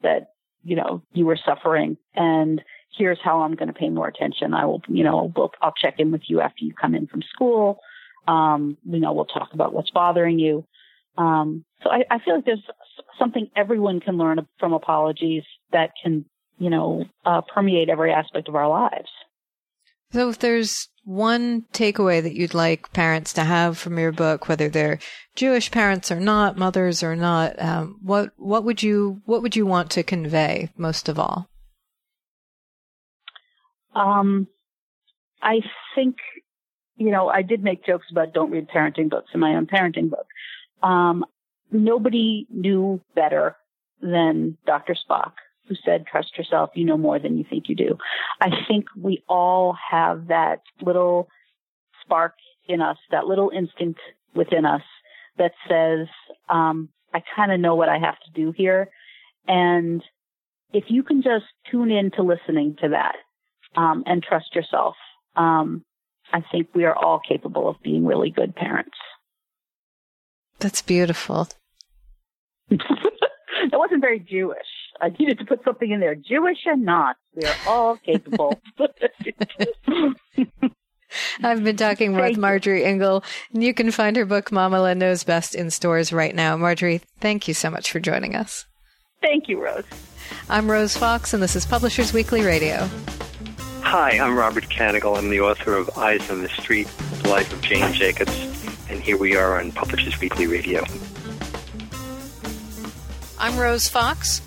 that, 0.02 0.30
you 0.64 0.76
know, 0.76 1.02
you 1.12 1.26
were 1.26 1.38
suffering 1.44 1.98
and 2.14 2.62
here's 2.96 3.18
how 3.22 3.42
I'm 3.42 3.54
going 3.54 3.68
to 3.68 3.74
pay 3.74 3.90
more 3.90 4.08
attention. 4.08 4.54
I 4.54 4.64
will, 4.64 4.82
you 4.88 5.04
know, 5.04 5.30
we'll, 5.36 5.52
I'll 5.60 5.72
check 5.72 5.96
in 5.98 6.10
with 6.10 6.22
you 6.28 6.40
after 6.40 6.64
you 6.64 6.72
come 6.72 6.94
in 6.94 7.06
from 7.06 7.22
school. 7.34 7.80
Um, 8.26 8.78
you 8.84 8.98
know, 8.98 9.12
we'll 9.12 9.26
talk 9.26 9.50
about 9.52 9.74
what's 9.74 9.90
bothering 9.90 10.38
you. 10.38 10.64
Um, 11.18 11.64
so 11.82 11.90
I, 11.90 12.04
I 12.10 12.18
feel 12.24 12.36
like 12.36 12.44
there's 12.44 12.62
something 13.18 13.50
everyone 13.56 14.00
can 14.00 14.16
learn 14.16 14.46
from 14.58 14.72
apologies 14.72 15.42
that 15.72 15.90
can, 16.02 16.24
you 16.58 16.70
know, 16.70 17.04
uh, 17.26 17.42
permeate 17.52 17.88
every 17.88 18.12
aspect 18.12 18.48
of 18.48 18.54
our 18.54 18.68
lives. 18.68 19.08
So 20.12 20.30
if 20.30 20.38
there's 20.38 20.88
one 21.04 21.64
takeaway 21.72 22.22
that 22.22 22.34
you'd 22.34 22.54
like 22.54 22.92
parents 22.92 23.32
to 23.34 23.44
have 23.44 23.76
from 23.76 23.98
your 23.98 24.12
book, 24.12 24.48
whether 24.48 24.68
they're 24.68 25.00
Jewish 25.34 25.70
parents 25.70 26.10
or 26.10 26.20
not, 26.20 26.56
mothers 26.56 27.02
or 27.02 27.14
not, 27.16 27.60
um, 27.60 27.98
what 28.02 28.30
what 28.36 28.64
would 28.64 28.82
you 28.82 29.20
what 29.26 29.42
would 29.42 29.56
you 29.56 29.66
want 29.66 29.90
to 29.90 30.02
convey 30.02 30.70
most 30.76 31.08
of 31.08 31.18
all? 31.18 31.48
Um, 33.94 34.46
I 35.42 35.60
think 35.94 36.16
you 36.96 37.10
know 37.10 37.28
I 37.28 37.42
did 37.42 37.62
make 37.62 37.84
jokes 37.84 38.06
about 38.10 38.32
don't 38.32 38.50
read 38.50 38.68
parenting 38.68 39.10
books 39.10 39.30
in 39.34 39.40
my 39.40 39.56
own 39.56 39.66
parenting 39.66 40.08
book. 40.08 40.26
Um, 40.82 41.24
nobody 41.70 42.46
knew 42.50 43.00
better 43.14 43.56
than 44.00 44.56
Dr. 44.66 44.94
Spock 44.94 45.32
who 45.68 45.74
said, 45.84 46.06
trust 46.06 46.36
yourself, 46.36 46.70
you 46.74 46.84
know 46.84 46.96
more 46.96 47.18
than 47.18 47.36
you 47.36 47.44
think 47.48 47.68
you 47.68 47.76
do. 47.76 47.98
I 48.40 48.48
think 48.66 48.86
we 48.96 49.22
all 49.28 49.76
have 49.90 50.28
that 50.28 50.62
little 50.80 51.28
spark 52.02 52.34
in 52.68 52.80
us, 52.80 52.96
that 53.10 53.26
little 53.26 53.50
instinct 53.54 54.00
within 54.34 54.64
us 54.64 54.82
that 55.36 55.52
says, 55.68 56.08
um, 56.48 56.88
I 57.12 57.22
kind 57.36 57.52
of 57.52 57.60
know 57.60 57.74
what 57.74 57.88
I 57.88 57.98
have 57.98 58.18
to 58.20 58.30
do 58.34 58.52
here. 58.56 58.88
And 59.46 60.02
if 60.72 60.84
you 60.88 61.02
can 61.02 61.22
just 61.22 61.44
tune 61.70 61.90
in 61.90 62.10
to 62.12 62.22
listening 62.22 62.76
to 62.82 62.90
that, 62.90 63.16
um, 63.76 64.02
and 64.06 64.22
trust 64.22 64.54
yourself, 64.54 64.94
um, 65.36 65.84
I 66.32 66.42
think 66.50 66.68
we 66.74 66.84
are 66.84 66.96
all 66.96 67.20
capable 67.26 67.68
of 67.68 67.76
being 67.82 68.04
really 68.04 68.30
good 68.30 68.54
parents. 68.54 68.96
That's 70.58 70.82
beautiful. 70.82 71.48
that 72.70 72.78
wasn't 73.72 74.00
very 74.00 74.18
Jewish. 74.20 74.58
I 75.00 75.10
needed 75.10 75.38
to 75.38 75.44
put 75.44 75.62
something 75.64 75.90
in 75.90 76.00
there. 76.00 76.14
Jewish 76.14 76.58
and 76.66 76.84
not. 76.84 77.16
We 77.34 77.44
are 77.44 77.54
all 77.66 77.96
capable. 77.96 78.60
I've 81.42 81.64
been 81.64 81.76
talking 81.76 82.14
with 82.14 82.36
Marjorie 82.36 82.82
Ingall, 82.82 83.24
and 83.54 83.62
you 83.62 83.72
can 83.72 83.90
find 83.90 84.16
her 84.16 84.26
book, 84.26 84.50
Mamaleh 84.50 84.96
Knows 84.96 85.24
Best, 85.24 85.54
in 85.54 85.70
stores 85.70 86.12
right 86.12 86.34
now. 86.34 86.56
Marjorie, 86.56 87.00
thank 87.20 87.48
you 87.48 87.54
so 87.54 87.70
much 87.70 87.90
for 87.90 88.00
joining 88.00 88.34
us. 88.34 88.66
Thank 89.22 89.48
you, 89.48 89.62
Rose. 89.62 89.84
I'm 90.50 90.70
Rose 90.70 90.96
Fox, 90.96 91.32
and 91.32 91.42
this 91.42 91.56
is 91.56 91.64
Publishers 91.64 92.12
Weekly 92.12 92.42
Radio. 92.42 92.88
Hi, 93.82 94.18
I'm 94.18 94.36
Robert 94.36 94.64
Kanigel. 94.64 95.16
I'm 95.16 95.30
the 95.30 95.40
author 95.40 95.74
of 95.74 95.88
Eyes 95.96 96.30
on 96.30 96.42
the 96.42 96.48
Street, 96.50 96.88
The 97.22 97.30
Life 97.30 97.50
of 97.52 97.62
Jane 97.62 97.92
Jacobs, 97.94 98.36
and 98.88 99.00
here 99.00 99.16
we 99.16 99.36
are 99.36 99.60
on 99.60 99.72
Publishers 99.72 100.18
Weekly 100.20 100.46
Radio. 100.46 100.84
I'm 103.38 103.56
Rose 103.58 103.88
Fox. 103.88 104.42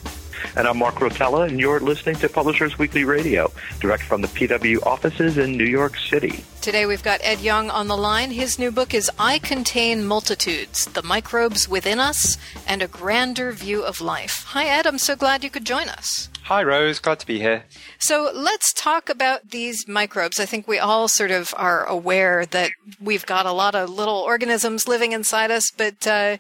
And 0.56 0.68
I'm 0.68 0.80
Mark 0.80 0.96
Rotella, 0.96 1.48
and 1.48 1.60
you're 1.60 1.80
listening 1.80 2.16
to 2.16 2.28
Publishers 2.28 2.78
Weekly 2.78 3.06
Radio, 3.06 3.52
direct 3.80 4.04
from 4.04 4.22
the 4.22 4.28
PW 4.28 4.86
offices 4.86 5.38
in 5.38 5.56
New 5.56 5.66
York 5.66 5.96
City. 5.96 6.44
Today 6.62 6.86
we've 6.86 7.04
got 7.04 7.22
Ed 7.24 7.40
Yong 7.40 7.70
on 7.70 7.88
the 7.88 7.96
line. 7.96 8.32
His 8.32 8.60
new 8.60 8.72
book 8.72 8.94
is 8.94 9.10
I 9.18 9.40
Contain 9.40 10.06
Multitudes 10.06 10.88
The 10.88 11.04
Microbes 11.04 11.70
Within 11.70 12.00
Us 12.00 12.38
and 12.68 12.82
a 12.82 12.88
Grander 12.88 13.52
View 13.52 13.84
of 13.84 14.02
Life. 14.02 14.44
Hi, 14.50 14.66
Ed. 14.66 14.88
I'm 14.88 14.98
so 14.98 15.16
glad 15.16 15.44
you 15.44 15.50
could 15.50 15.66
join 15.66 15.88
us. 15.88 16.31
Hi, 16.52 16.64
Rose. 16.64 17.00
Glad 17.00 17.20
to 17.20 17.26
be 17.26 17.40
here. 17.40 17.64
So 17.98 18.30
let's 18.36 18.74
talk 18.74 19.08
about 19.08 19.52
these 19.52 19.88
microbes. 19.88 20.38
I 20.38 20.46
think 20.46 20.68
we 20.68 20.80
all 20.80 21.08
sort 21.08 21.32
of 21.32 21.54
are 21.56 21.86
aware 21.86 22.46
that 22.48 22.72
we've 23.00 23.26
got 23.26 23.46
a 23.46 23.54
lot 23.54 23.74
of 23.74 23.90
little 23.90 24.18
organisms 24.18 24.86
living 24.86 25.14
inside 25.14 25.50
us, 25.50 25.72
but 25.72 26.06
uh, 26.06 26.36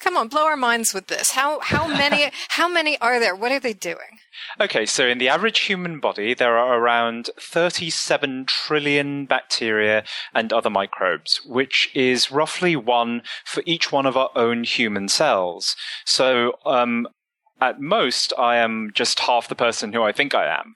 come 0.00 0.16
on, 0.16 0.28
blow 0.28 0.46
our 0.46 0.56
minds 0.56 0.94
with 0.94 1.08
this. 1.08 1.32
How 1.32 1.60
how 1.60 1.86
many 1.86 2.30
how 2.48 2.68
many 2.68 2.98
are 3.02 3.20
there? 3.20 3.36
What 3.36 3.52
are 3.52 3.60
they 3.60 3.74
doing? 3.74 4.18
Okay, 4.58 4.86
so 4.86 5.06
in 5.06 5.18
the 5.18 5.28
average 5.28 5.58
human 5.58 6.00
body, 6.00 6.32
there 6.32 6.56
are 6.56 6.78
around 6.78 7.28
37 7.38 8.46
trillion 8.48 9.26
bacteria 9.26 10.04
and 10.34 10.54
other 10.54 10.70
microbes, 10.70 11.42
which 11.44 11.90
is 11.94 12.30
roughly 12.30 12.76
one 12.76 13.20
for 13.44 13.62
each 13.66 13.92
one 13.92 14.06
of 14.06 14.16
our 14.16 14.30
own 14.34 14.64
human 14.64 15.06
cells. 15.06 15.76
So, 16.06 16.54
um, 16.64 17.08
at 17.70 17.80
most, 17.80 18.32
I 18.38 18.56
am 18.56 18.90
just 18.94 19.20
half 19.20 19.48
the 19.48 19.54
person 19.54 19.92
who 19.92 20.02
I 20.02 20.12
think 20.12 20.34
I 20.34 20.46
am. 20.46 20.74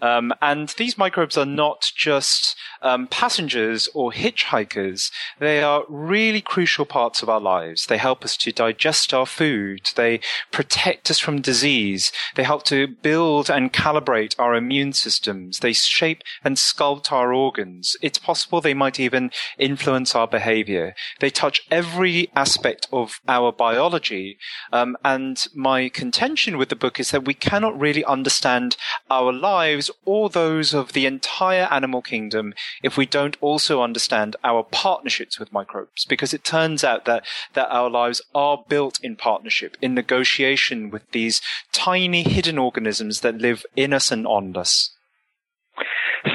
Um, 0.00 0.32
and 0.42 0.68
these 0.70 0.98
microbes 0.98 1.36
are 1.36 1.46
not 1.46 1.90
just 1.96 2.56
um, 2.82 3.06
passengers 3.06 3.88
or 3.94 4.12
hitchhikers. 4.12 5.10
They 5.38 5.62
are 5.62 5.84
really 5.88 6.40
crucial 6.40 6.84
parts 6.84 7.22
of 7.22 7.28
our 7.28 7.40
lives. 7.40 7.86
They 7.86 7.96
help 7.96 8.24
us 8.24 8.36
to 8.38 8.52
digest 8.52 9.14
our 9.14 9.26
food. 9.26 9.90
They 9.96 10.20
protect 10.52 11.10
us 11.10 11.18
from 11.18 11.40
disease. 11.40 12.12
They 12.34 12.42
help 12.42 12.64
to 12.64 12.86
build 12.86 13.48
and 13.50 13.72
calibrate 13.72 14.34
our 14.38 14.54
immune 14.54 14.92
systems. 14.92 15.60
They 15.60 15.72
shape 15.72 16.22
and 16.44 16.56
sculpt 16.56 17.10
our 17.10 17.32
organs. 17.32 17.96
It's 18.02 18.18
possible 18.18 18.60
they 18.60 18.74
might 18.74 19.00
even 19.00 19.30
influence 19.58 20.14
our 20.14 20.26
behavior. 20.26 20.94
They 21.20 21.30
touch 21.30 21.62
every 21.70 22.30
aspect 22.36 22.86
of 22.92 23.20
our 23.26 23.52
biology. 23.52 24.38
Um, 24.72 24.96
and 25.04 25.42
my 25.54 25.88
contention 25.88 26.58
with 26.58 26.68
the 26.68 26.76
book 26.76 27.00
is 27.00 27.10
that 27.10 27.24
we 27.24 27.34
cannot 27.34 27.78
really 27.78 28.04
understand 28.04 28.76
our 29.10 29.32
lives 29.32 29.83
or 30.04 30.28
those 30.28 30.74
of 30.74 30.92
the 30.92 31.06
entire 31.06 31.68
animal 31.70 32.02
kingdom 32.02 32.54
if 32.82 32.96
we 32.96 33.06
don't 33.06 33.36
also 33.40 33.82
understand 33.82 34.36
our 34.44 34.62
partnerships 34.62 35.38
with 35.38 35.52
microbes. 35.52 36.04
Because 36.04 36.34
it 36.34 36.44
turns 36.44 36.84
out 36.84 37.04
that, 37.04 37.24
that 37.54 37.68
our 37.70 37.90
lives 37.90 38.22
are 38.34 38.64
built 38.68 38.98
in 39.02 39.16
partnership, 39.16 39.76
in 39.80 39.94
negotiation 39.94 40.90
with 40.90 41.10
these 41.12 41.40
tiny 41.72 42.22
hidden 42.22 42.58
organisms 42.58 43.20
that 43.20 43.38
live 43.38 43.64
in 43.76 43.92
us 43.92 44.10
and 44.10 44.26
on 44.26 44.56
us. 44.56 44.90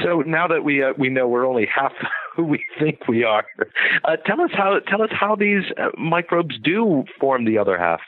So 0.03 0.21
now 0.21 0.47
that 0.47 0.63
we 0.63 0.83
uh, 0.83 0.93
we 0.97 1.09
know 1.09 1.27
we're 1.27 1.47
only 1.47 1.65
half 1.65 1.93
who 2.35 2.43
we 2.43 2.63
think 2.79 3.07
we 3.07 3.23
are, 3.23 3.45
uh, 4.03 4.17
tell 4.25 4.41
us 4.41 4.51
how 4.53 4.79
tell 4.87 5.01
us 5.01 5.09
how 5.11 5.35
these 5.35 5.63
uh, 5.77 5.89
microbes 5.97 6.57
do 6.63 7.03
form 7.19 7.45
the 7.45 7.57
other 7.57 7.77
half. 7.77 8.01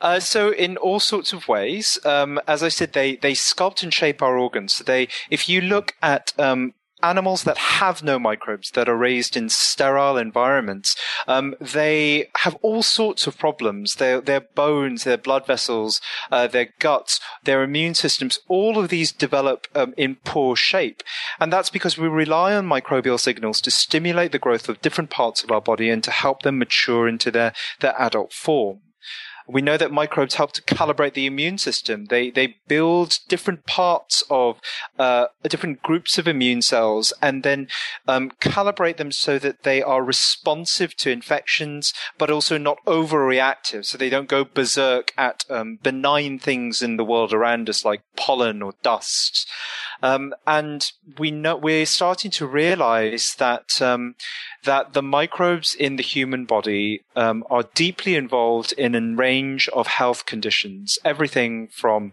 Uh, 0.00 0.20
so 0.20 0.52
in 0.52 0.76
all 0.76 1.00
sorts 1.00 1.32
of 1.32 1.48
ways, 1.48 1.98
um, 2.04 2.40
as 2.46 2.62
I 2.62 2.68
said, 2.68 2.92
they 2.92 3.16
they 3.16 3.32
sculpt 3.32 3.82
and 3.82 3.92
shape 3.92 4.22
our 4.22 4.38
organs. 4.38 4.74
So 4.74 4.84
they, 4.84 5.08
if 5.30 5.48
you 5.48 5.60
look 5.60 5.94
at 6.02 6.32
um, 6.38 6.74
animals 7.02 7.42
that 7.44 7.58
have 7.58 8.02
no 8.02 8.18
microbes 8.18 8.70
that 8.70 8.88
are 8.88 8.96
raised 8.96 9.36
in 9.36 9.48
sterile 9.48 10.16
environments, 10.16 10.96
um, 11.26 11.54
they 11.60 12.30
have 12.36 12.54
all 12.62 12.82
sorts 12.82 13.26
of 13.26 13.38
problems. 13.38 13.96
Their 13.96 14.20
their 14.20 14.40
bones, 14.40 15.04
their 15.04 15.18
blood 15.18 15.46
vessels, 15.46 16.00
uh, 16.30 16.46
their 16.46 16.68
guts, 16.78 17.20
their 17.44 17.62
immune 17.62 17.94
systems, 17.94 18.38
all 18.48 18.78
of 18.78 18.88
these 18.88 19.12
develop 19.12 19.66
um, 19.74 19.94
in 19.96 20.16
poor 20.24 20.56
shape, 20.56 21.02
and 21.40 21.52
that's 21.52 21.70
because 21.70 21.98
we 21.98 22.08
rely 22.08 22.54
on 22.54 22.68
microbial 22.68 23.20
signals 23.20 23.60
to 23.62 23.70
stimulate 23.70 24.32
the 24.32 24.38
growth 24.38 24.68
of 24.68 24.80
different 24.80 25.10
parts 25.10 25.42
of 25.42 25.50
our 25.50 25.60
body 25.60 25.90
and 25.90 26.04
to 26.04 26.10
help 26.10 26.42
them 26.42 26.58
mature 26.58 27.08
into 27.08 27.30
their 27.30 27.52
their 27.80 28.00
adult 28.00 28.32
form. 28.32 28.80
We 29.46 29.62
know 29.62 29.76
that 29.76 29.92
microbes 29.92 30.34
help 30.34 30.52
to 30.52 30.62
calibrate 30.62 31.14
the 31.14 31.26
immune 31.26 31.58
system. 31.58 32.06
They 32.06 32.30
they 32.30 32.56
build 32.68 33.18
different 33.28 33.66
parts 33.66 34.22
of 34.30 34.60
uh, 34.98 35.26
different 35.42 35.82
groups 35.82 36.18
of 36.18 36.28
immune 36.28 36.62
cells 36.62 37.12
and 37.20 37.42
then 37.42 37.68
um, 38.06 38.30
calibrate 38.40 38.96
them 38.96 39.12
so 39.12 39.38
that 39.38 39.62
they 39.62 39.82
are 39.82 40.02
responsive 40.02 40.96
to 40.96 41.10
infections, 41.10 41.92
but 42.18 42.30
also 42.30 42.58
not 42.58 42.78
overreactive, 42.86 43.84
so 43.84 43.98
they 43.98 44.10
don't 44.10 44.28
go 44.28 44.44
berserk 44.44 45.12
at 45.16 45.44
um, 45.50 45.78
benign 45.82 46.38
things 46.38 46.82
in 46.82 46.96
the 46.96 47.04
world 47.04 47.32
around 47.32 47.68
us 47.68 47.84
like 47.84 48.02
pollen 48.16 48.62
or 48.62 48.74
dust. 48.82 49.48
Um, 50.02 50.34
and 50.46 50.90
we 51.18 51.30
know 51.30 51.56
we're 51.56 51.86
starting 51.86 52.30
to 52.32 52.46
realize 52.46 53.34
that 53.38 53.80
um, 53.80 54.16
that 54.64 54.92
the 54.92 55.02
microbes 55.02 55.74
in 55.74 55.96
the 55.96 56.02
human 56.02 56.44
body 56.44 57.02
um, 57.16 57.44
are 57.50 57.64
deeply 57.74 58.14
involved 58.14 58.72
in 58.72 58.94
a 58.94 59.16
range 59.16 59.68
of 59.68 59.86
health 59.86 60.26
conditions, 60.26 60.98
everything 61.04 61.68
from 61.68 62.12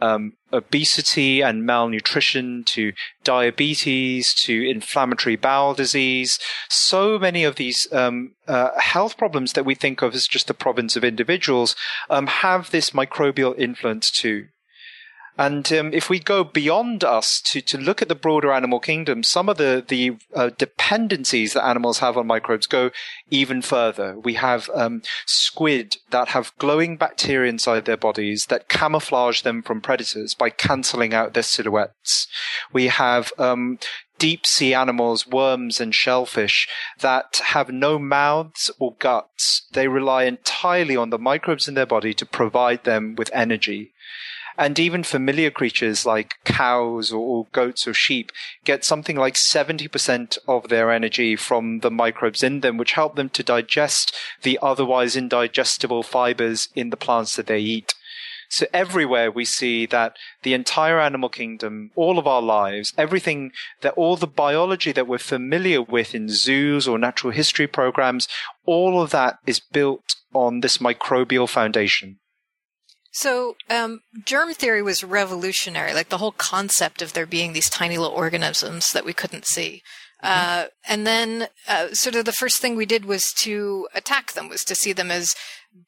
um, 0.00 0.34
obesity 0.52 1.42
and 1.42 1.64
malnutrition 1.64 2.64
to 2.64 2.92
diabetes 3.24 4.34
to 4.34 4.68
inflammatory 4.68 5.36
bowel 5.36 5.74
disease. 5.74 6.38
So 6.68 7.18
many 7.18 7.44
of 7.44 7.56
these 7.56 7.90
um, 7.92 8.34
uh, 8.46 8.78
health 8.78 9.16
problems 9.16 9.54
that 9.54 9.64
we 9.64 9.74
think 9.74 10.02
of 10.02 10.14
as 10.14 10.26
just 10.26 10.46
the 10.46 10.54
province 10.54 10.96
of 10.96 11.04
individuals 11.04 11.74
um, 12.10 12.26
have 12.26 12.70
this 12.70 12.90
microbial 12.90 13.58
influence 13.58 14.10
too. 14.10 14.48
And 15.38 15.70
um, 15.72 15.92
if 15.92 16.08
we 16.08 16.18
go 16.18 16.44
beyond 16.44 17.04
us 17.04 17.40
to, 17.42 17.60
to 17.60 17.78
look 17.78 18.00
at 18.00 18.08
the 18.08 18.14
broader 18.14 18.52
animal 18.52 18.80
kingdom, 18.80 19.22
some 19.22 19.48
of 19.48 19.58
the, 19.58 19.84
the 19.86 20.16
uh, 20.34 20.50
dependencies 20.56 21.52
that 21.52 21.66
animals 21.66 21.98
have 21.98 22.16
on 22.16 22.26
microbes 22.26 22.66
go 22.66 22.90
even 23.30 23.60
further. 23.60 24.18
We 24.18 24.34
have 24.34 24.70
um, 24.74 25.02
squid 25.26 25.98
that 26.10 26.28
have 26.28 26.56
glowing 26.58 26.96
bacteria 26.96 27.50
inside 27.50 27.84
their 27.84 27.96
bodies 27.98 28.46
that 28.46 28.68
camouflage 28.68 29.42
them 29.42 29.62
from 29.62 29.80
predators 29.80 30.34
by 30.34 30.50
cancelling 30.50 31.12
out 31.12 31.34
their 31.34 31.42
silhouettes. 31.42 32.28
We 32.72 32.86
have 32.86 33.32
um, 33.38 33.78
deep 34.18 34.46
sea 34.46 34.72
animals, 34.72 35.26
worms 35.26 35.80
and 35.80 35.94
shellfish 35.94 36.68
that 37.00 37.40
have 37.46 37.70
no 37.70 37.98
mouths 37.98 38.70
or 38.78 38.94
guts. 38.98 39.66
They 39.72 39.88
rely 39.88 40.24
entirely 40.24 40.96
on 40.96 41.10
the 41.10 41.18
microbes 41.18 41.68
in 41.68 41.74
their 41.74 41.86
body 41.86 42.14
to 42.14 42.24
provide 42.24 42.84
them 42.84 43.14
with 43.16 43.30
energy. 43.34 43.92
And 44.58 44.78
even 44.78 45.02
familiar 45.02 45.50
creatures 45.50 46.06
like 46.06 46.34
cows 46.44 47.12
or, 47.12 47.46
goats 47.52 47.86
or 47.86 47.92
sheep 47.92 48.32
get 48.64 48.84
something 48.84 49.16
like 49.16 49.34
70% 49.34 50.38
of 50.48 50.68
their 50.68 50.90
energy 50.90 51.36
from 51.36 51.80
the 51.80 51.90
microbes 51.90 52.42
in 52.42 52.60
them, 52.60 52.78
which 52.78 52.92
help 52.92 53.16
them 53.16 53.28
to 53.30 53.42
digest 53.42 54.14
the 54.42 54.58
otherwise 54.62 55.16
indigestible 55.16 56.02
fibers 56.02 56.68
in 56.74 56.90
the 56.90 56.96
plants 56.96 57.36
that 57.36 57.46
they 57.46 57.60
eat. 57.60 57.94
So 58.48 58.66
everywhere 58.72 59.30
we 59.30 59.44
see 59.44 59.86
that 59.86 60.16
the 60.42 60.54
entire 60.54 61.00
animal 61.00 61.28
kingdom, 61.28 61.90
all 61.96 62.18
of 62.18 62.26
our 62.26 62.42
lives, 62.42 62.92
everything 62.96 63.52
that 63.80 63.94
all 63.94 64.16
the 64.16 64.26
biology 64.26 64.92
that 64.92 65.08
we're 65.08 65.18
familiar 65.18 65.82
with 65.82 66.14
in 66.14 66.28
zoos 66.28 66.86
or 66.86 66.98
natural 66.98 67.32
history 67.32 67.66
programs, 67.66 68.28
all 68.64 69.02
of 69.02 69.10
that 69.10 69.38
is 69.46 69.60
built 69.60 70.14
on 70.32 70.60
this 70.60 70.78
microbial 70.78 71.48
foundation. 71.48 72.18
So, 73.16 73.56
um, 73.70 74.00
germ 74.26 74.52
theory 74.52 74.82
was 74.82 75.02
revolutionary, 75.02 75.94
like 75.94 76.10
the 76.10 76.18
whole 76.18 76.32
concept 76.32 77.00
of 77.00 77.14
there 77.14 77.24
being 77.24 77.54
these 77.54 77.70
tiny 77.70 77.96
little 77.96 78.14
organisms 78.14 78.92
that 78.92 79.06
we 79.06 79.14
couldn't 79.14 79.46
see. 79.46 79.80
Mm-hmm. 80.22 80.26
Uh, 80.26 80.64
and 80.86 81.06
then, 81.06 81.48
uh, 81.66 81.94
sort 81.94 82.14
of 82.14 82.26
the 82.26 82.34
first 82.34 82.58
thing 82.58 82.76
we 82.76 82.84
did 82.84 83.06
was 83.06 83.22
to 83.38 83.88
attack 83.94 84.32
them, 84.32 84.50
was 84.50 84.64
to 84.64 84.74
see 84.74 84.92
them 84.92 85.10
as 85.10 85.30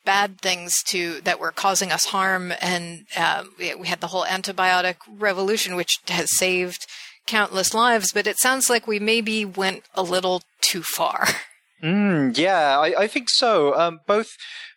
bad 0.06 0.40
things 0.40 0.82
to 0.84 1.20
that 1.20 1.38
were 1.38 1.52
causing 1.52 1.92
us 1.92 2.06
harm. 2.06 2.54
And 2.62 3.04
uh, 3.14 3.44
we, 3.58 3.74
we 3.74 3.88
had 3.88 4.00
the 4.00 4.06
whole 4.06 4.24
antibiotic 4.24 4.96
revolution, 5.06 5.76
which 5.76 5.98
has 6.08 6.34
saved 6.34 6.86
countless 7.26 7.74
lives. 7.74 8.10
But 8.10 8.26
it 8.26 8.38
sounds 8.38 8.70
like 8.70 8.86
we 8.86 8.98
maybe 8.98 9.44
went 9.44 9.84
a 9.94 10.02
little 10.02 10.40
too 10.62 10.82
far. 10.82 11.26
Mm, 11.82 12.36
yeah, 12.36 12.76
I, 12.80 13.02
I, 13.02 13.06
think 13.06 13.30
so. 13.30 13.72
Um, 13.78 14.00
both 14.04 14.30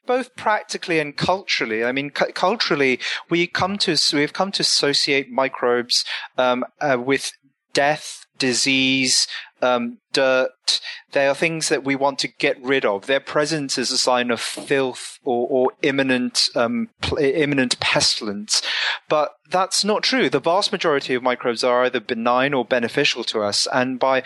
both 0.06 0.36
practically 0.36 1.00
and 1.00 1.16
culturally. 1.16 1.84
I 1.84 1.92
mean, 1.92 2.10
cu- 2.10 2.32
culturally, 2.34 3.00
we 3.30 3.48
come 3.48 3.78
to 3.80 3.98
we've 4.14 4.34
come 4.34 4.52
to 4.54 4.62
associate 4.62 5.30
microbes 5.30 6.06
um, 6.38 6.66
uh, 6.80 6.98
with 7.00 7.32
death, 7.74 8.26
disease, 8.38 9.28
um, 9.62 10.00
dirt. 10.14 10.82
They 11.12 11.28
are 11.28 11.36
things 11.36 11.70
that 11.70 11.84
we 11.84 11.96
want 11.96 12.20
to 12.20 12.28
get 12.28 12.62
rid 12.62 12.86
of. 12.86 13.06
Their 13.06 13.20
presence 13.20 13.78
is 13.78 13.92
a 13.92 13.98
sign 13.98 14.32
of 14.32 14.40
filth 14.40 15.20
or, 15.24 15.48
or 15.50 15.72
imminent, 15.82 16.50
um, 16.56 16.90
pl- 17.02 17.20
imminent 17.20 17.80
pestilence. 17.80 18.62
But 19.10 19.34
that's 19.50 19.84
not 19.84 20.04
true. 20.04 20.30
The 20.30 20.40
vast 20.40 20.72
majority 20.72 21.14
of 21.14 21.24
microbes 21.24 21.64
are 21.64 21.86
either 21.86 22.00
benign 22.00 22.54
or 22.54 22.66
beneficial 22.66 23.24
to 23.26 23.42
us. 23.42 23.68
And 23.72 24.00
by 24.00 24.24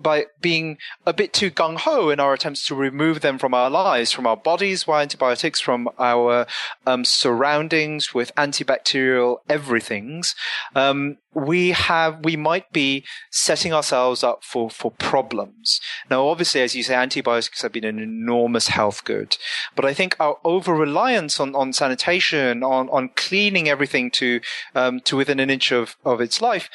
by 0.00 0.26
being 0.40 0.78
a 1.06 1.12
bit 1.12 1.32
too 1.32 1.50
gung 1.50 1.76
ho 1.76 2.10
in 2.10 2.20
our 2.20 2.34
attempts 2.34 2.66
to 2.66 2.74
remove 2.74 3.20
them 3.20 3.38
from 3.38 3.54
our 3.54 3.70
lives, 3.70 4.12
from 4.12 4.26
our 4.26 4.36
bodies 4.36 4.84
via 4.84 5.02
antibiotics, 5.02 5.60
from 5.60 5.88
our 5.98 6.46
um, 6.86 7.04
surroundings 7.04 8.14
with 8.14 8.34
antibacterial 8.36 9.38
everythings, 9.48 10.34
um, 10.74 11.18
we 11.34 11.70
have 11.70 12.24
we 12.24 12.36
might 12.36 12.70
be 12.72 13.04
setting 13.30 13.72
ourselves 13.72 14.22
up 14.22 14.44
for 14.44 14.70
for 14.70 14.90
problems. 14.90 15.80
Now, 16.10 16.26
obviously, 16.28 16.60
as 16.60 16.74
you 16.74 16.82
say, 16.82 16.94
antibiotics 16.94 17.62
have 17.62 17.72
been 17.72 17.84
an 17.84 17.98
enormous 17.98 18.68
health 18.68 19.04
good, 19.04 19.36
but 19.74 19.84
I 19.84 19.94
think 19.94 20.14
our 20.20 20.36
over 20.44 20.74
reliance 20.74 21.40
on 21.40 21.54
on 21.54 21.72
sanitation, 21.72 22.62
on 22.62 22.88
on 22.90 23.10
cleaning 23.16 23.68
everything 23.68 24.10
to 24.12 24.40
um, 24.74 25.00
to 25.00 25.16
within 25.16 25.40
an 25.40 25.50
inch 25.50 25.72
of 25.72 25.96
of 26.04 26.20
its 26.20 26.40
life 26.40 26.68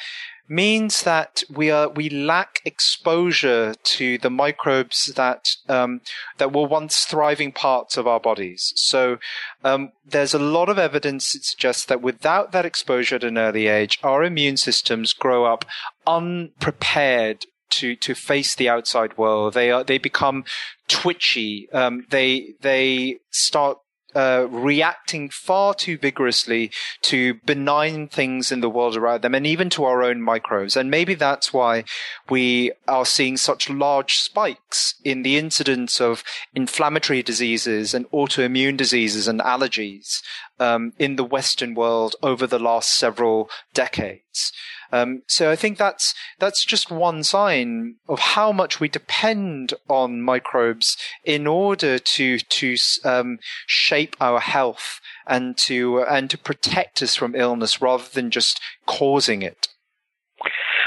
means 0.50 1.04
that 1.04 1.44
we 1.50 1.70
are 1.70 1.90
we 1.90 2.10
lack 2.10 2.62
exposure 2.66 3.74
to 3.84 4.18
the 4.18 4.30
microbes 4.30 5.12
that 5.16 5.50
um, 5.68 6.02
that 6.38 6.54
were 6.54 6.68
once 6.68 7.06
thriving 7.06 7.52
parts 7.52 7.98
of 7.98 8.08
our 8.08 8.20
bodies. 8.20 8.74
So 8.76 9.18
um, 9.64 9.92
there's 10.06 10.34
a 10.34 10.40
lot 10.40 10.70
of 10.70 10.80
evidence 10.80 11.34
that 11.34 11.44
suggests 11.44 11.86
that 11.86 12.02
without 12.02 12.52
that 12.52 12.66
exposure 12.66 13.16
at 13.16 13.24
an 13.24 13.38
early 13.38 13.68
age, 13.68 14.00
our 14.04 14.24
immune 14.24 14.58
systems 14.58 15.14
grow 15.14 15.46
up 15.46 15.66
unprepared 16.06 17.46
to 17.70 17.96
to 17.96 18.16
face 18.16 18.56
the 18.56 18.70
outside 18.70 19.18
world. 19.18 19.54
They 19.54 19.72
are 19.72 19.84
they 19.84 19.98
become 19.98 20.46
twitchy. 20.88 21.70
Um, 21.72 22.06
they 22.10 22.54
they 22.62 23.18
start 23.32 23.80
uh, 24.16 24.48
reacting 24.50 25.30
far 25.30 25.74
too 25.74 25.98
vigorously 25.98 26.72
to 27.02 27.36
benign 27.46 28.08
things 28.08 28.52
in 28.52 28.62
the 28.62 28.70
world 28.70 28.96
around 28.96 29.22
them 29.22 29.36
and 29.36 29.46
even 29.46 29.70
to 29.70 29.84
our 29.84 30.02
own 30.02 30.22
microbes. 30.22 30.76
And 30.76 30.90
maybe 30.90 31.14
that's 31.14 31.54
why 31.54 31.84
we 32.30 32.72
are 32.88 33.06
seeing 33.06 33.38
such 33.38 33.70
large 33.70 34.16
spikes 34.16 34.96
in 35.04 35.24
the 35.24 35.38
incidence 35.38 36.00
of 36.02 36.24
inflammatory 36.56 37.22
diseases 37.22 37.94
and 37.94 38.10
autoimmune 38.12 38.78
diseases 38.78 39.28
and 39.28 39.40
allergies 39.42 40.22
um, 40.60 40.94
in 40.98 41.16
the 41.16 41.24
Western 41.24 41.76
world 41.76 42.16
over 42.24 42.48
the 42.48 42.60
last 42.60 42.98
several 42.98 43.50
decades. 43.74 44.52
Um, 44.92 45.24
so 45.28 45.52
I 45.52 45.56
think 45.56 45.78
that's 45.78 46.14
that's 46.40 46.66
just 46.66 46.92
one 46.92 47.24
sign 47.24 47.96
of 48.08 48.20
how 48.20 48.52
much 48.52 48.80
we 48.80 48.88
depend 48.88 49.74
on 49.90 50.22
microbes 50.22 50.98
in 51.24 51.48
order 51.48 52.00
to 52.00 52.40
to 52.40 52.76
um, 53.04 53.40
shape 53.66 54.16
our 54.20 54.40
health 54.40 55.00
and 55.26 55.58
to 55.60 56.02
and 56.04 56.30
to 56.30 56.38
protect 56.38 57.02
us 57.02 57.16
from 57.16 57.36
illness 57.36 57.82
rather 57.82 58.06
than 58.14 58.32
just 58.32 58.60
causing 58.86 59.42
it. 59.42 59.68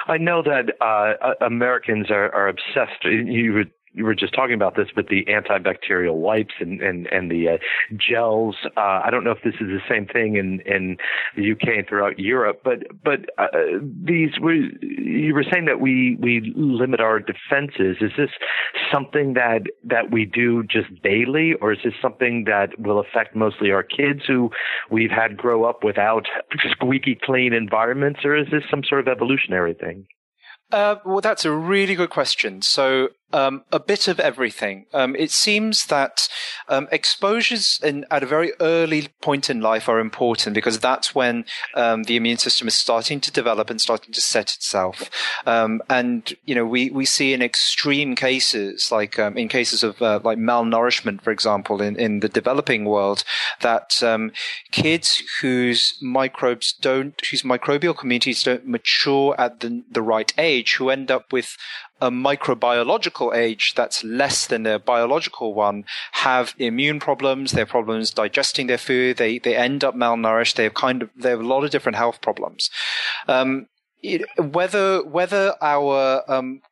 I 0.06 0.16
know 0.16 0.42
that 0.42 0.72
uh, 0.80 1.34
Americans 1.44 2.10
are, 2.10 2.34
are 2.34 2.48
obsessed. 2.48 3.04
You 3.04 3.52
would 3.54 3.70
you 3.92 4.04
were 4.04 4.14
just 4.14 4.34
talking 4.34 4.54
about 4.54 4.76
this, 4.76 4.88
but 4.94 5.08
the 5.08 5.24
antibacterial 5.24 6.14
wipes 6.14 6.54
and 6.60 6.80
and 6.80 7.06
and 7.08 7.30
the 7.30 7.48
uh, 7.48 7.58
gels. 7.96 8.56
Uh, 8.76 9.00
I 9.04 9.08
don't 9.10 9.24
know 9.24 9.32
if 9.32 9.42
this 9.42 9.54
is 9.54 9.68
the 9.68 9.80
same 9.88 10.06
thing 10.06 10.36
in 10.36 10.60
in 10.60 10.96
the 11.36 11.52
UK 11.52 11.78
and 11.78 11.88
throughout 11.88 12.18
Europe, 12.18 12.60
but 12.62 12.84
but 13.02 13.30
uh, 13.38 13.48
these 13.80 14.30
we, 14.40 14.76
you 14.80 15.34
were 15.34 15.44
saying 15.50 15.64
that 15.64 15.80
we 15.80 16.16
we 16.20 16.52
limit 16.54 17.00
our 17.00 17.18
defenses. 17.18 17.96
Is 18.00 18.12
this 18.16 18.30
something 18.92 19.34
that 19.34 19.62
that 19.84 20.12
we 20.12 20.24
do 20.24 20.62
just 20.62 20.88
daily, 21.02 21.54
or 21.60 21.72
is 21.72 21.80
this 21.84 21.94
something 22.00 22.44
that 22.44 22.78
will 22.78 23.00
affect 23.00 23.34
mostly 23.34 23.72
our 23.72 23.82
kids 23.82 24.20
who 24.26 24.50
we've 24.90 25.10
had 25.10 25.36
grow 25.36 25.64
up 25.64 25.82
without 25.82 26.26
squeaky 26.70 27.18
clean 27.20 27.52
environments, 27.52 28.20
or 28.24 28.36
is 28.36 28.46
this 28.52 28.62
some 28.70 28.84
sort 28.84 29.00
of 29.00 29.08
evolutionary 29.08 29.74
thing? 29.74 30.06
Uh, 30.72 30.96
well, 31.04 31.20
that's 31.20 31.44
a 31.44 31.52
really 31.52 31.94
good 31.94 32.10
question. 32.10 32.62
So, 32.62 33.08
um, 33.32 33.64
a 33.72 33.78
bit 33.78 34.08
of 34.08 34.20
everything. 34.20 34.86
Um, 34.92 35.14
it 35.16 35.30
seems 35.30 35.86
that 35.86 36.28
um, 36.68 36.88
exposures 36.90 37.80
in, 37.82 38.04
at 38.10 38.22
a 38.22 38.26
very 38.26 38.52
early 38.60 39.08
point 39.20 39.50
in 39.50 39.60
life 39.60 39.88
are 39.88 40.00
important 40.00 40.54
because 40.54 40.78
that's 40.78 41.14
when 41.14 41.44
um, 41.74 42.04
the 42.04 42.16
immune 42.16 42.38
system 42.38 42.68
is 42.68 42.76
starting 42.76 43.20
to 43.20 43.30
develop 43.30 43.70
and 43.70 43.80
starting 43.80 44.12
to 44.12 44.20
set 44.20 44.54
itself. 44.54 45.10
Um, 45.46 45.82
and 45.88 46.32
you 46.44 46.54
know, 46.54 46.66
we 46.66 46.90
we 46.90 47.04
see 47.04 47.32
in 47.32 47.42
extreme 47.42 48.14
cases, 48.14 48.90
like 48.90 49.18
um, 49.18 49.36
in 49.36 49.48
cases 49.48 49.82
of 49.82 50.00
uh, 50.02 50.20
like 50.22 50.38
malnourishment, 50.38 51.22
for 51.22 51.30
example, 51.30 51.80
in 51.80 51.96
in 51.96 52.20
the 52.20 52.28
developing 52.28 52.84
world, 52.84 53.24
that 53.60 54.02
kids 54.70 55.22
whose 55.40 55.94
microbes 56.00 56.72
don't, 56.72 57.20
whose 57.26 57.42
microbial 57.42 57.96
communities 57.96 58.42
don't 58.42 58.66
mature 58.66 59.34
at 59.38 59.60
the 59.60 59.82
the 59.90 60.02
right 60.02 60.32
age, 60.38 60.76
who 60.76 60.90
end 60.90 61.10
up 61.10 61.32
with 61.32 61.56
a 62.00 62.10
microbiological 62.10 63.34
age 63.34 63.74
that's 63.74 64.02
less 64.02 64.46
than 64.46 64.62
their 64.62 64.78
biological 64.78 65.54
one 65.54 65.84
have 66.12 66.54
immune 66.58 67.00
problems, 67.00 67.52
they 67.52 67.60
have 67.60 67.68
problems 67.68 68.10
digesting 68.10 68.66
their 68.66 68.78
food, 68.78 69.16
they, 69.16 69.38
they 69.38 69.56
end 69.56 69.84
up 69.84 69.94
malnourished, 69.94 70.54
they 70.54 70.64
have 70.64 70.74
kind 70.74 71.02
of, 71.02 71.10
they 71.16 71.30
have 71.30 71.40
a 71.40 71.46
lot 71.46 71.64
of 71.64 71.70
different 71.70 71.96
health 71.96 72.20
problems. 72.20 72.70
Um, 73.28 73.66
it, 74.02 74.22
whether, 74.38 75.04
whether 75.04 75.54
our, 75.60 76.22
um, 76.26 76.62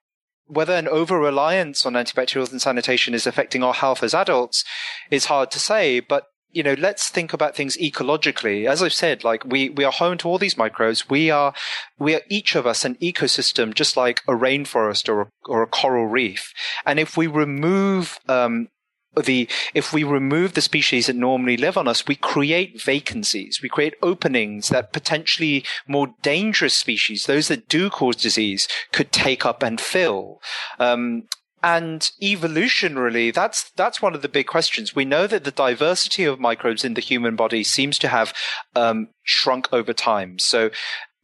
whether 0.47 0.75
an 0.75 0.89
over 0.89 1.19
reliance 1.19 1.85
on 1.85 1.93
antibacterials 1.93 2.51
and 2.51 2.63
sanitation 2.63 3.13
is 3.13 3.27
affecting 3.27 3.63
our 3.63 3.75
health 3.75 4.03
as 4.03 4.15
adults 4.15 4.65
is 5.11 5.27
hard 5.27 5.51
to 5.51 5.59
say, 5.59 6.01
but 6.01 6.25
you 6.51 6.63
know, 6.63 6.75
let's 6.75 7.09
think 7.09 7.33
about 7.33 7.55
things 7.55 7.77
ecologically. 7.77 8.69
As 8.69 8.83
I've 8.83 8.93
said, 8.93 9.23
like 9.23 9.45
we, 9.45 9.69
we 9.69 9.85
are 9.85 9.93
home 9.93 10.19
to 10.19 10.29
all 10.29 10.39
these 10.39 10.57
microbes. 10.57 11.09
We 11.09 11.31
are, 11.31 11.53
we 11.99 12.15
are 12.15 12.23
each 12.29 12.55
of 12.55 12.67
us 12.67 12.85
an 12.85 12.95
ecosystem, 12.97 13.75
just 13.75 13.97
like 13.97 14.23
a 14.27 14.33
rainforest 14.33 15.09
or 15.09 15.21
a, 15.23 15.27
or 15.47 15.63
a 15.63 15.67
coral 15.67 16.07
reef. 16.07 16.53
And 16.87 16.99
if 16.99 17.17
we 17.17 17.27
remove, 17.27 18.19
um, 18.29 18.69
the 19.17 19.49
if 19.75 19.93
we 19.93 20.05
remove 20.05 20.55
the 20.55 20.61
species 20.61 21.07
that 21.07 21.17
normally 21.17 21.57
live 21.57 21.77
on 21.77 21.89
us, 21.89 22.07
we 22.07 22.15
create 22.15 22.81
vacancies. 22.83 23.61
We 23.63 23.69
create 23.69 23.95
openings 24.03 24.69
that 24.69 24.93
potentially 24.93 25.65
more 25.87 26.15
dangerous 26.23 26.75
species, 26.75 27.27
those 27.27 27.49
that 27.49 27.69
do 27.69 27.91
cause 27.91 28.17
disease, 28.17 28.69
could 28.93 29.13
take 29.13 29.45
up 29.45 29.63
and 29.63 29.81
fill. 29.81 30.41
Um, 30.79 31.25
and 31.63 32.01
evolutionarily, 32.23 33.33
that's 33.35 33.71
that's 33.71 34.01
one 34.01 34.15
of 34.15 34.23
the 34.23 34.29
big 34.29 34.47
questions. 34.47 34.95
We 34.95 35.05
know 35.05 35.27
that 35.27 35.45
the 35.45 35.51
diversity 35.51 36.25
of 36.25 36.39
microbes 36.39 36.85
in 36.85 36.95
the 36.95 37.01
human 37.01 37.37
body 37.37 37.65
seems 37.65 37.99
to 37.99 38.09
have 38.09 38.35
um, 38.77 39.09
shrunk 39.23 39.69
over 39.73 39.93
time. 39.93 40.39
So 40.39 40.71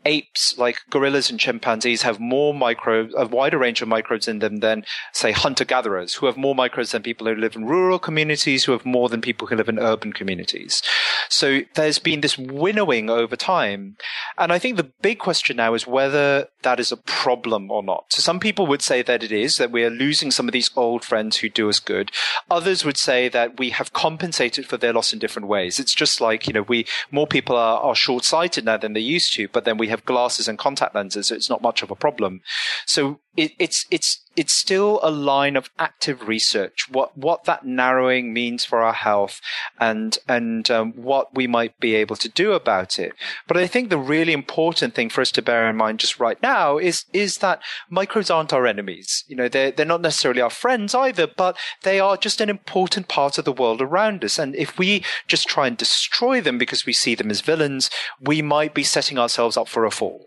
apes 0.04 0.56
like 0.58 0.78
gorillas 0.90 1.30
and 1.30 1.40
chimpanzees 1.40 2.02
have 2.02 2.20
more 2.20 2.54
microbes, 2.54 3.14
a 3.16 3.26
wider 3.26 3.58
range 3.58 3.82
of 3.82 3.88
microbes 3.88 4.28
in 4.28 4.38
them 4.38 4.58
than, 4.58 4.84
say, 5.12 5.32
hunter 5.32 5.64
gatherers, 5.64 6.14
who 6.14 6.26
have 6.26 6.36
more 6.36 6.54
microbes 6.54 6.92
than 6.92 7.02
people 7.02 7.26
who 7.26 7.34
live 7.34 7.56
in 7.56 7.64
rural 7.64 7.98
communities, 7.98 8.64
who 8.64 8.72
have 8.72 8.84
more 8.84 9.08
than 9.08 9.20
people 9.20 9.46
who 9.46 9.56
live 9.56 9.68
in 9.68 9.78
urban 9.78 10.12
communities. 10.12 10.82
So 11.28 11.62
there's 11.74 11.98
been 11.98 12.20
this 12.20 12.38
winnowing 12.38 13.10
over 13.10 13.36
time. 13.36 13.96
And 14.38 14.52
I 14.52 14.58
think 14.58 14.76
the 14.76 14.90
big 15.02 15.18
question 15.18 15.56
now 15.56 15.74
is 15.74 15.86
whether 15.86 16.48
that 16.62 16.80
is 16.80 16.92
a 16.92 16.96
problem 16.96 17.70
or 17.70 17.82
not. 17.82 18.06
So 18.10 18.20
some 18.20 18.40
people 18.40 18.66
would 18.66 18.82
say 18.82 19.02
that 19.02 19.22
it 19.22 19.32
is, 19.32 19.56
that 19.56 19.70
we 19.70 19.84
are 19.84 19.90
losing 19.90 20.30
some 20.30 20.48
of 20.48 20.52
these 20.52 20.70
old 20.76 21.04
friends 21.04 21.38
who 21.38 21.48
do 21.48 21.68
us 21.68 21.78
good. 21.78 22.10
Others 22.50 22.84
would 22.84 22.96
say 22.96 23.28
that 23.28 23.58
we 23.58 23.70
have 23.70 23.92
compensated 23.92 24.66
for 24.66 24.76
their 24.76 24.92
loss 24.92 25.12
in 25.12 25.18
different 25.18 25.48
ways. 25.48 25.80
It's 25.80 25.94
just 25.94 26.20
like, 26.20 26.46
you 26.46 26.52
know, 26.52 26.62
we, 26.62 26.86
more 27.10 27.26
people 27.26 27.56
are, 27.56 27.80
are 27.80 27.94
short 27.94 28.24
sighted 28.24 28.64
now 28.64 28.76
than 28.76 28.92
they 28.92 29.00
used 29.00 29.32
to, 29.34 29.48
but 29.48 29.64
then 29.64 29.78
we 29.78 29.88
have 29.94 30.04
glasses 30.04 30.48
and 30.48 30.58
contact 30.58 30.94
lenses, 30.94 31.28
so 31.28 31.34
it's 31.34 31.50
not 31.50 31.62
much 31.62 31.82
of 31.82 31.90
a 31.90 31.96
problem. 31.96 32.40
So 32.86 33.20
it, 33.36 33.52
it's 33.58 33.86
it's 33.90 34.20
it's 34.36 34.52
still 34.52 34.98
a 35.02 35.10
line 35.10 35.56
of 35.56 35.70
active 35.78 36.28
research. 36.28 36.86
What 36.90 37.16
what 37.16 37.44
that 37.44 37.64
narrowing 37.64 38.32
means 38.32 38.64
for 38.64 38.80
our 38.80 38.92
health, 38.92 39.40
and 39.80 40.16
and 40.28 40.70
um, 40.70 40.92
what 40.92 41.34
we 41.34 41.46
might 41.46 41.78
be 41.80 41.94
able 41.94 42.16
to 42.16 42.28
do 42.28 42.52
about 42.52 42.98
it. 42.98 43.12
But 43.46 43.56
I 43.56 43.66
think 43.66 43.90
the 43.90 43.98
really 43.98 44.32
important 44.32 44.94
thing 44.94 45.08
for 45.08 45.20
us 45.20 45.32
to 45.32 45.42
bear 45.42 45.68
in 45.68 45.76
mind 45.76 46.00
just 46.00 46.20
right 46.20 46.40
now 46.42 46.78
is 46.78 47.04
is 47.12 47.38
that 47.38 47.60
microbes 47.90 48.30
aren't 48.30 48.52
our 48.52 48.66
enemies. 48.66 49.24
You 49.26 49.36
know, 49.36 49.48
they're 49.48 49.70
they're 49.70 49.86
not 49.86 50.02
necessarily 50.02 50.40
our 50.40 50.50
friends 50.50 50.94
either, 50.94 51.26
but 51.26 51.56
they 51.82 52.00
are 52.00 52.16
just 52.16 52.40
an 52.40 52.50
important 52.50 53.08
part 53.08 53.38
of 53.38 53.44
the 53.44 53.52
world 53.52 53.82
around 53.82 54.24
us. 54.24 54.38
And 54.38 54.54
if 54.54 54.78
we 54.78 55.04
just 55.26 55.48
try 55.48 55.66
and 55.66 55.76
destroy 55.76 56.40
them 56.40 56.58
because 56.58 56.86
we 56.86 56.92
see 56.92 57.14
them 57.14 57.30
as 57.30 57.40
villains, 57.40 57.90
we 58.20 58.42
might 58.42 58.74
be 58.74 58.84
setting 58.84 59.18
ourselves 59.18 59.56
up 59.56 59.68
for 59.68 59.84
a 59.84 59.90
fall. 59.90 60.26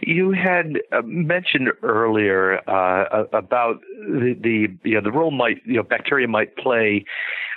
You 0.00 0.32
had 0.32 0.78
uh, 0.92 1.02
mentioned 1.04 1.68
earlier 1.82 2.60
uh, 2.68 3.24
about 3.32 3.80
the, 3.80 4.36
the 4.40 4.88
you 4.88 4.94
know 4.94 5.00
the 5.02 5.12
role 5.12 5.30
might 5.30 5.58
you 5.64 5.76
know 5.76 5.82
bacteria 5.82 6.28
might 6.28 6.56
play 6.56 7.04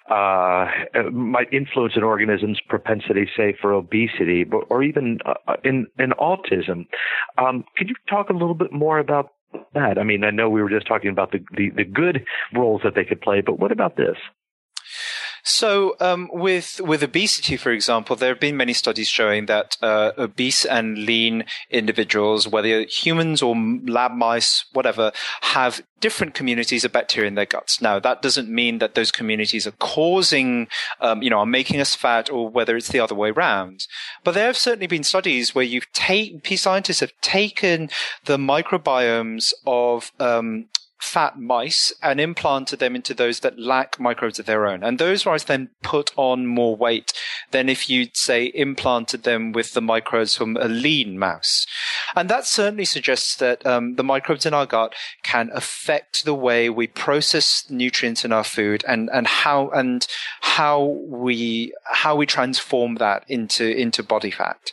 uh, 0.10 0.68
might 1.12 1.52
influence 1.54 1.94
an 1.96 2.04
organism's 2.04 2.60
propensity, 2.68 3.30
say, 3.38 3.56
for 3.62 3.72
obesity, 3.72 4.44
but, 4.44 4.64
or 4.70 4.84
even 4.84 5.20
uh, 5.26 5.56
in 5.64 5.88
in 6.00 6.12
autism. 6.12 6.88
Um, 7.38 7.64
could 7.78 7.90
you 7.90 7.96
talk 8.10 8.30
a 8.30 8.34
little 8.34 8.56
bit 8.56 8.74
more 8.74 9.00
about 9.00 9.32
that? 9.74 9.98
I 9.98 10.04
mean, 10.04 10.24
I 10.24 10.32
know 10.32 10.50
we 10.50 10.62
were 10.62 10.70
just 10.70 10.88
talking 10.88 11.12
about 11.12 11.32
the, 11.32 11.40
the, 11.56 11.70
the 11.70 11.84
good 11.84 12.26
roles 12.56 12.82
that 12.84 12.96
they 12.96 13.06
could 13.06 13.22
play, 13.22 13.42
but 13.42 13.60
what 13.60 13.72
about 13.72 13.96
this? 13.96 14.18
So, 15.44 15.96
um, 16.00 16.30
with 16.32 16.80
with 16.82 17.04
obesity, 17.04 17.58
for 17.58 17.72
example, 17.72 18.16
there 18.16 18.30
have 18.30 18.40
been 18.40 18.58
many 18.58 18.74
studies 18.74 19.10
showing 19.10 19.46
that 19.48 19.78
uh, 19.82 20.12
obese 20.18 20.66
and 20.66 20.98
lean 21.00 21.46
individuals, 21.70 22.48
whether 22.48 22.84
humans 22.84 23.42
or 23.42 23.56
lab 23.56 24.14
mice, 24.14 24.66
whatever, 24.74 25.12
have 25.42 25.82
different 26.00 26.34
communities 26.34 26.84
of 26.84 26.92
bacteria 26.92 27.28
in 27.28 27.36
their 27.36 27.46
guts. 27.46 27.82
Now, 27.82 28.00
that 28.00 28.22
doesn't 28.22 28.50
mean 28.50 28.80
that 28.80 28.96
those 28.96 29.12
communities 29.12 29.68
are 29.68 29.74
causing, 29.74 30.68
um, 31.00 31.22
you 31.22 31.30
know, 31.30 31.40
are 31.40 31.46
making 31.46 31.80
us 31.80 31.96
fat, 31.96 32.30
or 32.30 32.50
whether 32.50 32.76
it's 32.76 32.90
the 32.90 33.00
other 33.00 33.16
way 33.16 33.30
around. 33.30 33.86
But 34.24 34.34
there 34.34 34.48
have 34.48 34.58
certainly 34.58 34.88
been 34.88 35.04
studies 35.04 35.56
where 35.56 35.64
you've 35.66 35.92
taken, 35.94 36.58
scientists 36.58 37.00
have 37.00 37.14
taken 37.22 37.90
the 38.26 38.38
microbiomes 38.38 39.54
of 39.66 40.12
um, 40.20 40.68
fat 41.02 41.40
mice 41.40 41.92
and 42.02 42.22
implanted 42.22 42.80
them 42.80 42.96
into 42.96 43.14
those 43.14 43.40
that 43.42 43.60
lack 43.60 44.00
microbes 44.00 44.40
of 44.40 44.46
their 44.46 44.68
own. 44.68 44.84
And 44.84 45.00
those 45.00 45.26
mice 45.26 45.44
then 45.44 45.70
put 45.82 46.12
on 46.16 46.48
more 46.48 46.76
weight 46.76 47.12
than 47.52 47.70
if 47.70 47.90
you'd 47.90 48.16
say 48.16 48.52
implanted 48.54 49.24
them 49.24 49.52
with 49.52 49.74
the 49.74 49.82
microbes 49.82 50.36
from 50.36 50.56
a 50.58 50.68
lean 50.68 51.18
mouse. 51.18 51.66
And 52.16 52.30
that 52.30 52.46
certainly 52.46 52.86
suggests 52.86 53.36
that 53.38 53.66
um, 53.66 53.96
the 53.96 54.04
microbes 54.04 54.46
in 54.46 54.54
our 54.54 54.66
gut 54.66 54.94
can 55.24 55.50
affect 55.54 56.24
the 56.24 56.36
way 56.36 56.70
we 56.70 56.88
process 56.88 57.66
nutrients 57.70 58.24
in 58.24 58.32
our 58.32 58.44
food 58.44 58.84
and, 58.88 59.10
and 59.12 59.28
how 59.28 59.70
and 59.70 60.08
how 60.42 60.84
we 61.08 61.74
how 61.86 62.16
we 62.16 62.26
transform 62.26 62.96
that 62.96 63.24
into 63.28 63.66
into 63.66 64.04
body 64.04 64.32
fat. 64.32 64.72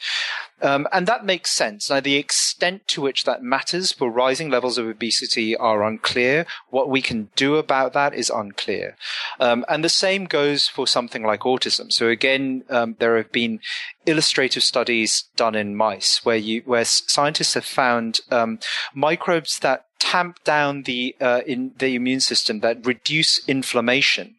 Um, 0.60 0.86
and 0.92 1.06
that 1.06 1.24
makes 1.24 1.50
sense. 1.52 1.90
Now, 1.90 2.00
the 2.00 2.16
extent 2.16 2.88
to 2.88 3.00
which 3.00 3.24
that 3.24 3.42
matters 3.42 3.92
for 3.92 4.10
rising 4.10 4.50
levels 4.50 4.78
of 4.78 4.86
obesity 4.86 5.56
are 5.56 5.84
unclear. 5.84 6.46
What 6.70 6.88
we 6.88 7.02
can 7.02 7.30
do 7.36 7.56
about 7.56 7.92
that 7.92 8.14
is 8.14 8.30
unclear. 8.30 8.96
Um, 9.38 9.64
and 9.68 9.84
the 9.84 9.88
same 9.88 10.24
goes 10.24 10.66
for 10.68 10.86
something 10.86 11.22
like 11.22 11.40
autism. 11.40 11.92
So 11.92 12.08
again, 12.08 12.64
um, 12.70 12.96
there 12.98 13.16
have 13.16 13.32
been 13.32 13.60
illustrative 14.06 14.62
studies 14.62 15.24
done 15.36 15.54
in 15.54 15.76
mice 15.76 16.24
where 16.24 16.36
you 16.36 16.62
where 16.64 16.84
scientists 16.84 17.54
have 17.54 17.64
found 17.64 18.20
um, 18.30 18.58
microbes 18.94 19.58
that 19.58 19.84
tamp 19.98 20.42
down 20.44 20.82
the 20.84 21.14
uh, 21.20 21.40
in 21.46 21.72
the 21.78 21.94
immune 21.94 22.20
system 22.20 22.60
that 22.60 22.86
reduce 22.86 23.46
inflammation. 23.48 24.36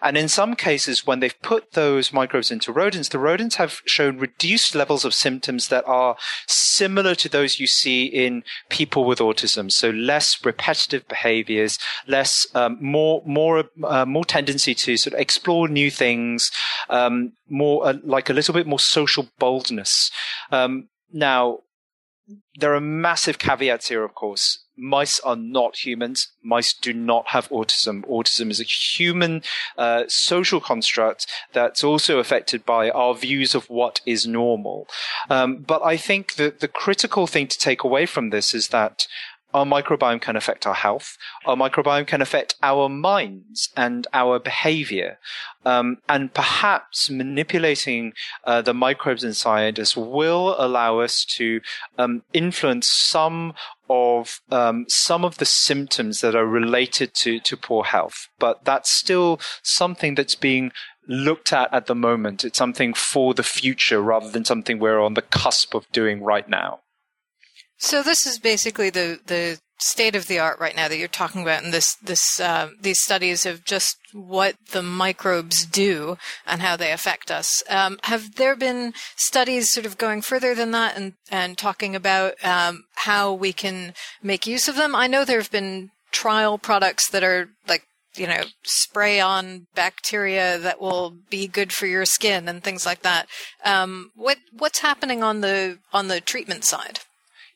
And 0.00 0.16
in 0.16 0.28
some 0.28 0.56
cases, 0.56 1.06
when 1.06 1.20
they've 1.20 1.42
put 1.42 1.72
those 1.72 2.12
microbes 2.12 2.50
into 2.50 2.72
rodents, 2.72 3.08
the 3.08 3.18
rodents 3.18 3.56
have 3.56 3.82
shown 3.84 4.18
reduced 4.18 4.74
levels 4.74 5.04
of 5.04 5.14
symptoms 5.14 5.68
that 5.68 5.86
are 5.86 6.16
similar 6.46 7.14
to 7.16 7.28
those 7.28 7.60
you 7.60 7.66
see 7.66 8.04
in 8.04 8.42
people 8.68 9.04
with 9.04 9.18
autism. 9.18 9.70
So 9.70 9.90
less 9.90 10.44
repetitive 10.44 11.06
behaviors, 11.08 11.78
less 12.06 12.46
um, 12.54 12.78
more 12.80 13.22
more 13.24 13.64
uh, 13.84 14.04
more 14.04 14.24
tendency 14.24 14.74
to 14.74 14.96
sort 14.96 15.14
of 15.14 15.20
explore 15.20 15.68
new 15.68 15.90
things, 15.90 16.50
um, 16.88 17.32
more 17.48 17.86
uh, 17.86 17.94
like 18.02 18.30
a 18.30 18.34
little 18.34 18.54
bit 18.54 18.66
more 18.66 18.80
social 18.80 19.28
boldness. 19.38 20.10
Um, 20.50 20.88
now, 21.12 21.58
there 22.56 22.74
are 22.74 22.80
massive 22.80 23.38
caveats 23.38 23.88
here, 23.88 24.04
of 24.04 24.14
course. 24.14 24.61
Mice 24.82 25.20
are 25.20 25.36
not 25.36 25.76
humans. 25.76 26.28
Mice 26.42 26.72
do 26.74 26.92
not 26.92 27.28
have 27.28 27.48
autism. 27.50 28.04
Autism 28.08 28.50
is 28.50 28.60
a 28.60 28.64
human 28.64 29.42
uh, 29.78 30.02
social 30.08 30.60
construct 30.60 31.26
that's 31.52 31.84
also 31.84 32.18
affected 32.18 32.66
by 32.66 32.90
our 32.90 33.14
views 33.14 33.54
of 33.54 33.70
what 33.70 34.00
is 34.04 34.26
normal. 34.26 34.88
Um, 35.30 35.58
but 35.58 35.82
I 35.84 35.96
think 35.96 36.34
that 36.34 36.58
the 36.58 36.66
critical 36.66 37.28
thing 37.28 37.46
to 37.46 37.58
take 37.58 37.84
away 37.84 38.06
from 38.06 38.30
this 38.30 38.52
is 38.52 38.68
that 38.68 39.06
our 39.54 39.64
microbiome 39.64 40.20
can 40.20 40.36
affect 40.36 40.66
our 40.66 40.74
health. 40.74 41.16
Our 41.44 41.56
microbiome 41.56 42.06
can 42.06 42.22
affect 42.22 42.54
our 42.62 42.88
minds 42.88 43.68
and 43.76 44.06
our 44.12 44.38
behavior. 44.38 45.18
Um, 45.64 45.98
and 46.08 46.32
perhaps 46.32 47.10
manipulating 47.10 48.14
uh, 48.44 48.62
the 48.62 48.74
microbes 48.74 49.24
inside 49.24 49.78
us 49.78 49.96
will 49.96 50.56
allow 50.58 51.00
us 51.00 51.24
to 51.36 51.60
um, 51.98 52.22
influence 52.32 52.90
some 52.90 53.54
of 53.88 54.40
um, 54.50 54.86
some 54.88 55.24
of 55.24 55.38
the 55.38 55.44
symptoms 55.44 56.20
that 56.22 56.34
are 56.34 56.46
related 56.46 57.14
to 57.14 57.38
to 57.40 57.56
poor 57.56 57.84
health. 57.84 58.28
But 58.38 58.64
that's 58.64 58.90
still 58.90 59.38
something 59.62 60.14
that's 60.14 60.34
being 60.34 60.72
looked 61.06 61.52
at 61.52 61.72
at 61.72 61.86
the 61.86 61.94
moment. 61.94 62.44
It's 62.44 62.58
something 62.58 62.94
for 62.94 63.34
the 63.34 63.42
future 63.42 64.00
rather 64.00 64.30
than 64.30 64.44
something 64.44 64.78
we're 64.78 65.00
on 65.00 65.14
the 65.14 65.22
cusp 65.22 65.74
of 65.74 65.90
doing 65.92 66.22
right 66.22 66.48
now. 66.48 66.80
So 67.82 68.00
this 68.00 68.24
is 68.26 68.38
basically 68.38 68.90
the 68.90 69.18
the 69.26 69.58
state 69.76 70.14
of 70.14 70.28
the 70.28 70.38
art 70.38 70.60
right 70.60 70.76
now 70.76 70.86
that 70.86 70.98
you're 70.98 71.08
talking 71.08 71.42
about 71.42 71.64
in 71.64 71.72
this 71.72 71.96
this 71.96 72.38
uh, 72.38 72.68
these 72.80 73.02
studies 73.02 73.44
of 73.44 73.64
just 73.64 73.96
what 74.12 74.54
the 74.70 74.84
microbes 74.84 75.66
do 75.66 76.16
and 76.46 76.62
how 76.62 76.76
they 76.76 76.92
affect 76.92 77.28
us. 77.32 77.50
Um, 77.68 77.98
have 78.04 78.36
there 78.36 78.54
been 78.54 78.94
studies 79.16 79.72
sort 79.72 79.84
of 79.84 79.98
going 79.98 80.22
further 80.22 80.54
than 80.54 80.70
that 80.70 80.96
and 80.96 81.14
and 81.28 81.58
talking 81.58 81.96
about 81.96 82.34
um, 82.44 82.84
how 82.94 83.32
we 83.32 83.52
can 83.52 83.94
make 84.22 84.46
use 84.46 84.68
of 84.68 84.76
them? 84.76 84.94
I 84.94 85.08
know 85.08 85.24
there 85.24 85.40
have 85.40 85.50
been 85.50 85.90
trial 86.12 86.58
products 86.58 87.10
that 87.10 87.24
are 87.24 87.48
like 87.66 87.82
you 88.14 88.28
know 88.28 88.44
spray 88.62 89.18
on 89.18 89.66
bacteria 89.74 90.56
that 90.56 90.80
will 90.80 91.16
be 91.30 91.48
good 91.48 91.72
for 91.72 91.86
your 91.86 92.06
skin 92.06 92.48
and 92.48 92.62
things 92.62 92.86
like 92.86 93.02
that. 93.02 93.26
Um, 93.64 94.12
what 94.14 94.38
what's 94.56 94.78
happening 94.78 95.24
on 95.24 95.40
the 95.40 95.80
on 95.92 96.06
the 96.06 96.20
treatment 96.20 96.64
side? 96.64 97.00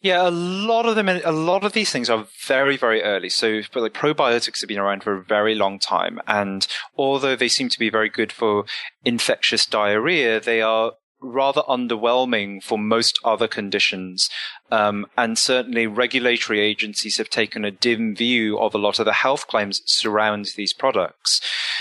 Yeah, 0.01 0.29
a 0.29 0.31
lot 0.31 0.87
of 0.87 0.95
them, 0.95 1.09
a 1.09 1.33
lot 1.33 1.65
of 1.65 1.73
these 1.73 1.91
things 1.91 2.11
are 2.11 2.27
very, 2.47 2.77
very 2.77 3.03
early. 3.03 3.29
So, 3.29 3.63
but 3.73 3.83
like 3.83 3.95
probiotics 3.95 4.61
have 4.61 4.69
been 4.69 4.79
around 4.79 5.03
for 5.03 5.15
a 5.15 5.23
very 5.23 5.55
long 5.55 5.79
time. 5.79 6.21
And 6.27 6.67
although 6.97 7.37
they 7.37 7.49
seem 7.49 7.69
to 7.71 7.79
be 7.79 7.91
very 7.91 8.09
good 8.09 8.33
for 8.33 8.65
infectious 9.05 9.67
diarrhea, 9.67 10.41
they 10.41 10.61
are 10.61 10.93
rather 11.21 11.63
underwhelming 11.63 12.63
for 12.63 12.79
most 12.79 13.19
other 13.25 13.49
conditions. 13.49 14.29
Um, 14.71 15.07
and 15.17 15.39
certainly 15.39 15.87
regulatory 15.87 16.61
agencies 16.61 17.19
have 17.19 17.31
taken 17.31 17.65
a 17.65 17.71
dim 17.71 18.17
view 18.17 18.59
of 18.59 18.75
a 18.75 18.79
lot 18.79 18.99
of 18.99 19.05
the 19.05 19.13
health 19.13 19.47
claims 19.47 19.81
that 19.81 19.89
surround 19.89 20.51
these 20.57 20.73
products. 20.73 21.41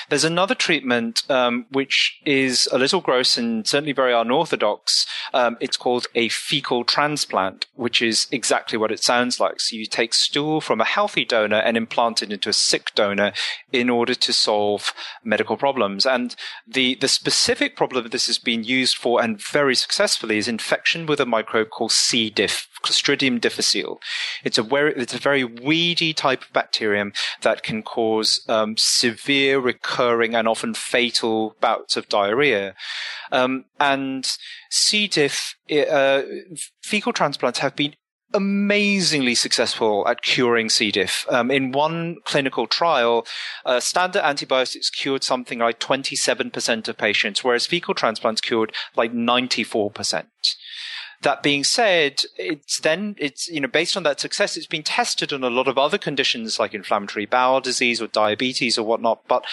There's 0.09 0.23
another 0.23 0.53
treatment 0.53 1.23
um, 1.29 1.65
which 1.71 2.19
is 2.25 2.69
a 2.71 2.77
little 2.77 3.01
gross 3.01 3.37
and 3.37 3.65
certainly 3.67 3.93
very 3.93 4.13
unorthodox. 4.13 5.07
Um, 5.33 5.57
it's 5.59 5.77
called 5.77 6.05
a 6.13 6.29
fecal 6.29 6.83
transplant, 6.83 7.65
which 7.73 8.01
is 8.01 8.27
exactly 8.31 8.77
what 8.77 8.91
it 8.91 9.03
sounds 9.03 9.39
like. 9.39 9.59
So 9.59 9.75
you 9.75 9.87
take 9.87 10.13
stool 10.13 10.61
from 10.61 10.79
a 10.79 10.85
healthy 10.85 11.25
donor 11.25 11.57
and 11.57 11.75
implant 11.75 12.21
it 12.21 12.31
into 12.31 12.49
a 12.49 12.53
sick 12.53 12.93
donor 12.93 13.33
in 13.71 13.89
order 13.89 14.13
to 14.13 14.33
solve 14.33 14.93
medical 15.23 15.57
problems. 15.57 16.05
And 16.05 16.35
the, 16.67 16.95
the 16.95 17.07
specific 17.07 17.75
problem 17.75 18.07
this 18.09 18.27
has 18.27 18.37
been 18.37 18.63
used 18.63 18.95
for 18.95 19.21
and 19.21 19.41
very 19.41 19.75
successfully 19.75 20.37
is 20.37 20.47
infection 20.47 21.07
with 21.07 21.19
a 21.19 21.25
microbe 21.25 21.71
called 21.71 21.91
C. 21.91 22.29
diff 22.29 22.67
Clostridium 22.85 23.41
difficile. 23.41 23.99
It's 24.43 24.57
a 24.57 24.63
very, 24.63 24.93
it's 24.95 25.13
a 25.13 25.19
very 25.19 25.43
weedy 25.43 26.13
type 26.13 26.43
of 26.43 26.53
bacterium 26.53 27.13
that 27.41 27.63
can 27.63 27.83
cause 27.83 28.45
um, 28.47 28.75
severe, 28.77 29.59
recurring, 29.59 30.35
and 30.35 30.47
often 30.47 30.73
fatal 30.73 31.55
bouts 31.59 31.97
of 31.97 32.07
diarrhea. 32.09 32.75
Um, 33.31 33.65
and 33.79 34.29
C. 34.69 35.07
diff, 35.07 35.55
uh, 35.71 36.21
fecal 36.83 37.13
transplants 37.13 37.59
have 37.59 37.75
been 37.75 37.95
amazingly 38.35 39.33
successful 39.33 40.05
at 40.07 40.21
curing 40.21 40.69
C. 40.69 40.91
diff. 40.91 41.25
Um, 41.29 41.49
in 41.49 41.71
one 41.71 42.17
clinical 42.25 42.67
trial, 42.67 43.25
uh, 43.65 43.79
standard 43.79 44.23
antibiotics 44.23 44.89
cured 44.89 45.23
something 45.23 45.59
like 45.59 45.79
27% 45.79 46.87
of 46.87 46.97
patients, 46.97 47.43
whereas 47.43 47.65
fecal 47.65 47.93
transplants 47.93 48.41
cured 48.41 48.73
like 48.95 49.13
94%. 49.13 50.25
That 51.21 51.43
being 51.43 51.63
said, 51.63 52.21
it's 52.37 52.79
then 52.79 53.15
it's 53.17 53.47
you 53.47 53.59
know 53.59 53.67
based 53.67 53.97
on 53.97 54.03
that 54.03 54.19
success, 54.19 54.57
it's 54.57 54.67
been 54.67 54.83
tested 54.83 55.33
on 55.33 55.43
a 55.43 55.49
lot 55.49 55.67
of 55.67 55.77
other 55.77 55.97
conditions 55.97 56.59
like 56.59 56.73
inflammatory 56.73 57.25
bowel 57.25 57.61
disease 57.61 58.01
or 58.01 58.07
diabetes 58.07 58.77
or 58.77 58.85
whatnot, 58.85 59.27
but 59.27 59.45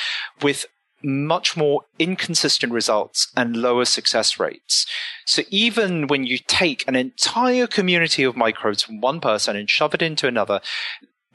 with 0.43 0.67
much 1.05 1.57
more 1.57 1.83
inconsistent 1.99 2.73
results 2.73 3.31
and 3.37 3.57
lower 3.57 3.85
success 3.85 4.39
rates. 4.39 4.87
So 5.27 5.43
even 5.51 6.07
when 6.07 6.25
you 6.25 6.39
take 6.47 6.87
an 6.87 6.97
entire 6.97 7.67
community 7.67 8.23
of 8.23 8.37
microbes 8.37 8.83
from 8.83 9.01
one 9.01 9.21
person 9.21 9.57
and 9.57 9.69
shove 9.69 9.95
it 9.95 10.03
into 10.03 10.29
another, 10.29 10.61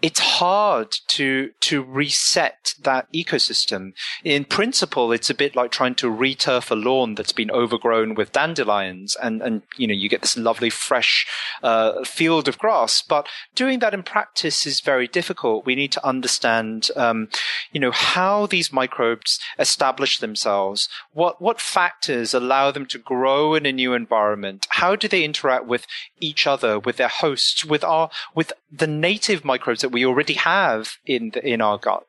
it's 0.01 0.19
hard 0.19 0.91
to 1.07 1.51
to 1.59 1.81
reset 1.81 2.75
that 2.81 3.11
ecosystem. 3.11 3.93
In 4.23 4.45
principle, 4.45 5.11
it's 5.11 5.29
a 5.29 5.35
bit 5.35 5.55
like 5.55 5.71
trying 5.71 5.95
to 5.95 6.09
returf 6.09 6.69
a 6.69 6.75
lawn 6.75 7.15
that's 7.15 7.31
been 7.31 7.49
overgrown 7.49 8.13
with 8.13 8.31
dandelions, 8.31 9.15
and 9.15 9.41
and 9.41 9.63
you 9.75 9.87
know 9.87 9.95
you 9.95 10.07
get 10.07 10.21
this 10.21 10.37
lovely 10.37 10.69
fresh 10.69 11.25
uh, 11.63 12.03
field 12.03 12.47
of 12.47 12.59
grass. 12.59 13.01
But 13.01 13.27
doing 13.55 13.79
that 13.79 13.95
in 13.95 14.03
practice 14.03 14.67
is 14.67 14.81
very 14.81 15.07
difficult. 15.07 15.65
We 15.65 15.75
need 15.75 15.91
to 15.93 16.05
understand, 16.05 16.89
um, 16.95 17.29
you 17.71 17.79
know, 17.79 17.91
how 17.91 18.45
these 18.45 18.71
microbes 18.71 19.39
establish 19.57 20.19
themselves. 20.19 20.89
What 21.13 21.41
what 21.41 21.59
factors 21.59 22.35
allow 22.35 22.69
them 22.69 22.85
to 22.87 22.99
grow 22.99 23.55
in 23.55 23.65
a 23.65 23.71
new 23.71 23.93
environment? 23.93 24.67
How 24.69 24.95
do 24.95 25.07
they 25.07 25.23
interact 25.23 25.65
with 25.65 25.87
each 26.19 26.45
other, 26.45 26.77
with 26.77 26.97
their 26.97 27.07
hosts, 27.07 27.65
with 27.65 27.83
our 27.83 28.11
with 28.35 28.53
the 28.71 28.87
native 28.87 29.43
microbes 29.43 29.83
that 29.87 29.93
we 29.93 30.05
already 30.05 30.33
have 30.33 30.97
in 31.05 31.31
the, 31.33 31.47
in 31.47 31.61
our 31.61 31.77
gut. 31.77 32.06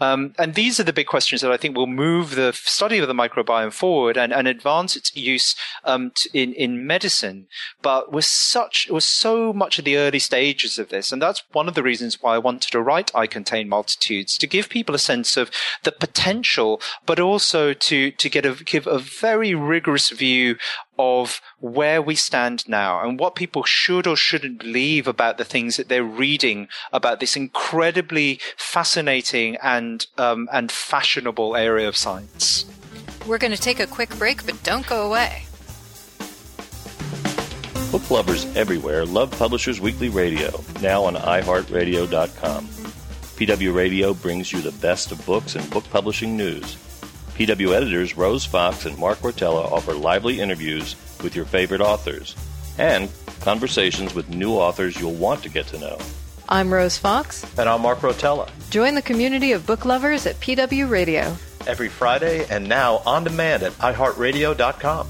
Um, 0.00 0.34
and 0.38 0.54
these 0.54 0.80
are 0.80 0.84
the 0.84 0.92
big 0.92 1.06
questions 1.06 1.40
that 1.40 1.52
I 1.52 1.56
think 1.56 1.76
will 1.76 1.86
move 1.86 2.34
the 2.34 2.52
study 2.52 2.98
of 2.98 3.08
the 3.08 3.14
microbiome 3.14 3.72
forward 3.72 4.16
and, 4.16 4.32
and 4.32 4.48
advance 4.48 4.96
its 4.96 5.14
use 5.14 5.54
um, 5.84 6.12
in 6.32 6.52
in 6.54 6.86
medicine. 6.86 7.46
But 7.82 8.12
we're 8.12 8.22
such 8.22 8.88
we're 8.90 9.00
so 9.00 9.52
much 9.52 9.78
at 9.78 9.84
the 9.84 9.96
early 9.96 10.18
stages 10.18 10.78
of 10.78 10.88
this, 10.88 11.12
and 11.12 11.20
that's 11.20 11.42
one 11.52 11.68
of 11.68 11.74
the 11.74 11.82
reasons 11.82 12.22
why 12.22 12.34
I 12.34 12.38
wanted 12.38 12.70
to 12.72 12.82
write 12.82 13.14
"I 13.14 13.26
Contain 13.26 13.68
Multitudes" 13.68 14.36
to 14.38 14.46
give 14.46 14.68
people 14.68 14.94
a 14.94 14.98
sense 14.98 15.36
of 15.36 15.50
the 15.82 15.92
potential, 15.92 16.80
but 17.06 17.20
also 17.20 17.72
to 17.72 18.10
to 18.10 18.28
get 18.28 18.46
a 18.46 18.54
give 18.64 18.86
a 18.86 18.98
very 18.98 19.54
rigorous 19.54 20.10
view 20.10 20.56
of 20.98 21.40
where 21.58 22.00
we 22.00 22.14
stand 22.14 22.68
now 22.68 23.00
and 23.00 23.18
what 23.18 23.34
people 23.34 23.64
should 23.64 24.06
or 24.06 24.16
shouldn't 24.16 24.60
believe 24.60 25.08
about 25.08 25.38
the 25.38 25.44
things 25.44 25.76
that 25.76 25.88
they're 25.88 26.04
reading 26.04 26.68
about 26.92 27.18
this 27.18 27.34
incredibly 27.36 28.38
fascinating 28.56 29.33
and 29.34 30.06
um, 30.18 30.48
and 30.52 30.70
fashionable 30.70 31.56
area 31.56 31.88
of 31.88 31.96
science. 31.96 32.64
We're 33.26 33.38
going 33.38 33.52
to 33.52 33.60
take 33.60 33.80
a 33.80 33.86
quick 33.86 34.16
break, 34.18 34.44
but 34.46 34.62
don't 34.62 34.86
go 34.86 35.06
away. 35.06 35.44
Book 37.90 38.10
lovers 38.10 38.44
everywhere 38.56 39.04
love 39.04 39.30
Publishers 39.38 39.80
Weekly 39.80 40.08
Radio, 40.08 40.62
now 40.80 41.04
on 41.04 41.14
iHeartRadio.com. 41.14 42.66
PW 42.66 43.74
Radio 43.74 44.14
brings 44.14 44.52
you 44.52 44.60
the 44.60 44.72
best 44.72 45.10
of 45.10 45.24
books 45.26 45.56
and 45.56 45.68
book 45.70 45.84
publishing 45.90 46.36
news. 46.36 46.76
PW 47.34 47.74
editors 47.74 48.16
Rose 48.16 48.44
Fox 48.44 48.86
and 48.86 48.96
Mark 48.96 49.18
Rotella 49.18 49.64
offer 49.72 49.92
lively 49.92 50.40
interviews 50.40 50.94
with 51.22 51.34
your 51.34 51.44
favorite 51.44 51.80
authors 51.80 52.36
and 52.78 53.10
conversations 53.40 54.14
with 54.14 54.28
new 54.28 54.52
authors 54.52 54.98
you'll 54.98 55.14
want 55.14 55.42
to 55.42 55.48
get 55.48 55.66
to 55.68 55.78
know. 55.78 55.98
I'm 56.48 56.72
Rose 56.72 56.98
Fox. 56.98 57.44
And 57.58 57.68
I'm 57.68 57.80
Mark 57.80 58.00
Rotella. 58.00 58.50
Join 58.70 58.94
the 58.94 59.02
community 59.02 59.52
of 59.52 59.66
book 59.66 59.84
lovers 59.84 60.26
at 60.26 60.38
PW 60.40 60.90
Radio. 60.90 61.36
Every 61.66 61.88
Friday 61.88 62.46
and 62.50 62.68
now 62.68 63.00
on 63.06 63.24
demand 63.24 63.62
at 63.62 63.72
iHeartRadio.com. 63.72 65.08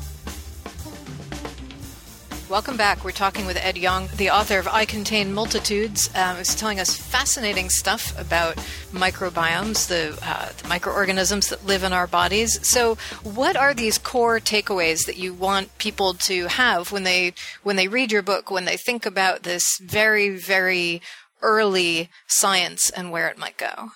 Welcome 2.50 2.76
back. 2.76 3.02
We're 3.04 3.10
talking 3.10 3.46
with 3.46 3.56
Ed 3.56 3.76
Yong, 3.78 4.08
the 4.16 4.30
author 4.30 4.58
of 4.58 4.68
I 4.68 4.84
Contain 4.84 5.32
Multitudes. 5.32 6.08
Um, 6.14 6.36
he's 6.36 6.54
telling 6.54 6.78
us 6.78 6.94
fascinating 6.94 7.68
stuff 7.70 8.16
about 8.20 8.56
microbiomes, 8.92 9.88
the, 9.88 10.16
uh, 10.22 10.50
the 10.62 10.68
microorganisms 10.68 11.48
that 11.48 11.66
live 11.66 11.82
in 11.82 11.92
our 11.92 12.06
bodies. 12.06 12.60
So, 12.64 12.96
what 13.24 13.56
are 13.56 13.74
these 13.74 13.98
core 13.98 14.38
takeaways 14.38 15.06
that 15.06 15.16
you 15.16 15.34
want 15.34 15.76
people 15.78 16.14
to 16.14 16.46
have 16.46 16.92
when 16.92 17.02
they 17.02 17.32
when 17.64 17.76
they 17.76 17.88
read 17.88 18.12
your 18.12 18.22
book, 18.22 18.50
when 18.52 18.66
they 18.66 18.76
think 18.76 19.04
about 19.04 19.42
this 19.42 19.78
very, 19.82 20.36
very 20.36 21.00
early 21.44 22.10
science 22.26 22.90
and 22.90 23.12
where 23.12 23.28
it 23.28 23.38
might 23.38 23.56
go? 23.56 23.90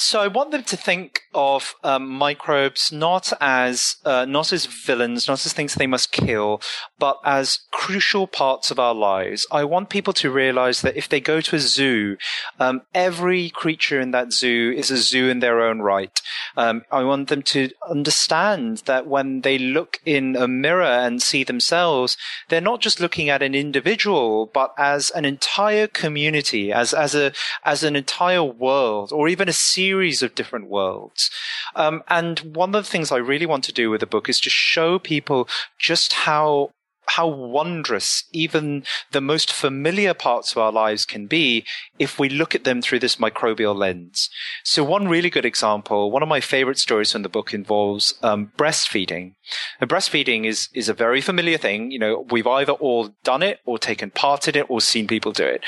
So 0.00 0.20
I 0.20 0.28
want 0.28 0.52
them 0.52 0.62
to 0.62 0.76
think 0.76 1.22
of 1.34 1.74
um, 1.82 2.08
microbes 2.08 2.92
not 2.92 3.32
as 3.40 3.96
uh, 4.04 4.26
not 4.26 4.52
as 4.52 4.64
villains, 4.64 5.26
not 5.26 5.44
as 5.44 5.52
things 5.52 5.74
they 5.74 5.88
must 5.88 6.12
kill, 6.12 6.60
but 7.00 7.18
as 7.24 7.62
crucial 7.72 8.28
parts 8.28 8.70
of 8.70 8.78
our 8.78 8.94
lives. 8.94 9.44
I 9.50 9.64
want 9.64 9.90
people 9.90 10.12
to 10.14 10.30
realize 10.30 10.82
that 10.82 10.96
if 10.96 11.08
they 11.08 11.20
go 11.20 11.40
to 11.40 11.56
a 11.56 11.58
zoo, 11.58 12.16
um, 12.60 12.82
every 12.94 13.50
creature 13.50 14.00
in 14.00 14.12
that 14.12 14.32
zoo 14.32 14.72
is 14.76 14.92
a 14.92 14.98
zoo 14.98 15.28
in 15.28 15.40
their 15.40 15.60
own 15.60 15.80
right. 15.80 16.20
Um, 16.56 16.84
I 16.92 17.02
want 17.02 17.28
them 17.28 17.42
to 17.42 17.70
understand 17.90 18.82
that 18.86 19.08
when 19.08 19.40
they 19.40 19.58
look 19.58 19.98
in 20.06 20.36
a 20.36 20.46
mirror 20.46 20.84
and 20.84 21.20
see 21.20 21.42
themselves, 21.42 22.16
they're 22.50 22.60
not 22.60 22.80
just 22.80 23.00
looking 23.00 23.30
at 23.30 23.42
an 23.42 23.56
individual, 23.56 24.46
but 24.46 24.72
as 24.78 25.10
an 25.10 25.24
entire 25.24 25.88
community, 25.88 26.72
as 26.72 26.94
as 26.94 27.16
a 27.16 27.32
as 27.64 27.82
an 27.82 27.96
entire 27.96 28.44
world, 28.44 29.10
or 29.12 29.26
even 29.26 29.48
a 29.48 29.52
series 29.52 29.87
series 29.88 30.22
of 30.22 30.34
different 30.34 30.68
worlds. 30.68 31.30
Um, 31.74 32.02
and 32.08 32.40
one 32.40 32.74
of 32.74 32.84
the 32.84 32.90
things 32.90 33.10
I 33.10 33.16
really 33.16 33.46
want 33.46 33.64
to 33.64 33.72
do 33.72 33.90
with 33.90 34.00
the 34.00 34.06
book 34.06 34.28
is 34.28 34.40
to 34.40 34.50
show 34.50 34.98
people 34.98 35.48
just 35.78 36.12
how 36.12 36.70
how 37.12 37.26
wondrous 37.26 38.24
even 38.32 38.84
the 39.12 39.20
most 39.20 39.50
familiar 39.50 40.12
parts 40.12 40.52
of 40.52 40.58
our 40.58 40.70
lives 40.70 41.06
can 41.06 41.26
be 41.26 41.64
if 41.98 42.18
we 42.18 42.28
look 42.28 42.54
at 42.54 42.64
them 42.64 42.82
through 42.82 42.98
this 42.98 43.16
microbial 43.16 43.74
lens. 43.74 44.28
So 44.62 44.84
one 44.84 45.08
really 45.08 45.30
good 45.30 45.46
example, 45.46 46.10
one 46.10 46.22
of 46.22 46.28
my 46.28 46.40
favorite 46.40 46.78
stories 46.78 47.12
from 47.12 47.22
the 47.22 47.30
book 47.30 47.54
involves 47.54 48.14
um, 48.22 48.52
breastfeeding. 48.58 49.36
And 49.80 49.88
breastfeeding 49.88 50.44
is 50.44 50.68
is 50.74 50.90
a 50.90 50.94
very 50.94 51.22
familiar 51.22 51.58
thing. 51.58 51.90
You 51.90 51.98
know, 51.98 52.26
we've 52.30 52.46
either 52.46 52.72
all 52.72 53.14
done 53.24 53.42
it 53.42 53.60
or 53.64 53.78
taken 53.78 54.10
part 54.10 54.46
in 54.48 54.56
it 54.56 54.66
or 54.68 54.80
seen 54.80 55.06
people 55.06 55.32
do 55.32 55.46
it. 55.46 55.64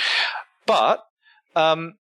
But 0.66 1.02
um, 1.56 1.94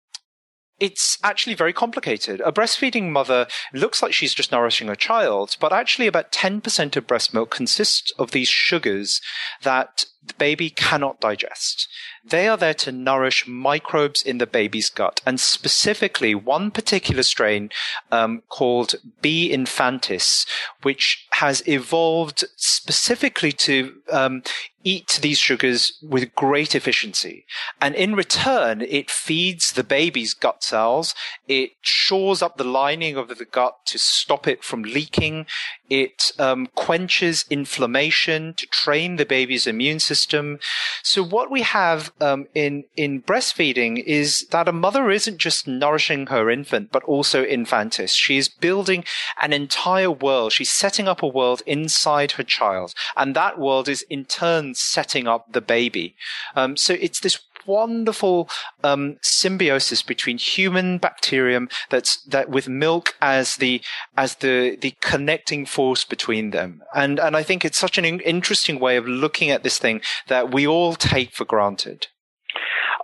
it's 0.79 1.17
actually 1.23 1.55
very 1.55 1.73
complicated. 1.73 2.41
A 2.41 2.51
breastfeeding 2.51 3.09
mother 3.09 3.47
looks 3.73 4.01
like 4.01 4.13
she's 4.13 4.33
just 4.33 4.51
nourishing 4.51 4.87
her 4.87 4.95
child, 4.95 5.57
but 5.59 5.73
actually 5.73 6.07
about 6.07 6.31
10% 6.31 6.95
of 6.95 7.07
breast 7.07 7.33
milk 7.33 7.51
consists 7.51 8.11
of 8.17 8.31
these 8.31 8.49
sugars 8.49 9.21
that 9.63 10.05
the 10.25 10.33
baby 10.35 10.69
cannot 10.69 11.19
digest. 11.19 11.87
They 12.23 12.47
are 12.47 12.57
there 12.57 12.73
to 12.75 12.91
nourish 12.91 13.47
microbes 13.47 14.21
in 14.21 14.37
the 14.37 14.47
baby's 14.47 14.89
gut, 14.89 15.21
and 15.25 15.39
specifically 15.39 16.35
one 16.35 16.71
particular 16.71 17.23
strain 17.23 17.69
um, 18.11 18.43
called 18.49 18.95
B. 19.21 19.51
infantis, 19.51 20.45
which 20.81 21.27
has 21.39 21.65
evolved 21.67 22.43
specifically 22.57 23.53
to 23.53 24.01
um, 24.11 24.43
eat 24.83 25.19
these 25.21 25.37
sugars 25.37 25.97
with 26.01 26.33
great 26.35 26.73
efficiency. 26.73 27.45
And 27.81 27.95
in 27.95 28.15
return, 28.15 28.81
it 28.81 29.11
feeds 29.11 29.71
the 29.71 29.83
baby's 29.83 30.33
gut 30.33 30.63
cells. 30.63 31.13
It 31.47 31.71
shores 31.81 32.41
up 32.41 32.57
the 32.57 32.63
lining 32.63 33.17
of 33.17 33.27
the 33.27 33.45
gut 33.45 33.75
to 33.87 33.99
stop 33.99 34.47
it 34.47 34.63
from 34.63 34.83
leaking. 34.83 35.45
It 35.89 36.31
um, 36.39 36.67
quenches 36.75 37.45
inflammation 37.49 38.53
to 38.55 38.67
train 38.67 39.17
the 39.17 39.25
baby's 39.25 39.67
immune 39.67 39.99
system. 39.99 40.59
So 41.03 41.23
what 41.23 41.51
we 41.51 41.61
have 41.63 42.11
um, 42.21 42.47
in 42.53 42.85
in 42.95 43.21
breastfeeding 43.21 44.03
is 44.03 44.47
that 44.51 44.67
a 44.67 44.73
mother 44.73 45.09
isn't 45.09 45.37
just 45.37 45.67
nourishing 45.67 46.27
her 46.27 46.49
infant, 46.49 46.91
but 46.91 47.03
also 47.03 47.43
infantis. 47.43 48.11
She 48.15 48.37
is 48.37 48.47
building 48.47 49.03
an 49.41 49.51
entire 49.51 50.11
world. 50.11 50.53
She's 50.53 50.71
setting 50.71 51.07
up 51.07 51.21
a 51.21 51.27
world 51.31 51.61
inside 51.65 52.33
her 52.33 52.43
child, 52.43 52.93
and 53.15 53.35
that 53.35 53.59
world 53.59 53.87
is 53.87 54.03
in 54.09 54.25
turn 54.25 54.73
setting 54.75 55.27
up 55.27 55.53
the 55.53 55.61
baby. 55.61 56.15
Um, 56.55 56.77
so 56.77 56.93
it's 56.93 57.19
this 57.19 57.39
wonderful 57.65 58.49
um, 58.83 59.17
symbiosis 59.21 60.01
between 60.01 60.37
human 60.37 60.97
bacterium 60.97 61.69
that's 61.89 62.21
that 62.23 62.49
with 62.49 62.67
milk 62.67 63.15
as 63.21 63.57
the 63.57 63.81
as 64.17 64.35
the 64.35 64.75
the 64.77 64.95
connecting 65.01 65.65
force 65.65 66.03
between 66.03 66.51
them 66.51 66.81
and 66.95 67.19
and 67.19 67.35
I 67.35 67.43
think 67.43 67.63
it's 67.63 67.77
such 67.77 67.97
an 67.97 68.05
interesting 68.05 68.79
way 68.79 68.97
of 68.97 69.07
looking 69.07 69.49
at 69.51 69.63
this 69.63 69.77
thing 69.77 70.01
that 70.27 70.51
we 70.51 70.65
all 70.65 70.95
take 70.95 71.33
for 71.33 71.45
granted. 71.45 72.07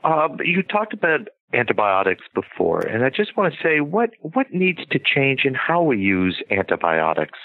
Uh, 0.03 0.29
you 0.43 0.61
talked 0.61 0.93
about 0.93 1.27
antibiotics 1.55 2.23
before, 2.33 2.81
and 2.81 3.03
I 3.03 3.09
just 3.09 3.35
want 3.37 3.53
to 3.53 3.59
say 3.61 3.79
what 3.79 4.11
what 4.21 4.53
needs 4.53 4.85
to 4.91 4.99
change 4.99 5.45
in 5.45 5.53
how 5.53 5.81
we 5.81 5.97
use 5.97 6.41
antibiotics, 6.51 7.39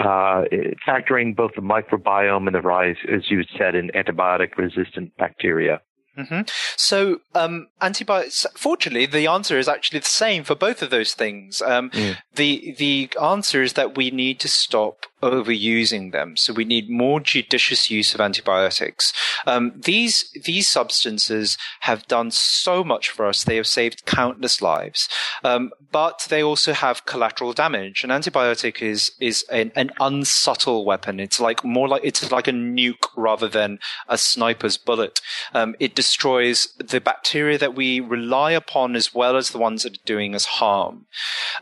uh, 0.00 0.44
factoring 0.86 1.34
both 1.34 1.52
the 1.54 1.62
microbiome 1.62 2.46
and 2.46 2.54
the 2.54 2.60
rise, 2.60 2.96
as 3.12 3.30
you 3.30 3.42
said, 3.56 3.74
in 3.74 3.90
antibiotic 3.94 4.56
resistant 4.56 5.16
bacteria. 5.16 5.80
Mm-hmm. 6.18 6.40
So, 6.76 7.20
um, 7.34 7.68
antibiotics. 7.80 8.44
Fortunately, 8.54 9.06
the 9.06 9.28
answer 9.28 9.58
is 9.58 9.68
actually 9.68 10.00
the 10.00 10.06
same 10.06 10.42
for 10.42 10.56
both 10.56 10.82
of 10.82 10.90
those 10.90 11.14
things. 11.14 11.62
Um, 11.62 11.90
mm. 11.90 12.16
The 12.34 12.74
the 12.78 13.10
answer 13.22 13.62
is 13.62 13.74
that 13.74 13.96
we 13.96 14.10
need 14.10 14.40
to 14.40 14.48
stop 14.48 15.06
overusing 15.22 16.12
them. 16.12 16.36
So 16.36 16.52
we 16.52 16.64
need 16.64 16.88
more 16.90 17.20
judicious 17.20 17.90
use 17.90 18.14
of 18.14 18.20
antibiotics. 18.20 19.12
Um, 19.46 19.72
these 19.76 20.30
these 20.44 20.68
substances 20.68 21.58
have 21.80 22.06
done 22.06 22.30
so 22.30 22.84
much 22.84 23.10
for 23.10 23.26
us. 23.26 23.44
They 23.44 23.56
have 23.56 23.66
saved 23.66 24.06
countless 24.06 24.62
lives, 24.62 25.08
um, 25.44 25.70
but 25.90 26.26
they 26.28 26.42
also 26.42 26.72
have 26.72 27.06
collateral 27.06 27.52
damage. 27.52 28.04
An 28.04 28.10
antibiotic 28.10 28.82
is 28.82 29.12
is 29.20 29.44
an, 29.50 29.72
an, 29.74 29.90
unsubtle 30.00 30.84
weapon. 30.84 31.20
It's 31.20 31.40
like 31.40 31.64
more 31.64 31.88
like 31.88 32.02
it's 32.04 32.30
like 32.30 32.48
a 32.48 32.52
nuke 32.52 33.08
rather 33.16 33.48
than 33.48 33.78
a 34.08 34.18
sniper's 34.18 34.76
bullet. 34.76 35.20
Um, 35.54 35.74
it 35.80 35.94
destroys 35.94 36.68
the 36.78 37.00
bacteria 37.00 37.58
that 37.58 37.74
we 37.74 38.00
rely 38.00 38.52
upon 38.52 38.94
as 38.94 39.14
well 39.14 39.36
as 39.36 39.50
the 39.50 39.58
ones 39.58 39.82
that 39.82 39.94
are 39.94 40.04
doing 40.04 40.34
us 40.34 40.44
harm. 40.44 41.06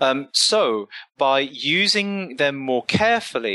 Um, 0.01 0.29
so 0.33 0.89
by 1.19 1.41
using 1.41 2.37
them 2.37 2.57
more 2.57 2.85
carefully, 2.85 3.46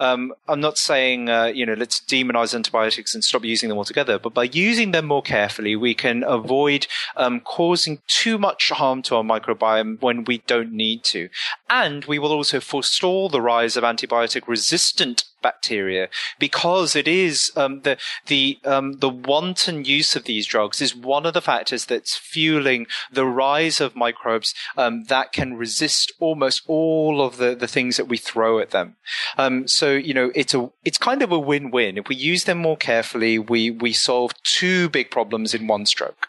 um, 0.00 0.32
I'm 0.48 0.60
not 0.60 0.78
saying, 0.78 1.28
uh, 1.28 1.46
you 1.46 1.66
know, 1.66 1.74
let's 1.74 2.00
demonize 2.00 2.54
antibiotics 2.54 3.14
and 3.14 3.24
stop 3.24 3.44
using 3.44 3.68
them 3.68 3.78
altogether, 3.78 4.18
but 4.18 4.34
by 4.34 4.44
using 4.44 4.92
them 4.92 5.06
more 5.06 5.22
carefully, 5.22 5.76
we 5.76 5.94
can 5.94 6.24
avoid 6.24 6.86
um, 7.16 7.40
causing 7.40 8.00
too 8.06 8.38
much 8.38 8.70
harm 8.70 9.02
to 9.02 9.16
our 9.16 9.22
microbiome 9.22 10.00
when 10.00 10.24
we 10.24 10.38
don't 10.46 10.72
need 10.72 11.04
to. 11.04 11.28
And 11.68 12.04
we 12.04 12.18
will 12.18 12.32
also 12.32 12.60
forestall 12.60 13.28
the 13.28 13.40
rise 13.40 13.76
of 13.76 13.84
antibiotic 13.84 14.46
resistant 14.46 15.24
bacteria 15.46 16.08
because 16.40 16.96
it 16.96 17.06
is 17.06 17.52
um, 17.56 17.82
the 17.82 17.96
the 18.26 18.58
um, 18.64 18.86
the 19.04 19.08
wanton 19.30 19.84
use 19.84 20.16
of 20.16 20.24
these 20.24 20.46
drugs 20.54 20.80
is 20.80 21.04
one 21.14 21.24
of 21.24 21.34
the 21.34 21.46
factors 21.52 21.84
that's 21.84 22.16
fueling 22.16 22.86
the 23.12 23.26
rise 23.44 23.80
of 23.80 23.94
microbes 23.94 24.54
um, 24.76 25.04
that 25.04 25.32
can 25.32 25.54
resist 25.54 26.12
almost 26.18 26.62
all 26.66 27.22
of 27.26 27.36
the, 27.36 27.54
the 27.54 27.68
things 27.68 27.96
that 27.96 28.08
we 28.08 28.16
throw 28.16 28.58
at 28.58 28.70
them. 28.70 28.96
Um, 29.38 29.68
so 29.68 29.92
you 29.92 30.14
know 30.14 30.32
it's 30.34 30.54
a 30.54 30.68
it's 30.84 30.98
kind 30.98 31.22
of 31.22 31.30
a 31.30 31.38
win-win. 31.38 31.98
If 31.98 32.08
we 32.08 32.16
use 32.16 32.44
them 32.44 32.58
more 32.58 32.76
carefully, 32.76 33.38
we 33.38 33.70
we 33.70 33.92
solve 33.92 34.32
two 34.42 34.88
big 34.88 35.10
problems 35.10 35.54
in 35.54 35.68
one 35.68 35.86
stroke 35.86 36.28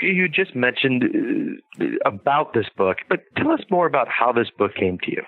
you 0.00 0.28
just 0.28 0.56
mentioned 0.56 1.04
uh, 1.80 1.84
about 2.04 2.54
this 2.54 2.66
book, 2.76 2.96
but 3.08 3.20
tell 3.36 3.52
us 3.52 3.60
more 3.70 3.86
about 3.86 4.08
how 4.08 4.32
this 4.32 4.50
book 4.58 4.72
came 4.74 4.98
to 5.04 5.10
you. 5.12 5.22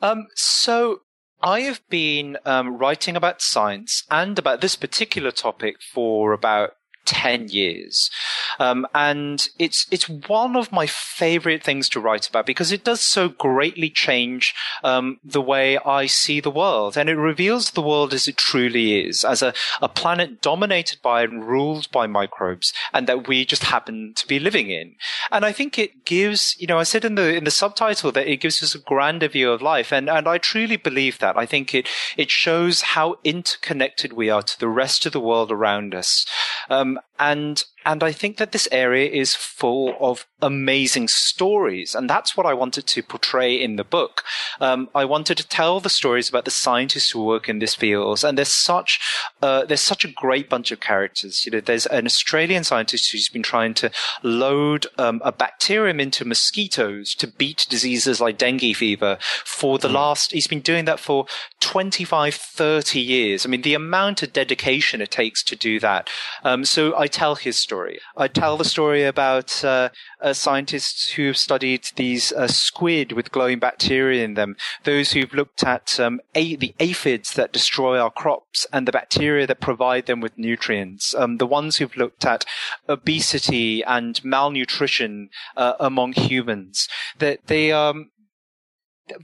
Um, 0.00 0.26
so 0.34 1.00
I 1.44 1.60
have 1.60 1.86
been 1.90 2.38
um, 2.46 2.78
writing 2.78 3.16
about 3.16 3.42
science 3.42 4.04
and 4.10 4.38
about 4.38 4.62
this 4.62 4.76
particular 4.76 5.30
topic 5.30 5.76
for 5.82 6.32
about 6.32 6.70
10 7.04 7.48
years. 7.48 8.10
Um, 8.58 8.86
and 8.94 9.48
it's, 9.58 9.86
it's 9.90 10.08
one 10.08 10.56
of 10.56 10.72
my 10.72 10.86
favorite 10.86 11.62
things 11.62 11.88
to 11.90 12.00
write 12.00 12.28
about 12.28 12.46
because 12.46 12.72
it 12.72 12.84
does 12.84 13.00
so 13.00 13.28
greatly 13.28 13.90
change, 13.90 14.54
um, 14.82 15.18
the 15.24 15.40
way 15.40 15.78
I 15.78 16.06
see 16.06 16.40
the 16.40 16.50
world. 16.50 16.96
And 16.96 17.08
it 17.08 17.16
reveals 17.16 17.70
the 17.70 17.82
world 17.82 18.14
as 18.14 18.28
it 18.28 18.36
truly 18.36 19.06
is, 19.06 19.24
as 19.24 19.42
a, 19.42 19.54
a 19.80 19.88
planet 19.88 20.40
dominated 20.40 21.00
by 21.02 21.22
and 21.22 21.46
ruled 21.46 21.90
by 21.90 22.06
microbes 22.06 22.72
and 22.92 23.06
that 23.06 23.28
we 23.28 23.44
just 23.44 23.64
happen 23.64 24.12
to 24.14 24.26
be 24.26 24.38
living 24.38 24.70
in. 24.70 24.94
And 25.30 25.44
I 25.44 25.52
think 25.52 25.78
it 25.78 26.04
gives, 26.04 26.56
you 26.58 26.66
know, 26.66 26.78
I 26.78 26.84
said 26.84 27.04
in 27.04 27.14
the, 27.14 27.34
in 27.34 27.44
the 27.44 27.50
subtitle 27.50 28.12
that 28.12 28.26
it 28.26 28.40
gives 28.40 28.62
us 28.62 28.74
a 28.74 28.78
grander 28.78 29.28
view 29.28 29.50
of 29.50 29.62
life. 29.62 29.92
And, 29.92 30.08
and 30.08 30.28
I 30.28 30.38
truly 30.38 30.76
believe 30.76 31.18
that. 31.18 31.36
I 31.36 31.46
think 31.46 31.74
it, 31.74 31.88
it 32.16 32.30
shows 32.30 32.82
how 32.82 33.16
interconnected 33.24 34.12
we 34.12 34.30
are 34.30 34.42
to 34.42 34.58
the 34.58 34.68
rest 34.68 35.06
of 35.06 35.12
the 35.12 35.20
world 35.20 35.50
around 35.50 35.94
us. 35.94 36.26
Um, 36.70 36.93
um, 36.96 37.00
and 37.18 37.64
and 37.84 38.02
I 38.02 38.12
think 38.12 38.38
that 38.38 38.52
this 38.52 38.66
area 38.72 39.10
is 39.10 39.34
full 39.34 39.94
of 40.00 40.26
amazing 40.40 41.08
stories. 41.08 41.94
And 41.94 42.08
that's 42.08 42.36
what 42.36 42.46
I 42.46 42.54
wanted 42.54 42.86
to 42.86 43.02
portray 43.02 43.54
in 43.54 43.76
the 43.76 43.84
book. 43.84 44.22
Um, 44.60 44.88
I 44.94 45.04
wanted 45.04 45.36
to 45.38 45.46
tell 45.46 45.80
the 45.80 45.90
stories 45.90 46.28
about 46.28 46.44
the 46.44 46.50
scientists 46.50 47.10
who 47.10 47.24
work 47.24 47.48
in 47.48 47.58
this 47.58 47.74
field. 47.74 48.24
And 48.24 48.38
there's 48.38 48.52
such, 48.52 49.00
uh, 49.42 49.64
there's 49.66 49.82
such 49.82 50.04
a 50.04 50.12
great 50.12 50.48
bunch 50.48 50.72
of 50.72 50.80
characters. 50.80 51.44
You 51.44 51.52
know, 51.52 51.60
there's 51.60 51.86
an 51.86 52.06
Australian 52.06 52.64
scientist 52.64 53.12
who's 53.12 53.28
been 53.28 53.42
trying 53.42 53.74
to 53.74 53.90
load 54.22 54.86
um, 54.96 55.20
a 55.24 55.32
bacterium 55.32 56.00
into 56.00 56.24
mosquitoes 56.24 57.14
to 57.16 57.26
beat 57.26 57.66
diseases 57.68 58.20
like 58.20 58.38
dengue 58.38 58.76
fever 58.76 59.18
for 59.44 59.78
the 59.78 59.88
mm. 59.88 59.94
last, 59.94 60.32
he's 60.32 60.46
been 60.46 60.60
doing 60.60 60.84
that 60.86 61.00
for 61.00 61.26
25, 61.60 62.34
30 62.34 63.00
years. 63.00 63.44
I 63.44 63.48
mean, 63.48 63.62
the 63.62 63.74
amount 63.74 64.22
of 64.22 64.32
dedication 64.32 65.00
it 65.00 65.10
takes 65.10 65.42
to 65.44 65.56
do 65.56 65.80
that. 65.80 66.08
Um, 66.44 66.64
so 66.64 66.96
I 66.96 67.03
tell 67.06 67.34
his 67.34 67.60
story. 67.60 68.00
I 68.16 68.28
tell 68.28 68.56
the 68.56 68.64
story 68.64 69.04
about 69.04 69.64
uh, 69.64 69.90
uh, 70.20 70.32
scientists 70.32 71.10
who 71.12 71.26
have 71.26 71.36
studied 71.36 71.88
these 71.96 72.32
uh, 72.32 72.46
squid 72.48 73.12
with 73.12 73.32
glowing 73.32 73.58
bacteria 73.58 74.24
in 74.24 74.34
them, 74.34 74.56
those 74.84 75.12
who've 75.12 75.32
looked 75.32 75.64
at 75.64 75.98
um, 75.98 76.20
a- 76.34 76.56
the 76.56 76.74
aphids 76.78 77.34
that 77.34 77.52
destroy 77.52 77.98
our 77.98 78.10
crops 78.10 78.66
and 78.72 78.86
the 78.86 78.92
bacteria 78.92 79.46
that 79.46 79.60
provide 79.60 80.06
them 80.06 80.20
with 80.20 80.38
nutrients, 80.38 81.14
um, 81.14 81.38
the 81.38 81.46
ones 81.46 81.76
who've 81.76 81.96
looked 81.96 82.24
at 82.24 82.44
obesity 82.88 83.82
and 83.84 84.24
malnutrition 84.24 85.28
uh, 85.56 85.74
among 85.80 86.12
humans. 86.12 86.88
That 87.18 87.46
they 87.46 87.72
um, 87.72 88.10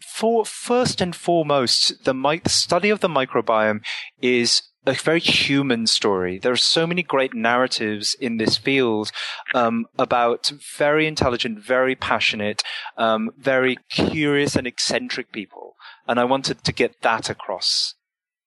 for 0.06 0.44
first 0.44 1.00
and 1.00 1.14
foremost, 1.16 2.04
the, 2.04 2.12
the 2.12 2.50
study 2.50 2.90
of 2.90 3.00
the 3.00 3.08
microbiome 3.08 3.82
is 4.20 4.62
a 4.86 4.94
very 4.94 5.20
human 5.20 5.86
story. 5.86 6.38
There 6.38 6.52
are 6.52 6.56
so 6.56 6.86
many 6.86 7.02
great 7.02 7.34
narratives 7.34 8.16
in 8.18 8.38
this 8.38 8.56
field 8.56 9.12
um, 9.54 9.86
about 9.98 10.52
very 10.76 11.06
intelligent, 11.06 11.58
very 11.58 11.94
passionate, 11.94 12.62
um, 12.96 13.30
very 13.38 13.76
curious 13.90 14.56
and 14.56 14.66
eccentric 14.66 15.32
people, 15.32 15.76
and 16.06 16.18
I 16.18 16.24
wanted 16.24 16.64
to 16.64 16.72
get 16.72 17.02
that 17.02 17.28
across. 17.28 17.94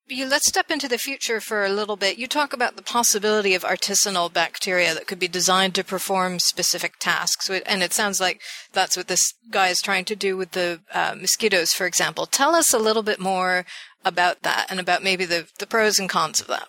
Let's 0.10 0.47
step 0.47 0.70
into 0.70 0.88
the 0.88 0.97
future 0.97 1.39
for 1.39 1.64
a 1.64 1.70
little 1.70 1.95
bit. 1.95 2.18
You 2.18 2.28
talk 2.28 2.54
about 2.54 2.76
the 2.76 2.82
possibility 2.82 3.56
of 3.56 3.64
artisanal 3.64 4.32
bacteria 4.32 4.93
that 4.93 5.08
could 5.08 5.20
be 5.20 5.28
designed 5.28 5.76
to 5.76 5.84
perform 5.84 6.39
specific 6.39 6.99
tasks, 6.99 7.49
and 7.49 7.82
it 7.82 7.93
sounds 7.93 8.20
like 8.20 8.41
that's 8.74 8.97
what 8.97 9.08
this 9.08 9.34
guy 9.49 9.70
is 9.70 9.82
trying 9.82 10.06
to 10.06 10.16
do 10.16 10.36
with 10.36 10.51
the 10.51 10.82
uh, 10.93 11.16
mosquitoes, 11.20 11.74
for 11.74 11.86
example. 11.86 12.26
Tell 12.26 12.54
us 12.56 12.74
a 12.74 12.80
little 12.80 13.04
bit 13.04 13.20
more 13.20 13.66
about 14.06 14.41
that 14.43 14.68
and 14.70 14.80
about 14.80 15.04
maybe 15.04 15.26
the, 15.26 15.47
the 15.60 15.68
pros 15.68 15.99
and 15.99 16.10
cons 16.10 16.41
of 16.41 16.47
that. 16.47 16.68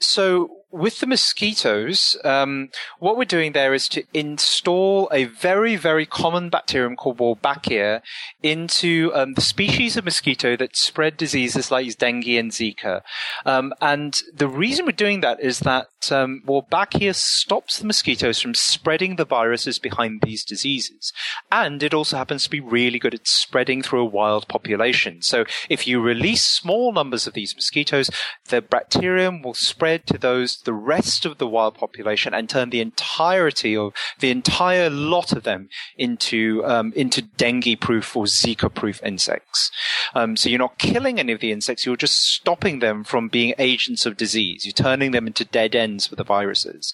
So 0.00 0.50
with 0.70 1.00
the 1.00 1.06
mosquitoes, 1.06 2.16
um, 2.24 2.68
what 2.98 3.16
we're 3.16 3.24
doing 3.24 3.52
there 3.52 3.72
is 3.72 3.88
to 3.88 4.04
install 4.12 5.08
a 5.10 5.24
very, 5.24 5.76
very 5.76 6.04
common 6.04 6.50
bacterium 6.50 6.94
called 6.94 7.18
Wolbachia 7.18 8.02
into 8.42 9.10
um, 9.14 9.32
the 9.32 9.40
species 9.40 9.96
of 9.96 10.04
mosquito 10.04 10.56
that 10.56 10.76
spread 10.76 11.16
diseases 11.16 11.70
like 11.70 11.96
dengue 11.96 12.28
and 12.28 12.52
Zika. 12.52 13.00
Um, 13.46 13.72
and 13.80 14.20
the 14.34 14.48
reason 14.48 14.84
we're 14.84 14.92
doing 14.92 15.20
that 15.22 15.40
is 15.40 15.60
that 15.60 15.88
um, 16.12 16.42
Wolbachia 16.46 17.14
stops 17.14 17.78
the 17.78 17.86
mosquitoes 17.86 18.40
from 18.40 18.54
spreading 18.54 19.16
the 19.16 19.24
viruses 19.24 19.78
behind 19.78 20.20
these 20.22 20.44
diseases. 20.44 21.14
And 21.50 21.82
it 21.82 21.94
also 21.94 22.18
happens 22.18 22.44
to 22.44 22.50
be 22.50 22.60
really 22.60 22.98
good 22.98 23.14
at 23.14 23.26
spreading 23.26 23.82
through 23.82 24.02
a 24.02 24.04
wild 24.04 24.48
population. 24.48 25.22
So 25.22 25.46
if 25.70 25.86
you 25.86 26.00
release 26.00 26.46
small 26.46 26.92
numbers 26.92 27.26
of 27.26 27.32
these 27.32 27.54
mosquitoes, 27.54 28.10
the 28.48 28.60
bacterium 28.60 29.40
will 29.40 29.54
spread 29.54 30.06
to 30.08 30.18
those 30.18 30.57
the 30.64 30.72
rest 30.72 31.24
of 31.24 31.38
the 31.38 31.46
wild 31.46 31.74
population 31.74 32.34
and 32.34 32.48
turn 32.48 32.70
the 32.70 32.80
entirety 32.80 33.76
of 33.76 33.92
the 34.20 34.30
entire 34.30 34.90
lot 34.90 35.32
of 35.32 35.42
them 35.42 35.68
into 35.96 36.64
um, 36.64 36.92
into 36.94 37.22
dengue-proof 37.22 38.16
or 38.16 38.24
Zika-proof 38.24 39.02
insects. 39.02 39.70
Um, 40.14 40.36
so 40.36 40.48
you're 40.48 40.58
not 40.58 40.78
killing 40.78 41.18
any 41.18 41.32
of 41.32 41.40
the 41.40 41.52
insects; 41.52 41.86
you're 41.86 41.96
just 41.96 42.20
stopping 42.20 42.78
them 42.78 43.04
from 43.04 43.28
being 43.28 43.54
agents 43.58 44.06
of 44.06 44.16
disease. 44.16 44.64
You're 44.64 44.72
turning 44.72 45.12
them 45.12 45.26
into 45.26 45.44
dead 45.44 45.74
ends 45.74 46.06
for 46.06 46.16
the 46.16 46.24
viruses. 46.24 46.92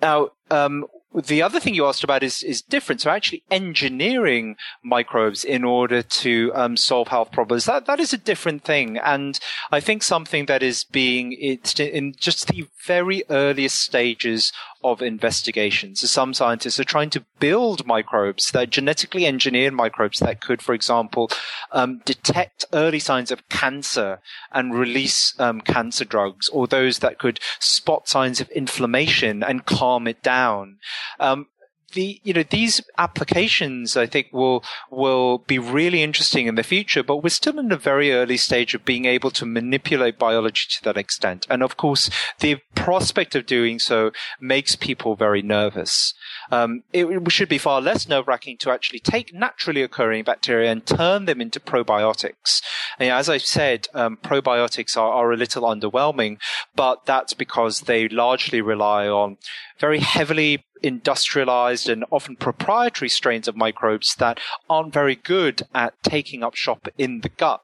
Now, 0.00 0.30
um, 0.50 0.86
the 1.14 1.42
other 1.42 1.60
thing 1.60 1.74
you 1.74 1.86
asked 1.86 2.02
about 2.02 2.22
is, 2.22 2.42
is 2.42 2.60
different. 2.60 3.00
So 3.00 3.10
actually 3.10 3.44
engineering 3.50 4.56
microbes 4.82 5.44
in 5.44 5.62
order 5.62 6.02
to 6.02 6.52
um, 6.54 6.76
solve 6.76 7.08
health 7.08 7.30
problems, 7.30 7.66
that, 7.66 7.86
that 7.86 8.00
is 8.00 8.12
a 8.12 8.18
different 8.18 8.64
thing. 8.64 8.98
And 8.98 9.38
I 9.70 9.80
think 9.80 10.02
something 10.02 10.46
that 10.46 10.62
is 10.62 10.84
being, 10.84 11.32
it's 11.32 11.78
in 11.78 12.14
just 12.18 12.48
the 12.48 12.66
very 12.84 13.22
earliest 13.30 13.80
stages 13.80 14.52
of 14.84 15.02
investigations. 15.02 16.00
So 16.00 16.06
some 16.06 16.34
scientists 16.34 16.78
are 16.78 16.84
trying 16.84 17.10
to 17.10 17.24
build 17.40 17.86
microbes, 17.86 18.50
that 18.52 18.70
genetically 18.70 19.26
engineered 19.26 19.72
microbes 19.72 20.20
that 20.20 20.40
could, 20.42 20.60
for 20.62 20.74
example, 20.74 21.30
um, 21.72 22.02
detect 22.04 22.66
early 22.72 22.98
signs 22.98 23.30
of 23.30 23.48
cancer 23.48 24.20
and 24.52 24.78
release 24.78 25.34
um, 25.40 25.62
cancer 25.62 26.04
drugs, 26.04 26.48
or 26.50 26.66
those 26.66 26.98
that 26.98 27.18
could 27.18 27.40
spot 27.58 28.08
signs 28.08 28.40
of 28.40 28.50
inflammation 28.50 29.42
and 29.42 29.64
calm 29.64 30.06
it 30.06 30.22
down. 30.22 30.76
Um, 31.18 31.46
the 31.94 32.20
you 32.22 32.34
know 32.34 32.44
these 32.48 32.80
applications 32.98 33.96
I 33.96 34.06
think 34.06 34.28
will 34.32 34.62
will 34.90 35.38
be 35.38 35.58
really 35.58 36.02
interesting 36.02 36.46
in 36.46 36.54
the 36.54 36.62
future, 36.62 37.02
but 37.02 37.18
we're 37.22 37.30
still 37.30 37.58
in 37.58 37.72
a 37.72 37.76
very 37.76 38.12
early 38.12 38.36
stage 38.36 38.74
of 38.74 38.84
being 38.84 39.06
able 39.06 39.30
to 39.32 39.46
manipulate 39.46 40.18
biology 40.18 40.66
to 40.70 40.84
that 40.84 40.96
extent. 40.96 41.46
And 41.48 41.62
of 41.62 41.76
course, 41.76 42.10
the 42.40 42.58
prospect 42.74 43.34
of 43.34 43.46
doing 43.46 43.78
so 43.78 44.10
makes 44.40 44.76
people 44.76 45.16
very 45.16 45.42
nervous. 45.42 46.14
Um, 46.50 46.82
it, 46.92 47.06
it, 47.06 47.32
should 47.32 47.48
be 47.48 47.58
far 47.58 47.80
less 47.80 48.06
nerve 48.06 48.28
wracking 48.28 48.58
to 48.58 48.70
actually 48.70 49.00
take 49.00 49.34
naturally 49.34 49.82
occurring 49.82 50.24
bacteria 50.24 50.70
and 50.70 50.84
turn 50.84 51.24
them 51.24 51.40
into 51.40 51.58
probiotics. 51.58 52.60
And 52.98 53.10
as 53.10 53.28
I 53.28 53.38
said, 53.38 53.88
um, 53.94 54.18
probiotics 54.22 54.96
are, 54.96 55.12
are 55.12 55.32
a 55.32 55.36
little 55.36 55.62
underwhelming, 55.62 56.38
but 56.76 57.06
that's 57.06 57.34
because 57.34 57.82
they 57.82 58.08
largely 58.08 58.60
rely 58.60 59.08
on 59.08 59.38
very 59.78 60.00
heavily 60.00 60.64
industrialized 60.84 61.88
and 61.88 62.04
often 62.10 62.36
proprietary 62.36 63.08
strains 63.08 63.48
of 63.48 63.56
microbes 63.56 64.14
that 64.16 64.38
aren't 64.68 64.92
very 64.92 65.16
good 65.16 65.62
at 65.74 65.94
taking 66.02 66.42
up 66.42 66.54
shop 66.54 66.88
in 66.98 67.22
the 67.22 67.28
gut. 67.30 67.62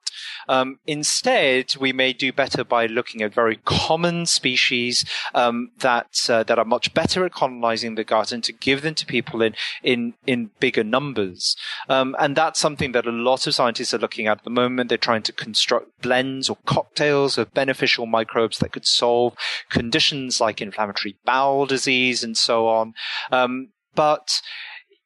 Um, 0.49 0.79
instead, 0.87 1.77
we 1.79 1.93
may 1.93 2.13
do 2.13 2.33
better 2.33 2.65
by 2.65 2.87
looking 2.87 3.23
at 3.23 3.35
very 3.35 3.57
common 3.65 4.27
species 4.27 5.05
um, 5.35 5.71
that 5.79 6.09
uh, 6.29 6.43
that 6.45 6.59
are 6.59 6.65
much 6.65 6.93
better 6.95 7.25
at 7.25 7.33
colonizing 7.33 7.95
the 7.95 8.05
gut 8.05 8.33
and 8.33 8.43
to 8.45 8.53
give 8.53 8.83
them 8.83 8.95
to 8.97 9.07
people 9.07 9.43
in 9.43 9.55
in 9.83 10.15
in 10.27 10.51
bigger 10.59 10.83
numbers. 10.83 11.57
Um, 11.89 12.17
and 12.19 12.35
that's 12.35 12.59
something 12.59 12.93
that 12.93 13.07
a 13.07 13.13
lot 13.13 13.47
of 13.47 13.55
scientists 13.55 13.95
are 13.95 13.99
looking 13.99 14.27
at 14.27 14.39
at 14.39 14.45
the 14.45 14.51
moment. 14.51 14.89
They're 14.89 14.99
trying 14.99 15.23
to 15.23 15.33
construct 15.33 16.03
blends 16.03 16.49
or 16.51 16.57
cocktails 16.67 17.39
of 17.39 17.55
beneficial 17.55 18.07
microbes 18.07 18.59
that 18.59 18.73
could 18.73 18.87
solve 18.87 19.37
conditions 19.69 20.41
like 20.41 20.61
inflammatory 20.61 21.17
bowel 21.25 21.67
disease 21.67 22.00
and 22.23 22.37
so 22.37 22.69
on. 22.69 22.95
Um, 23.31 23.69
but 23.95 24.41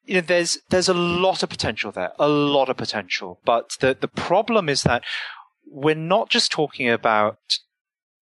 you 0.05 0.15
know, 0.15 0.21
there's 0.21 0.57
there's 0.69 0.89
a 0.89 0.93
lot 0.93 1.43
of 1.43 1.49
potential 1.49 1.91
there, 1.91 2.11
a 2.19 2.27
lot 2.27 2.69
of 2.69 2.77
potential. 2.77 3.39
But 3.45 3.71
the 3.79 3.97
the 3.99 4.07
problem 4.07 4.69
is 4.69 4.83
that 4.83 5.03
we're 5.67 5.95
not 5.95 6.29
just 6.29 6.51
talking 6.51 6.89
about 6.89 7.39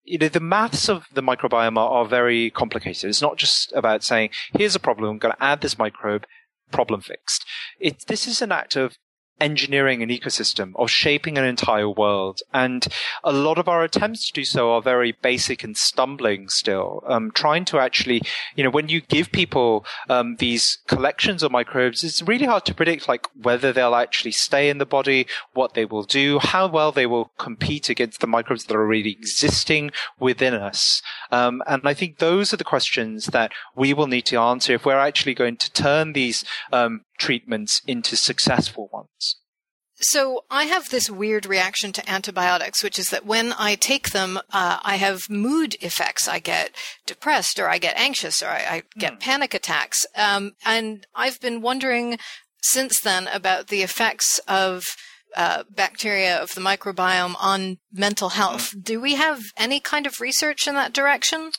you 0.06 0.18
know, 0.18 0.28
the 0.28 0.40
maths 0.40 0.90
of 0.90 1.06
the 1.14 1.22
microbiome 1.22 1.78
are, 1.78 1.90
are, 1.90 2.06
very 2.06 2.50
complicated. 2.50 3.10
It's 3.10 3.22
not 3.22 3.38
just 3.38 3.72
about 3.74 4.04
saying, 4.04 4.32
here's 4.54 4.76
a 4.76 4.80
problem, 4.80 5.10
I'm 5.10 5.18
going 5.18 5.34
to 5.34 5.44
add 5.44 5.62
this 5.62 5.78
microbe, 5.78 6.26
problem 6.72 7.00
fixed. 7.00 7.46
It, 7.80 8.06
this 8.08 8.28
is 8.28 8.42
an 8.42 8.52
act 8.52 8.76
of 8.76 8.98
engineering 9.40 10.02
an 10.02 10.10
ecosystem 10.10 10.72
or 10.76 10.88
shaping 10.88 11.38
an 11.38 11.44
entire 11.44 11.90
world. 11.90 12.42
And 12.54 12.88
a 13.24 13.32
lot 13.32 13.58
of 13.58 13.68
our 13.68 13.84
attempts 13.84 14.28
to 14.28 14.34
do 14.34 14.46
so 14.46 14.72
are 14.72 14.82
very 14.82 15.12
basic 15.12 15.64
and 15.64 15.76
stumbling 15.76 16.50
still. 16.50 17.04
Um, 17.08 17.32
trying 17.32 17.66
to 17.66 17.80
actually, 17.80 18.22
you 18.56 18.64
know, 18.64 18.70
when 18.70 18.90
you 18.90 19.02
give 19.02 19.32
people 19.32 19.86
um, 20.10 20.38
these 20.38 20.80
collections 20.88 21.44
of 21.44 21.52
microbes, 21.52 22.04
it's 22.04 22.22
really 22.22 22.46
hard 22.46 22.66
to 22.66 22.74
predict 22.74 23.08
like 23.08 23.28
whether 23.42 23.74
they'll 23.74 23.96
actually 23.96 24.32
stay 24.32 24.70
in 24.70 24.78
the 24.78 24.86
body, 24.86 25.28
what 25.54 25.74
they 25.74 25.86
will 25.86 26.04
do, 26.04 26.40
how 26.40 26.68
well 26.68 26.92
they 26.92 27.06
will 27.06 27.32
compete 27.38 27.90
against 27.90 28.22
the 28.22 28.28
microbes 28.28 28.66
that 28.66 28.76
are 28.76 28.82
already 28.82 29.12
existing 29.12 29.92
within 30.20 30.54
us. 30.54 31.02
Um, 31.32 31.62
and 31.68 31.82
I 31.86 31.94
think 31.94 32.18
those 32.18 32.54
are 32.54 32.58
the 32.58 32.64
questions 32.64 33.28
that 33.28 33.52
we 33.76 33.94
will 33.94 34.08
need 34.08 34.26
to 34.28 34.38
answer 34.38 34.74
if 34.74 34.86
we're 34.86 34.98
actually 34.98 35.34
going 35.34 35.58
to 35.58 35.72
turn 35.72 36.14
these 36.14 36.46
um, 36.72 37.02
treatments 37.24 37.82
into 37.88 38.18
successful 38.18 38.90
ones. 38.92 39.38
So 39.98 40.44
I 40.50 40.66
have 40.66 40.90
this 40.90 41.10
weird 41.10 41.46
reaction 41.46 41.94
to 41.94 42.10
antibiotics, 42.10 42.84
which 42.84 43.00
is 43.00 43.06
that 43.08 43.26
when 43.26 43.54
I 43.58 43.76
take 43.76 44.10
them, 44.10 44.38
uh, 44.52 44.80
I 44.84 44.98
have 44.98 45.30
mood 45.30 45.78
effects. 45.82 46.28
I 46.28 46.40
get 46.40 46.76
depressed, 47.06 47.60
or 47.60 47.70
I 47.70 47.78
get 47.78 47.98
anxious, 47.98 48.44
or 48.44 48.50
I, 48.50 48.58
I 48.58 48.84
get 48.98 49.14
mm. 49.14 49.20
panic 49.22 49.54
attacks. 49.54 50.06
Um, 50.16 50.54
and 50.66 51.08
I've 51.16 51.40
been 51.40 51.62
wondering 51.62 52.18
since 52.62 53.00
then 53.00 53.28
about 53.28 53.68
the 53.68 53.82
effects 53.82 54.40
of 54.48 54.84
uh, 55.36 55.64
bacteria 55.70 56.38
of 56.38 56.54
the 56.54 56.62
microbiome 56.62 57.36
on 57.40 57.78
mental 57.92 58.30
health. 58.30 58.76
Mm. 58.76 58.84
Do 58.84 59.00
we 59.00 59.16
have 59.16 59.42
any 59.58 59.80
kind 59.80 60.06
of 60.06 60.20
research 60.20 60.68
in 60.68 60.76
that 60.76 60.94
direction? 60.94 61.52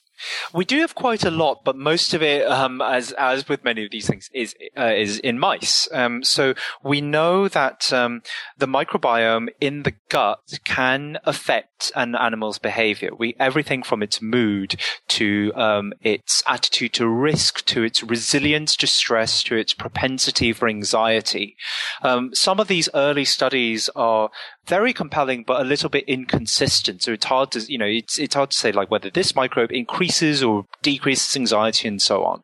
We 0.53 0.65
do 0.65 0.81
have 0.81 0.95
quite 0.95 1.25
a 1.25 1.31
lot, 1.31 1.65
but 1.65 1.77
most 1.77 2.15
of 2.15 2.23
it, 2.23 2.47
um, 2.47 2.81
as 2.81 3.12
as 3.12 3.49
with 3.49 3.65
many 3.65 3.85
of 3.85 3.91
these 3.91 4.07
things, 4.07 4.31
is 4.33 4.55
uh, 4.79 4.93
is 4.97 5.19
in 5.19 5.39
mice. 5.39 5.89
Um, 5.93 6.23
so 6.23 6.55
we 6.83 7.01
know 7.01 7.49
that 7.49 7.93
um, 7.93 8.23
the 8.57 8.67
microbiome 8.67 9.49
in 9.61 9.83
the 9.83 9.95
gut 10.09 10.59
can 10.65 11.19
affect 11.25 11.74
an 11.95 12.14
animal's 12.14 12.59
behavior. 12.59 13.11
We 13.16 13.37
everything 13.39 13.82
from 13.82 14.03
its 14.03 14.20
mood 14.22 14.76
to 15.09 15.53
um, 15.55 15.93
its 16.03 16.43
attitude 16.47 16.93
to 16.95 17.09
risk, 17.09 17.64
to 17.66 17.82
its 17.82 18.03
resilience 18.03 18.76
to 18.76 18.87
stress, 18.87 19.43
to 19.45 19.57
its 19.57 19.74
propensity 19.74 20.53
for 20.53 20.68
anxiety. 20.68 21.57
Um, 22.03 22.35
some 22.35 22.61
of 22.61 22.68
these 22.68 22.89
early 22.95 23.24
studies 23.24 23.89
are 23.95 24.30
very 24.66 24.93
compelling, 24.93 25.45
but 25.45 25.61
a 25.61 25.64
little 25.64 25.91
bit 25.91 26.05
inconsistent. 26.07 27.03
So 27.03 27.12
it's 27.12 27.26
hard 27.26 27.51
to, 27.53 27.61
you 27.61 27.78
know, 27.78 27.87
it's, 27.87 28.18
it's 28.18 28.35
hard 28.35 28.51
to 28.51 28.57
say 28.57 28.72
like 28.72 28.91
whether 28.91 29.11
this 29.11 29.35
microbe 29.35 29.72
increases 29.72 30.43
or 30.43 30.66
decreases 30.82 31.37
anxiety 31.37 31.89
and 31.89 32.01
so 32.01 32.24
on. 32.24 32.43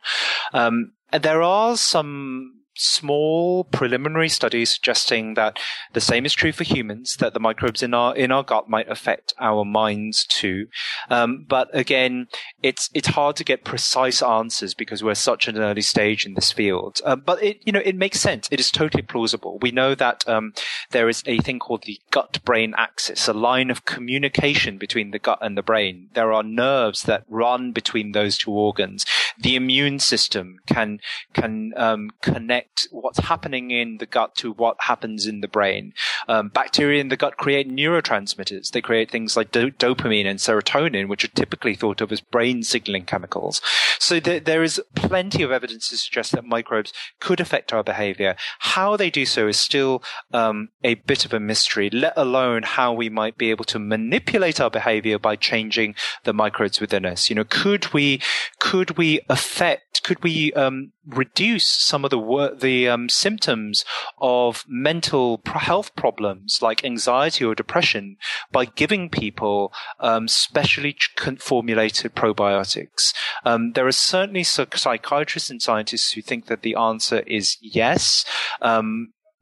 Um, 0.53 0.93
there 1.13 1.43
are 1.43 1.77
some 1.77 2.60
small 2.81 3.65
preliminary 3.65 4.29
studies 4.29 4.71
suggesting 4.71 5.35
that 5.35 5.59
the 5.93 6.01
same 6.01 6.25
is 6.25 6.33
true 6.33 6.53
for 6.53 6.65
humans, 6.65 7.17
that 7.19 7.35
the 7.35 7.41
microbes 7.41 7.83
in 7.83 7.95
our 7.95 8.15
in 8.17 8.33
our 8.33 8.43
gut 8.43 8.69
might 8.69 8.89
affect 8.89 9.35
our 9.39 9.65
minds 9.65 10.25
too. 10.27 10.67
Um, 11.11 11.45
but 11.49 11.69
again, 11.73 12.29
it's 12.63 12.89
it's 12.95 13.09
hard 13.09 13.37
to 13.37 13.45
get 13.45 13.65
precise 13.65 14.23
answers 14.23 14.75
because 14.75 15.05
we're 15.05 15.15
such 15.15 15.49
an 15.49 15.59
early 15.59 15.83
stage 15.83 16.25
in 16.25 16.35
this 16.35 16.53
field. 16.53 17.01
Uh, 17.05 17.17
but 17.17 17.43
it 17.43 17.61
you 17.65 17.73
know 17.73 17.83
it 17.85 17.97
makes 17.97 18.21
sense. 18.21 18.49
It 18.51 18.61
is 18.61 18.71
totally 18.71 19.03
plausible. 19.03 19.59
We 19.61 19.71
know 19.71 19.95
that 19.95 20.27
um, 20.29 20.55
there 20.91 21.09
is 21.09 21.23
a 21.27 21.39
thing 21.39 21.59
called 21.59 21.83
the 21.83 22.01
gut-brain 22.11 22.75
axis, 22.77 23.29
a 23.29 23.33
line 23.33 23.71
of 23.71 23.85
communication 23.85 24.79
between 24.79 25.11
the 25.11 25.19
gut 25.19 25.39
and 25.43 25.57
the 25.57 25.63
brain. 25.63 26.09
There 26.15 26.33
are 26.33 26.43
nerves 26.43 27.03
that 27.03 27.25
run 27.29 27.73
between 27.73 28.13
those 28.13 28.39
two 28.39 28.53
organs. 28.53 29.05
The 29.39 29.57
immune 29.57 29.99
system 29.99 30.57
can 30.67 31.01
can 31.33 31.73
um, 31.77 32.11
connect 32.23 32.89
what's 32.91 33.19
happening 33.19 33.71
in 33.71 33.99
the 33.99 34.07
gut 34.07 34.35
to 34.37 34.53
what 34.53 34.77
happens 34.81 35.27
in 35.27 35.41
the 35.41 35.49
brain. 35.49 35.93
Um, 36.29 36.49
bacteria 36.49 37.01
in 37.01 37.09
the 37.09 37.17
gut 37.17 37.37
create 37.37 37.69
neurotransmitters. 37.69 38.71
They 38.71 38.81
create 38.81 39.11
things 39.11 39.37
like 39.37 39.53
do- 39.53 39.71
dopamine 39.71 40.27
and 40.27 40.39
serotonin, 40.39 41.09
which 41.09 41.25
are 41.25 41.29
typically 41.29 41.75
thought 41.75 42.01
of 42.01 42.13
as 42.13 42.21
brain 42.21 42.63
signaling 42.63 43.05
chemicals. 43.05 43.61
So 43.99 44.21
th- 44.21 44.45
there 44.45 44.63
is 44.63 44.81
plenty 44.95 45.43
of 45.43 45.53
evidence 45.53 45.89
to 45.89 45.97
suggest 45.97 46.33
that 46.33 46.45
microbes 46.45 46.93
could 47.21 47.41
affect 47.41 47.73
our 47.73 47.83
behavior. 47.83 48.37
How 48.61 48.97
they 48.97 49.11
do 49.11 49.27
so 49.27 49.49
is 49.49 49.59
still 49.59 50.03
um, 50.33 50.69
a 50.83 50.95
bit 50.95 51.25
of 51.25 51.33
a 51.33 51.41
mystery, 51.41 51.91
let 51.91 52.15
alone 52.17 52.63
how 52.63 52.93
we 52.93 53.09
might 53.09 53.37
be 53.37 53.51
able 53.51 53.65
to 53.67 53.79
manipulate 53.79 54.61
our 54.61 54.71
behavior 54.71 55.19
by 55.19 55.37
changing 55.37 55.95
the 56.25 56.33
microbes 56.33 56.81
within 56.81 57.05
us. 57.05 57.29
You 57.29 57.37
know, 57.37 57.45
could 57.45 57.93
we, 57.93 58.21
could 58.59 58.97
we 58.97 59.20
affect, 59.29 60.03
could 60.03 60.23
we 60.23 60.53
um, 60.55 60.93
reduce 61.07 61.67
some 61.67 62.05
of 62.05 62.11
the 62.11 62.19
work, 62.19 62.61
the 62.61 62.89
um, 62.89 63.09
symptoms 63.09 63.85
of 64.21 64.65
mental 64.69 65.41
health 65.47 65.95
problems 65.97 66.61
like 66.63 66.85
anxiety 66.85 67.45
or 67.45 67.55
depression 67.55 68.17
by 68.53 68.65
giving 68.65 69.09
people 69.09 69.73
um, 69.99 70.29
specially 70.29 70.97
formulated 71.39 72.15
probiotics. 72.15 73.15
Um, 73.45 73.73
there 73.73 73.87
are 73.87 73.93
certainly 73.93 74.45
psychiatrists 74.45 75.51
and 75.51 75.63
scientists 75.63 76.13
who 76.13 76.23
think 76.23 76.47
that 76.47 76.63
the 76.63 76.75
answer 76.75 77.21
is 77.21 77.57
yes. 77.61 78.25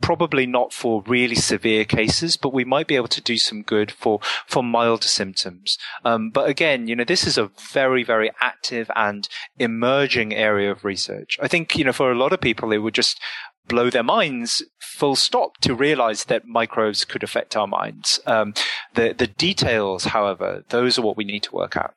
Probably 0.01 0.46
not 0.46 0.72
for 0.72 1.03
really 1.07 1.34
severe 1.34 1.84
cases, 1.84 2.36
but 2.36 2.53
we 2.53 2.64
might 2.64 2.86
be 2.86 2.96
able 2.96 3.09
to 3.09 3.20
do 3.20 3.36
some 3.36 3.62
good 3.62 3.90
for 3.90 4.20
for 4.46 4.62
milder 4.62 5.09
symptoms. 5.09 5.76
Um, 6.05 6.30
but 6.30 6.49
again, 6.49 6.86
you 6.86 6.96
know, 6.96 7.05
this 7.05 7.26
is 7.26 7.36
a 7.36 7.51
very 7.72 8.05
very 8.05 8.30
active 8.40 8.90
and 8.94 9.28
emerging 9.59 10.34
area 10.34 10.70
of 10.70 10.84
research. 10.84 11.36
I 11.42 11.49
think 11.49 11.76
you 11.76 11.84
know 11.84 11.92
for 11.92 12.12
a 12.12 12.18
lot 12.18 12.32
of 12.32 12.40
people 12.40 12.72
it 12.72 12.78
would 12.78 12.94
just 12.94 13.20
blow 13.66 13.90
their 13.90 14.03
minds 14.03 14.62
full 14.80 15.14
stop 15.14 15.59
to 15.59 15.74
realize 15.74 16.24
that 16.24 16.46
microbes 16.46 17.05
could 17.05 17.22
affect 17.22 17.57
our 17.57 17.66
minds. 17.66 18.20
Um, 18.26 18.55
the 18.94 19.14
the 19.16 19.26
details, 19.26 20.07
however, 20.07 20.64
those 20.70 20.99
are 20.99 21.03
what 21.03 21.16
we 21.16 21.24
need 21.24 21.44
to 21.44 21.55
work 21.55 21.76
out. 21.76 21.94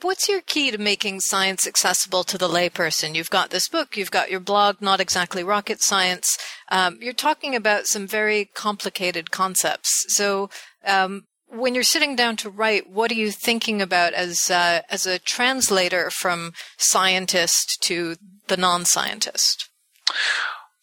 What's 0.00 0.28
your 0.28 0.40
key 0.40 0.72
to 0.72 0.78
making 0.78 1.20
science 1.20 1.64
accessible 1.66 2.24
to 2.24 2.36
the 2.36 2.48
layperson? 2.48 3.14
You've 3.14 3.30
got 3.30 3.50
this 3.50 3.68
book, 3.68 3.96
you've 3.96 4.10
got 4.10 4.30
your 4.30 4.40
blog, 4.40 4.80
Not 4.80 5.00
Exactly 5.00 5.44
Rocket 5.44 5.80
Science. 5.80 6.36
Um, 6.70 6.98
you're 7.00 7.12
talking 7.12 7.54
about 7.54 7.86
some 7.86 8.06
very 8.06 8.46
complicated 8.46 9.30
concepts. 9.30 10.04
So, 10.08 10.50
um, 10.84 11.24
when 11.48 11.74
you're 11.74 11.84
sitting 11.84 12.16
down 12.16 12.36
to 12.38 12.50
write, 12.50 12.90
what 12.90 13.12
are 13.12 13.14
you 13.14 13.30
thinking 13.30 13.80
about 13.80 14.12
as 14.12 14.50
uh, 14.50 14.80
as 14.90 15.06
a 15.06 15.20
translator 15.20 16.10
from 16.10 16.52
scientist 16.76 17.78
to 17.82 18.16
the 18.48 18.56
non-scientist? 18.56 19.70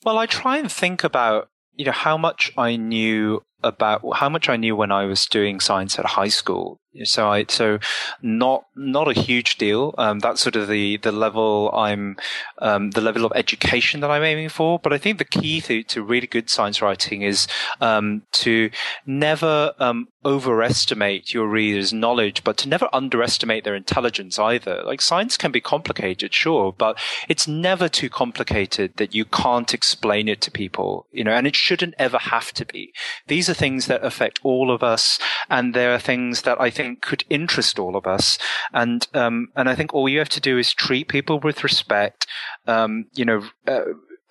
Well, 0.05 0.17
I 0.17 0.25
try 0.25 0.57
and 0.57 0.71
think 0.71 1.03
about 1.03 1.49
you 1.75 1.83
know 1.83 1.91
how 1.91 2.17
much 2.17 2.53
I 2.57 2.77
knew 2.77 3.43
about 3.61 4.01
how 4.15 4.29
much 4.29 4.47
I 4.47 4.55
knew 4.55 4.75
when 4.77 4.91
I 4.91 5.03
was 5.05 5.25
doing 5.25 5.59
science 5.59 5.99
at 5.99 6.05
high 6.05 6.29
school. 6.29 6.79
So 7.03 7.27
I 7.27 7.45
so 7.49 7.79
not 8.21 8.65
not 8.75 9.07
a 9.07 9.19
huge 9.19 9.57
deal. 9.57 9.95
Um, 9.97 10.19
that's 10.19 10.41
sort 10.41 10.55
of 10.55 10.67
the 10.67 10.97
the 10.97 11.11
level 11.11 11.71
I'm 11.73 12.17
um, 12.59 12.91
the 12.91 13.01
level 13.01 13.25
of 13.25 13.31
education 13.35 14.01
that 14.01 14.11
I'm 14.11 14.23
aiming 14.23 14.49
for. 14.49 14.77
But 14.77 14.93
I 14.93 14.97
think 14.99 15.17
the 15.17 15.25
key 15.25 15.59
to, 15.61 15.83
to 15.83 16.03
really 16.03 16.27
good 16.27 16.49
science 16.49 16.81
writing 16.81 17.23
is 17.23 17.47
um, 17.81 18.23
to 18.33 18.69
never 19.05 19.73
um, 19.79 20.07
overestimate 20.23 21.33
your 21.33 21.47
reader's 21.47 21.91
knowledge, 21.91 22.43
but 22.43 22.57
to 22.57 22.69
never 22.69 22.87
underestimate 22.93 23.63
their 23.63 23.75
intelligence 23.75 24.37
either. 24.37 24.83
Like 24.83 25.01
science 25.01 25.35
can 25.35 25.51
be 25.51 25.61
complicated, 25.61 26.33
sure, 26.33 26.71
but 26.71 26.99
it's 27.27 27.47
never 27.47 27.89
too 27.89 28.09
complicated 28.09 28.93
that 28.97 29.15
you 29.15 29.25
can't 29.25 29.73
explain 29.73 30.27
it 30.27 30.41
to 30.41 30.51
people. 30.51 31.07
You 31.11 31.23
know, 31.23 31.33
and 31.33 31.47
it 31.47 31.55
shouldn't 31.55 31.95
ever 31.97 32.19
have 32.19 32.51
to 32.53 32.65
be. 32.65 32.93
These 33.27 33.49
are 33.49 33.53
things 33.55 33.87
that 33.87 34.03
affect 34.03 34.39
all 34.43 34.71
of 34.71 34.83
us, 34.83 35.17
and 35.49 35.73
there 35.73 35.93
are 35.93 35.99
things 35.99 36.43
that 36.43 36.61
I 36.61 36.69
think 36.69 36.82
think 36.83 37.01
could 37.01 37.23
interest 37.29 37.79
all 37.79 37.95
of 37.95 38.05
us. 38.05 38.37
And 38.73 39.07
um, 39.13 39.49
and 39.55 39.69
I 39.69 39.75
think 39.75 39.93
all 39.93 40.09
you 40.09 40.19
have 40.19 40.29
to 40.29 40.41
do 40.41 40.57
is 40.57 40.73
treat 40.73 41.07
people 41.07 41.39
with 41.39 41.63
respect. 41.63 42.27
Um, 42.67 43.05
you 43.13 43.25
know. 43.25 43.43
Uh, 43.67 43.81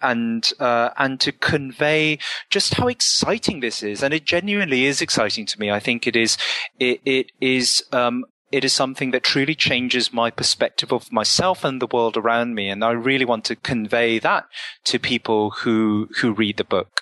and 0.05 0.53
uh, 0.59 0.91
and 0.99 1.21
to 1.21 1.31
convey 1.31 2.19
just 2.51 2.75
how 2.75 2.89
exciting 2.89 3.61
this 3.61 3.85
is, 3.85 4.03
and 4.03 4.13
it 4.13 4.25
genuinely 4.25 4.85
is 4.85 5.01
exciting 5.01 5.47
to 5.47 5.61
me. 5.61 5.71
I 5.71 5.79
think 5.79 6.09
it 6.09 6.17
is 6.17 6.37
it, 6.81 7.01
it 7.05 7.31
is 7.41 7.85
um, 7.93 8.25
it 8.51 8.65
is 8.65 8.73
something 8.73 9.13
that 9.13 9.23
truly 9.23 9.55
changes 9.55 10.13
my 10.13 10.29
perspective 10.29 10.93
of 10.93 11.13
myself 11.13 11.63
and 11.63 11.81
the 11.81 11.87
world 11.87 12.17
around 12.17 12.57
me, 12.57 12.69
and 12.69 12.83
I 12.83 12.91
really 12.91 13.25
want 13.25 13.45
to 13.45 13.55
convey 13.55 14.19
that 14.19 14.47
to 14.87 14.99
people 14.99 15.51
who 15.51 16.09
who 16.17 16.33
read 16.33 16.57
the 16.57 16.65
book. 16.65 17.01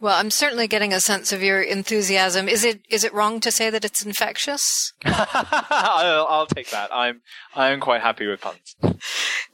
Well, 0.00 0.16
I'm 0.16 0.30
certainly 0.30 0.68
getting 0.68 0.92
a 0.92 1.00
sense 1.00 1.32
of 1.32 1.42
your 1.42 1.60
enthusiasm. 1.60 2.48
Is 2.48 2.64
it 2.64 2.82
is 2.88 3.02
it 3.02 3.12
wrong 3.12 3.40
to 3.40 3.50
say 3.50 3.68
that 3.68 3.84
it's 3.84 4.04
infectious? 4.04 4.92
I'll, 5.04 6.26
I'll 6.28 6.46
take 6.46 6.70
that. 6.70 6.90
I'm 6.92 7.20
I'm 7.56 7.80
quite 7.80 8.00
happy 8.00 8.26
with 8.28 8.40
puns. 8.40 8.76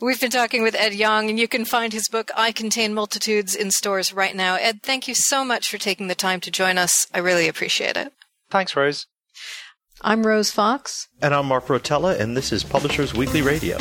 We've 0.01 0.21
been 0.21 0.31
talking 0.31 0.63
with 0.63 0.75
Ed 0.75 0.93
Yong, 0.93 1.31
and 1.31 1.39
you 1.39 1.49
can 1.49 1.65
find 1.65 1.95
his 1.95 2.09
book 2.09 2.31
"I 2.37 2.53
Contain 2.53 2.93
Multitudes" 2.93 3.55
in 3.55 3.71
stores 3.71 4.13
right 4.13 4.37
now. 4.37 4.57
Ed, 4.57 4.83
thank 4.83 5.09
you 5.09 5.15
so 5.15 5.45
much 5.45 5.71
for 5.71 5.79
taking 5.79 6.09
the 6.09 6.15
time 6.15 6.41
to 6.41 6.51
join 6.51 6.77
us. 6.77 7.07
I 7.15 7.21
really 7.21 7.49
appreciate 7.49 7.97
it. 7.97 8.13
Thanks, 8.51 8.77
Rose. 8.77 9.07
I'm 10.03 10.27
Rose 10.27 10.51
Fox. 10.51 11.09
And 11.23 11.35
I'm 11.35 11.47
Mark 11.47 11.67
Rotella, 11.69 12.21
and 12.21 12.37
this 12.37 12.53
is 12.53 12.63
Publishers 12.65 13.15
Weekly 13.15 13.41
Radio. 13.41 13.79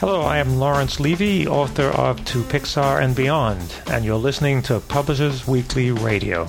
Hello, 0.00 0.22
I 0.22 0.38
am 0.38 0.56
Lawrence 0.56 0.98
Levy, 0.98 1.46
author 1.46 1.88
of 1.88 2.24
To 2.24 2.42
Pixar 2.44 3.02
and 3.02 3.14
Beyond, 3.14 3.74
and 3.88 4.02
you're 4.02 4.16
listening 4.16 4.62
to 4.62 4.80
Publishers 4.80 5.46
Weekly 5.46 5.90
Radio. 5.90 6.48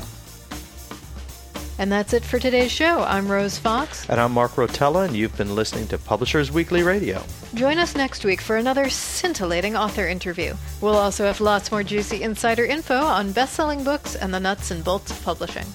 And 1.77 1.91
that's 1.91 2.13
it 2.13 2.23
for 2.23 2.39
today's 2.39 2.71
show. 2.71 3.01
I'm 3.01 3.29
Rose 3.29 3.57
Fox. 3.57 4.09
And 4.09 4.21
I'm 4.21 4.31
Mark 4.31 4.51
Rotella, 4.53 5.05
and 5.05 5.17
you've 5.17 5.35
been 5.35 5.53
listening 5.53 5.85
to 5.89 5.97
Publishers 5.97 6.49
Weekly 6.49 6.81
Radio. 6.81 7.21
Join 7.53 7.77
us 7.77 7.93
next 7.93 8.23
week 8.23 8.39
for 8.39 8.55
another 8.55 8.89
scintillating 8.89 9.75
author 9.75 10.07
interview. 10.07 10.55
We'll 10.79 10.95
also 10.95 11.25
have 11.25 11.41
lots 11.41 11.73
more 11.73 11.83
juicy 11.83 12.23
insider 12.23 12.63
info 12.63 12.95
on 12.95 13.33
best 13.33 13.55
selling 13.55 13.83
books 13.83 14.15
and 14.15 14.33
the 14.33 14.39
nuts 14.39 14.71
and 14.71 14.81
bolts 14.81 15.11
of 15.11 15.21
publishing. 15.25 15.65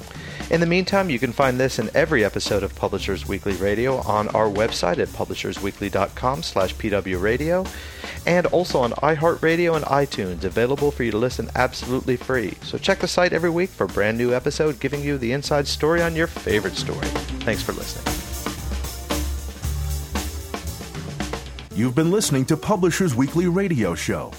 In 0.49 0.61
the 0.61 0.66
meantime, 0.66 1.11
you 1.11 1.18
can 1.18 1.32
find 1.32 1.59
this 1.59 1.80
in 1.80 1.90
every 1.92 2.24
episode 2.24 2.62
of 2.62 2.72
Publishers 2.76 3.26
Weekly 3.26 3.55
Radio 3.55 3.97
on 4.03 4.28
our 4.28 4.49
website 4.49 4.99
at 4.99 5.09
publishersweekly.com 5.09 6.44
slash 6.44 6.72
pwradio 6.76 7.68
and 8.26 8.47
also 8.47 8.78
on 8.78 8.92
iHeartRadio 8.92 9.74
and 9.74 9.84
iTunes, 9.86 10.44
available 10.44 10.92
for 10.92 11.03
you 11.03 11.11
to 11.11 11.18
listen 11.18 11.51
absolutely 11.57 12.16
free. 12.16 12.55
So 12.62 12.78
check 12.78 13.01
the 13.01 13.09
site 13.09 13.32
every 13.32 13.51
week 13.51 13.70
for 13.70 13.84
a 13.84 13.88
brand 13.88 14.18
new 14.18 14.32
episode 14.32 14.78
giving 14.78 15.03
you 15.03 15.18
the 15.18 15.32
inside 15.32 15.66
story 15.66 16.01
on 16.01 16.14
your 16.14 16.28
favorite 16.28 16.76
story. 16.76 17.07
Thanks 17.42 17.62
for 17.62 17.72
listening. 17.72 18.12
You've 21.74 21.97
been 21.97 22.12
listening 22.12 22.44
to 22.47 22.57
Publishers 22.57 23.16
Weekly 23.16 23.49
Radio 23.49 23.97
Show. 23.97 24.30